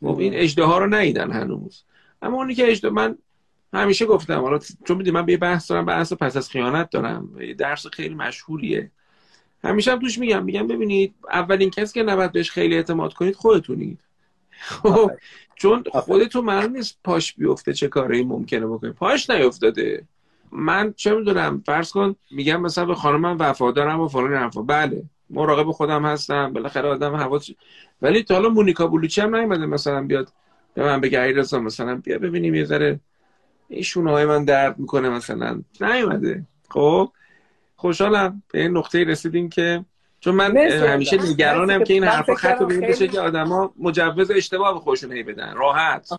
خب 0.00 0.18
این 0.18 0.34
اژدها 0.34 0.78
رو 0.78 0.86
ندیدن 0.86 1.30
هنوز. 1.30 1.82
اما 2.22 2.36
اونی 2.36 2.54
که 2.54 2.70
اژدها 2.70 2.90
من 2.90 3.18
همیشه 3.72 4.06
گفتم 4.06 4.40
حالا 4.40 4.58
چون 4.58 4.96
می‌دونی 4.96 5.10
من 5.10 5.26
به 5.26 5.36
بحث 5.36 5.70
دارم 5.70 5.84
بحث 5.84 6.12
پس 6.12 6.36
از 6.36 6.50
خیانت 6.50 6.90
دارم. 6.90 7.38
درس 7.58 7.86
خیلی 7.86 8.14
مشهوریه. 8.14 8.90
همیشه 9.64 9.92
هم 9.92 9.98
توش 9.98 10.18
میگم 10.18 10.44
میگم 10.44 10.66
ببینید 10.66 11.14
اولین 11.32 11.70
کسی 11.70 11.94
که 11.94 12.02
نباید 12.02 12.32
بهش 12.32 12.50
خیلی 12.50 12.76
اعتماد 12.76 13.12
کنید 13.12 13.34
خودتونید. 13.34 14.00
خب 14.60 15.10
چون 15.54 15.84
خودتون 15.92 16.44
معلوم 16.44 16.72
نیست 16.72 16.98
پاش 17.04 17.34
بیفته 17.34 17.72
چه 17.72 17.88
کاری 17.88 18.24
ممکنه 18.24 18.66
بکنه 18.66 18.92
پاش 18.92 19.30
نیفتاده. 19.30 20.04
من 20.52 20.92
چه 20.96 21.14
می‌دونم 21.14 21.62
فرض 21.66 21.90
کن 21.92 22.14
میگم 22.30 22.60
مثلا 22.60 22.84
به 22.84 22.94
خانمم 22.94 23.36
وفادارم 23.40 24.00
و 24.00 24.08
فلان 24.08 24.34
حرفا. 24.34 24.62
بله 24.62 25.02
مراقب 25.30 25.70
خودم 25.70 26.04
هستم 26.04 26.52
بالاخره 26.52 26.88
آدم 26.88 27.16
حواس 27.16 27.50
ولی 28.02 28.22
تا 28.22 28.34
حالا 28.34 28.48
مونیکا 28.48 28.86
بلوچی 28.86 29.20
هم 29.20 29.36
نیومده 29.36 29.66
مثلا 29.66 30.02
بیاد 30.02 30.32
به 30.74 30.84
من 30.84 31.00
بگه 31.00 31.20
ایرزا 31.20 31.60
مثلا 31.60 31.94
بیا 31.94 32.18
ببینیم 32.18 32.54
یه 32.54 32.64
ذره 32.64 33.00
ایشون 33.68 34.08
های 34.08 34.24
من 34.24 34.44
درد 34.44 34.78
می‌کنه 34.78 35.08
مثلا. 35.08 35.62
نیومده. 35.80 36.46
خب 36.68 37.10
خوشحالم. 37.76 38.42
به 38.52 38.60
این 38.60 38.76
نقطه 38.76 39.04
رسیدیم 39.04 39.48
که 39.48 39.84
چون 40.24 40.34
من 40.34 40.56
همیشه 40.56 41.30
نگرانم 41.30 41.84
که 41.84 41.94
این 41.94 42.04
حرفا 42.04 42.34
خط 42.34 42.60
رو 42.60 42.66
بشه 42.66 43.08
که 43.08 43.20
آدما 43.20 43.72
مجوز 43.78 44.30
اشتباه 44.30 44.74
به 44.74 44.80
خودشون 44.80 45.22
بدن. 45.22 45.54
راحت. 45.54 46.10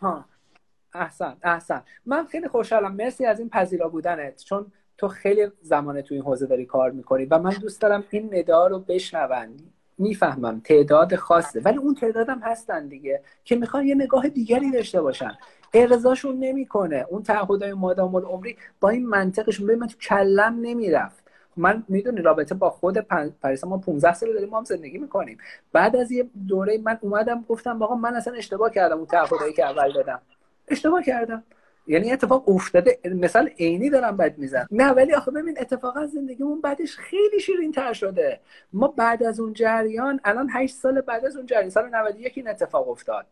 احسن 0.94 1.38
احسن. 1.44 1.84
من 2.06 2.26
خیلی 2.26 2.48
خوشحالم. 2.48 2.96
مرسی 2.96 3.26
از 3.26 3.40
این 3.40 3.50
پذیرا 3.50 3.90
بودنت. 3.90 4.44
چون 4.44 4.66
تو 4.98 5.08
خیلی 5.08 5.48
زمانه 5.62 6.02
تو 6.02 6.14
این 6.14 6.24
حوزه 6.24 6.46
داری 6.46 6.66
کار 6.66 6.92
می‌کنی 6.92 7.26
و 7.26 7.40
من 7.40 7.50
دوست 7.50 7.82
دارم 7.82 8.04
این 8.10 8.36
ندا 8.36 8.68
رو 8.68 8.80
بشنون. 8.80 9.58
می‌فهمم 9.98 10.62
تعداد 10.64 11.16
خاصه 11.16 11.62
ولی 11.62 11.78
اون 11.78 11.96
تعدادم 11.96 12.40
هستن 12.40 12.88
دیگه 12.88 13.22
که 13.44 13.56
می‌خوان 13.56 13.86
یه 13.86 13.96
نگاه 13.96 14.28
دیگری 14.28 14.72
داشته 14.72 15.02
باشن. 15.02 15.38
ارزاشون 15.74 16.40
نمی‌کنه. 16.40 17.06
اون 17.10 17.24
تعهدای 17.24 17.74
مادام 17.74 18.16
العمری 18.16 18.58
با 18.80 18.90
این 18.90 19.08
منطقشون 19.08 19.68
ببین 19.68 19.80
من 19.80 19.88
تو 19.88 19.98
کلم 19.98 20.58
نمی‌رفت. 20.62 21.25
من 21.58 21.84
می‌دونی 21.88 22.22
رابطه 22.22 22.56
با 22.56 22.70
خود 22.70 22.98
پریسا 23.42 23.68
ما 23.68 23.78
15 23.78 24.14
سال 24.14 24.34
داریم 24.34 24.50
ما 24.50 24.58
هم 24.58 24.64
زندگی 24.64 24.98
می‌کنیم. 24.98 25.38
بعد 25.72 25.96
از 25.96 26.12
یه 26.12 26.30
دوره 26.48 26.78
من 26.78 26.98
اومدم 27.02 27.46
گفتم 27.50 27.84
آقا 27.84 27.96
من 27.96 28.16
اصلا 28.16 28.34
اشتباه 28.34 28.72
کردم 28.72 28.98
اون 28.98 29.06
تعهدایی 29.06 29.54
که 29.54 29.66
اول 29.66 29.94
دادم. 29.94 30.22
اشتباه 30.68 31.04
کردم. 31.04 31.44
یعنی 31.88 32.12
اتفاق 32.12 32.50
افتاده. 32.50 33.00
مثال 33.06 33.48
عینی 33.48 33.90
دارم 33.90 34.18
بد 34.18 34.38
میزن 34.38 34.68
نه 34.72 34.90
ولی 34.90 35.14
آخه 35.14 35.32
ببین 35.32 35.58
اتفاقا 35.60 36.06
زندگیمون 36.06 36.62
بعدش 36.62 36.98
خیلی 36.98 37.40
شیرین 37.40 37.72
تر 37.72 37.94
شده. 37.94 38.40
ما 38.74 38.88
بعد 38.88 39.24
از 39.24 39.40
اون 39.40 39.54
جریان 39.54 40.20
الان 40.24 40.50
8 40.54 40.76
سال 40.76 41.02
بعد 41.02 41.26
از 41.26 41.38
اون 41.38 41.46
جریان 41.46 41.70
سال 41.70 41.90
91 41.90 42.34
این 42.38 42.48
اتفاق 42.48 42.90
افتاد. 42.90 43.26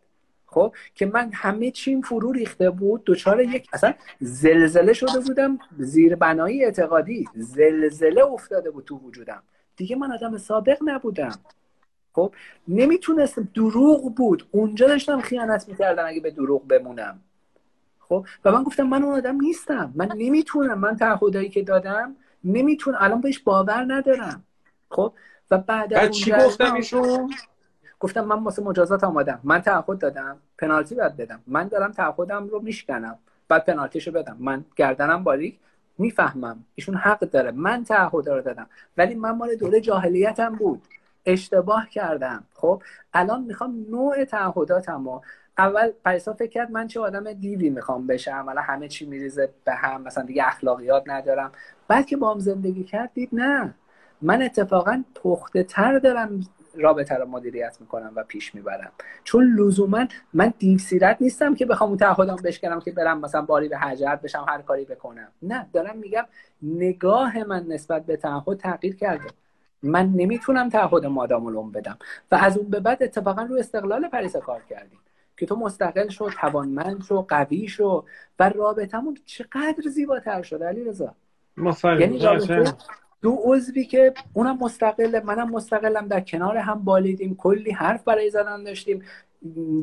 خب 0.53 0.75
که 0.95 1.05
من 1.05 1.31
همه 1.33 1.71
چیم 1.71 2.01
فرو 2.01 2.31
ریخته 2.31 2.69
بود 2.69 3.03
دچار 3.05 3.41
یک 3.41 3.67
اصلا 3.73 3.93
زلزله 4.19 4.93
شده 4.93 5.19
بودم 5.19 5.59
زیر 5.77 6.15
بنایی 6.15 6.65
اعتقادی 6.65 7.25
زلزله 7.35 8.23
افتاده 8.23 8.71
بود 8.71 8.85
تو 8.85 8.97
وجودم. 8.97 9.43
دیگه 9.75 9.95
من 9.95 10.11
آدم 10.11 10.37
سابق 10.37 10.77
نبودم. 10.85 11.31
خب 12.13 12.33
نمی‌تونستم 12.67 13.49
دروغ 13.55 14.15
بود. 14.15 14.47
اونجا 14.51 14.87
داشتم 14.87 15.21
خیانت 15.21 15.69
می‌کردم 15.69 16.07
اگه 16.07 16.19
به 16.19 16.31
دروغ 16.31 16.67
بمونم. 16.67 17.19
خب 17.99 18.25
و 18.45 18.51
من 18.51 18.63
گفتم 18.63 18.83
من 18.83 19.03
اون 19.03 19.15
آدم 19.15 19.41
نیستم. 19.41 19.93
من 19.95 20.09
نمی‌تونم. 20.17 20.79
من 20.79 20.97
تعهدایی 20.97 21.49
که 21.49 21.63
دادم 21.63 22.15
نمی‌تونم 22.43 22.97
الان 23.01 23.21
بهش 23.21 23.39
باور 23.39 23.85
ندارم. 23.87 24.43
خب 24.89 25.13
و 25.51 25.57
بعد 25.57 25.93
از 25.93 26.11
چی 26.11 26.31
گفتم 26.31 26.73
ایشون؟ 26.73 27.33
گفتم 28.03 28.25
من 28.25 28.43
واسه 28.43 28.63
مجازات 28.63 29.03
آمادم. 29.03 29.39
من 29.43 29.61
تعهد 29.61 29.99
دادم. 29.99 30.37
پنالتی 30.57 30.95
باید 30.95 31.17
بدم. 31.17 31.39
من 31.47 31.67
دارم 31.67 31.91
تعهدم 31.91 32.47
رو 32.47 32.59
میشکنم. 32.59 33.17
بعد 33.47 33.65
پنالتیشو 33.65 34.11
بدم. 34.11 34.37
من 34.39 34.65
گردنم 34.75 35.23
باریک. 35.23 35.59
می‌فهمم. 35.97 36.63
ایشون 36.75 36.95
حق 36.95 37.19
داره. 37.19 37.51
من 37.51 37.83
تعهد 37.83 38.29
رو 38.29 38.41
دادم. 38.41 38.67
ولی 38.97 39.15
من 39.15 39.31
مال 39.31 39.55
دوره 39.55 39.81
جاهلیتم 39.81 40.55
بود. 40.55 40.81
اشتباه 41.25 41.89
کردم. 41.89 42.43
خب؟ 42.53 42.81
الان 43.13 43.43
می‌خوام 43.43 43.85
نوع 43.89 44.23
تعهداتم 44.23 45.21
اول 45.57 45.91
پریسا 46.05 46.33
فکر 46.33 46.49
کرد 46.49 46.71
من 46.71 46.87
چه 46.87 46.99
آدم 46.99 47.33
دیوی 47.33 47.69
می‌خوام 47.69 48.07
بشم. 48.07 48.45
الان 48.49 48.63
همه 48.63 48.87
چی 48.87 49.05
میریزه 49.05 49.49
به 49.65 49.73
هم. 49.73 50.01
مثلا 50.01 50.23
دیگه 50.23 50.47
اخلاقیات 50.47 51.03
ندارم. 51.05 51.51
بعد 51.87 52.05
که 52.05 52.17
با 52.17 52.33
هم 52.33 52.39
زندگی 52.39 52.83
کرد 52.83 53.09
دید 53.13 53.29
نه. 53.33 53.73
من 54.21 54.41
اتفاقا 54.41 55.03
پخته 55.15 55.63
تر 55.63 55.99
دارم 55.99 56.45
رابطه 56.75 57.15
رو 57.15 57.25
مدیریت 57.25 57.77
می‌کنم 57.79 58.11
و 58.15 58.23
پیش 58.23 58.55
می‌برم. 58.55 58.91
چون 59.23 59.55
لزوما 59.59 60.05
من 60.33 60.53
دیو 60.59 60.79
سیرت 60.79 61.17
نیستم 61.19 61.55
که 61.55 61.65
بخوام 61.65 61.89
اون 61.89 61.97
تعهدام 61.97 62.35
بشکنم 62.43 62.79
که 62.79 62.91
برم 62.91 63.19
مثلا 63.19 63.41
باری 63.41 63.69
به 63.69 63.77
حجر 63.77 64.15
بشم 64.15 64.45
هر 64.47 64.61
کاری 64.61 64.85
بکنم. 64.85 65.27
نه 65.41 65.67
دارم 65.73 65.97
میگم 65.97 66.25
نگاه 66.61 67.43
من 67.43 67.65
نسبت 67.67 68.05
به 68.05 68.17
تعهد 68.17 68.57
تغییر 68.57 68.95
کرده. 68.95 69.29
من 69.83 70.05
نمی‌تونم 70.15 70.69
تعهد 70.69 71.05
مادام 71.05 71.45
العمر 71.45 71.71
بدم. 71.71 71.97
و 72.31 72.35
از 72.35 72.57
اون 72.57 72.69
به 72.69 72.79
بعد 72.79 73.03
اتفاقا 73.03 73.41
رو 73.41 73.55
استقلال 73.55 74.07
پریسا 74.07 74.39
کار 74.39 74.61
کردیم 74.69 74.99
که 75.37 75.45
تو 75.45 75.55
مستقل 75.55 76.09
شو 76.09 76.29
توانمند 76.29 77.03
شو 77.03 77.21
قوی 77.21 77.67
شو 77.67 78.05
و 78.39 78.49
رابطمون 78.49 79.17
چقدر 79.25 79.89
زیباتر 79.89 80.41
شده 80.41 80.67
علی 80.67 80.83
رضا 80.83 81.15
یعنی 81.83 82.19
رابطه 82.19 82.73
دو 83.23 83.39
عضوی 83.43 83.85
که 83.85 84.13
اونم 84.33 84.57
مستقله 84.57 85.19
منم 85.19 85.49
مستقلم 85.49 86.07
در 86.07 86.21
کنار 86.21 86.57
هم 86.57 86.83
بالیدیم. 86.83 87.35
کلی 87.35 87.71
حرف 87.71 88.03
برای 88.03 88.29
زدن 88.29 88.63
داشتیم. 88.63 89.03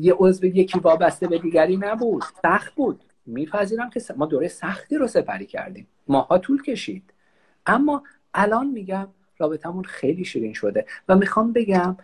یه 0.01 0.13
عضو 0.13 0.45
یکی 0.45 0.79
وابسته 0.79 1.27
به 1.27 1.37
دیگری 1.37 1.77
نبود. 1.77 2.23
سخت 2.41 2.75
بود. 2.75 3.03
میپذیرم 3.25 3.89
که 3.89 4.01
ما 4.17 4.25
دوره 4.25 4.47
سختی 4.47 4.97
رو 4.97 5.07
سپری 5.07 5.45
کردیم. 5.45 5.87
ماها 6.07 6.37
طول 6.37 6.61
کشید. 6.61 7.13
اما 7.65 8.03
الان 8.33 8.67
میگم 8.67 9.07
رابطمون 9.37 9.83
خیلی 9.83 10.25
شیرین 10.25 10.53
شده 10.53 10.85
و 11.07 11.15
می‌خوام 11.15 11.53
بگم 11.53 11.97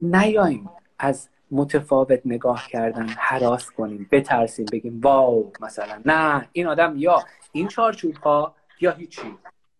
نیایم 0.00 0.70
از 0.98 1.28
متفاوت 1.50 2.20
نگاه 2.24 2.66
کردن 2.68 3.06
حراس 3.08 3.70
کنیم 3.70 4.08
بترسیم 4.12 4.66
بگیم 4.72 5.00
واو 5.00 5.52
مثلا 5.60 6.00
نه 6.04 6.48
این 6.52 6.66
آدم 6.66 6.94
یا 6.96 7.24
این 7.52 7.68
چارچوب 7.68 8.14
ها 8.14 8.54
یا 8.80 8.90
هیچی. 8.90 9.36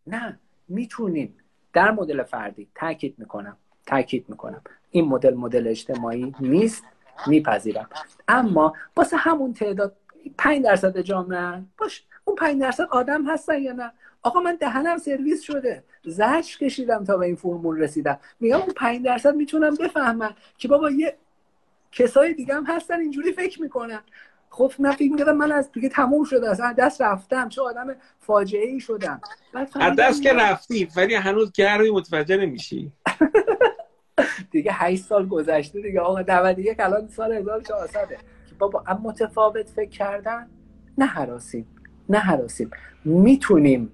نه. 0.06 0.38
می‌تونیم 0.72 1.36
در 1.72 1.90
مدل 1.90 2.22
فردی 2.22 2.68
تاکید 2.74 3.14
می‌کنم 3.18 3.56
تاکید 3.86 4.24
می‌کنم. 4.28 4.62
این 4.90 5.04
مدل 5.04 5.34
مدل 5.34 5.68
اجتماعی 5.68 6.34
نیست 6.40 6.84
میپذیرم. 7.26 7.88
اما 8.28 8.74
واسه 8.96 9.16
همون 9.16 9.52
تعداد 9.52 9.96
5 10.38 10.64
درصد 10.64 10.98
جامعه 10.98 11.62
باش 11.78 12.04
اون 12.24 12.36
5 12.36 12.60
درصد 12.60 12.86
آدم 12.90 13.30
هستن 13.30 13.62
یا 13.62 13.72
نه؟ 13.72 13.92
آقا 14.22 14.40
من 14.40 14.56
دهنم 14.60 14.98
سرویس 14.98 15.42
شده. 15.42 15.84
زش 16.04 16.58
کشیدم 16.60 17.04
تا 17.04 17.16
به 17.16 17.26
این 17.26 17.36
فرمول 17.36 17.78
رسیدم. 17.78 18.18
میگم 18.40 18.56
اون 18.56 18.72
5 18.76 19.04
درصد 19.04 19.34
می‌تونم 19.34 19.74
بفهمم 19.74 20.34
که 20.58 20.68
بابا 20.68 20.90
یه 20.90 21.16
کسای 21.92 22.34
دیگه 22.34 22.54
هم 22.54 22.64
هستن 22.64 23.00
اینجوری 23.00 23.32
فکر 23.32 23.62
می‌کنن. 23.62 24.00
خب 24.54 24.72
من 24.78 24.92
فکر 24.92 25.12
می‌کردم 25.12 25.36
من 25.36 25.52
از 25.52 25.72
دیگه 25.72 25.88
تموم 25.88 26.24
شده 26.24 26.50
اصلا 26.50 26.72
دست 26.78 27.00
رفتم 27.00 27.48
چه 27.48 27.62
آدم 27.62 27.86
فاجعه 28.20 28.66
ای 28.66 28.80
شدم 28.80 29.20
از 29.80 29.96
دست 29.96 30.22
که 30.22 30.32
رفتی 30.32 30.88
ولی 30.96 31.14
هنوز 31.14 31.52
گرمی 31.52 31.90
متوجه 31.90 32.36
نمیشی. 32.36 32.92
دیگه 34.50 34.72
8 34.72 35.04
سال 35.04 35.26
گذشته 35.26 35.80
دیگه 35.80 36.00
آقا 36.00 36.20
91 36.20 36.76
الان 36.80 37.08
سال 37.08 37.32
1400 37.32 38.08
که 38.08 38.54
بابا 38.58 38.84
اما 38.86 39.00
متفاوت 39.00 39.70
فکر 39.70 39.90
کردن 39.90 40.46
نه 40.98 41.04
حراسیم 41.04 41.66
نه 42.08 42.18
حراسیم. 42.18 42.70
می‌تونیم 43.04 43.92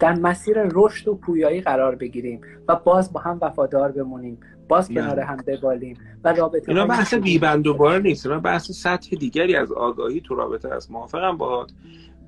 در 0.00 0.14
مسیر 0.14 0.56
رشد 0.62 1.08
و 1.08 1.14
پویایی 1.14 1.60
قرار 1.60 1.94
بگیریم 1.94 2.40
و 2.68 2.76
باز 2.76 3.12
با 3.12 3.20
هم 3.20 3.38
وفادار 3.42 3.92
بمونیم. 3.92 4.40
باز 4.72 4.88
کنار 4.88 5.20
هم 5.20 5.36
ببالیم 5.46 5.96
و 6.24 6.32
رابطه 6.32 6.68
اینا 6.68 6.86
بحث 6.86 7.14
بیبند 7.14 7.66
و 7.66 7.74
بار 7.74 7.98
نیست. 7.98 8.26
اینا 8.26 8.40
بحث 8.40 8.70
سطح 8.70 9.16
دیگری 9.16 9.56
از 9.56 9.72
آگاهی 9.72 10.20
تو 10.20 10.34
رابطه 10.34 10.68
است. 10.68 10.90
موافقم 10.90 11.36
با 11.36 11.66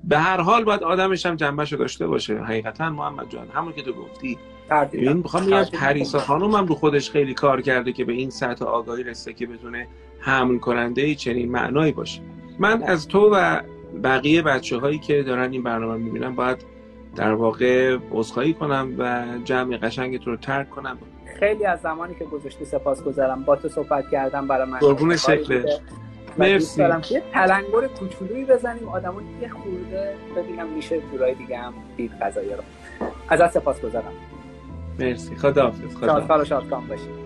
به 0.03 0.17
هر 0.17 0.41
حال 0.41 0.63
باید 0.63 0.83
آدمش 0.83 1.25
هم 1.25 1.35
جنبش 1.35 1.73
داشته 1.73 2.07
باشه. 2.07 2.37
حقیقتا 2.37 2.89
محمد 2.89 3.29
جان 3.29 3.47
همون 3.53 3.73
که 3.73 3.81
تو 3.81 3.93
گفتی. 3.93 4.37
این 4.91 5.13
می‌خوام 5.13 5.45
بگم 5.45 5.63
پریسا 5.63 6.19
خانم 6.19 6.51
هم 6.51 6.65
رو 6.65 6.75
خودش 6.75 7.11
خیلی 7.11 7.33
کار 7.33 7.61
کرده 7.61 7.91
که 7.91 8.05
به 8.05 8.13
این 8.13 8.29
سطح 8.29 8.65
آگاهی 8.65 9.03
رسه 9.03 9.33
که 9.33 9.45
بتونه 9.45 9.87
حمل 10.19 10.57
کننده 10.57 11.15
چنین 11.15 11.51
معنایی 11.51 11.91
باشه. 11.91 12.21
من 12.59 12.83
از 12.83 13.07
تو 13.07 13.29
و 13.33 13.61
بقیه 14.03 14.41
بچه 14.41 14.77
هایی 14.77 14.99
که 14.99 15.23
دارن 15.23 15.51
این 15.51 15.63
برنامه 15.63 15.97
می‌بینن 15.97 16.35
باید 16.35 16.57
در 17.15 17.33
واقع 17.33 17.97
عذرخواهی 18.11 18.53
کنم 18.53 18.95
و 18.97 19.25
جمع 19.43 19.77
قشنگ 19.77 20.19
تو 20.19 20.31
رو 20.31 20.37
ترک 20.37 20.69
کنم. 20.69 20.97
خیلی 21.39 21.65
از 21.65 21.81
زمانی 21.81 22.15
که 22.15 22.25
گذاشتی 22.25 22.65
سپاس 22.65 23.03
گذارم 23.03 23.43
با 23.43 23.55
تو 23.55 23.69
صحبت 23.69 24.09
کردم 24.09 24.47
برای 24.47 24.69
من. 24.69 24.79
قربون 24.79 25.15
شکل 25.17 25.65
مرسی. 26.37 26.81
یه 26.81 27.23
تلنگر 27.33 27.87
کوچولویی 27.99 28.45
بزنیم. 28.45 28.87
آدمون 28.87 29.23
یه 29.41 29.49
خورده 29.49 30.13
ببینم 30.35 30.67
میشه 30.67 31.01
جورای 31.11 31.33
دیگه 31.35 31.57
هم 31.57 31.73
دید 31.97 32.11
قضایی 32.21 32.49
رو. 32.49 32.63
ازت 33.29 33.51
سپاس 33.51 33.81
گذارم 33.81 34.13
مرسی. 34.99 35.35
خدا 35.35 35.63
حافظ 35.63 35.95
خدا 35.95 36.43
شاد 36.43 36.69
باشی. 36.69 37.24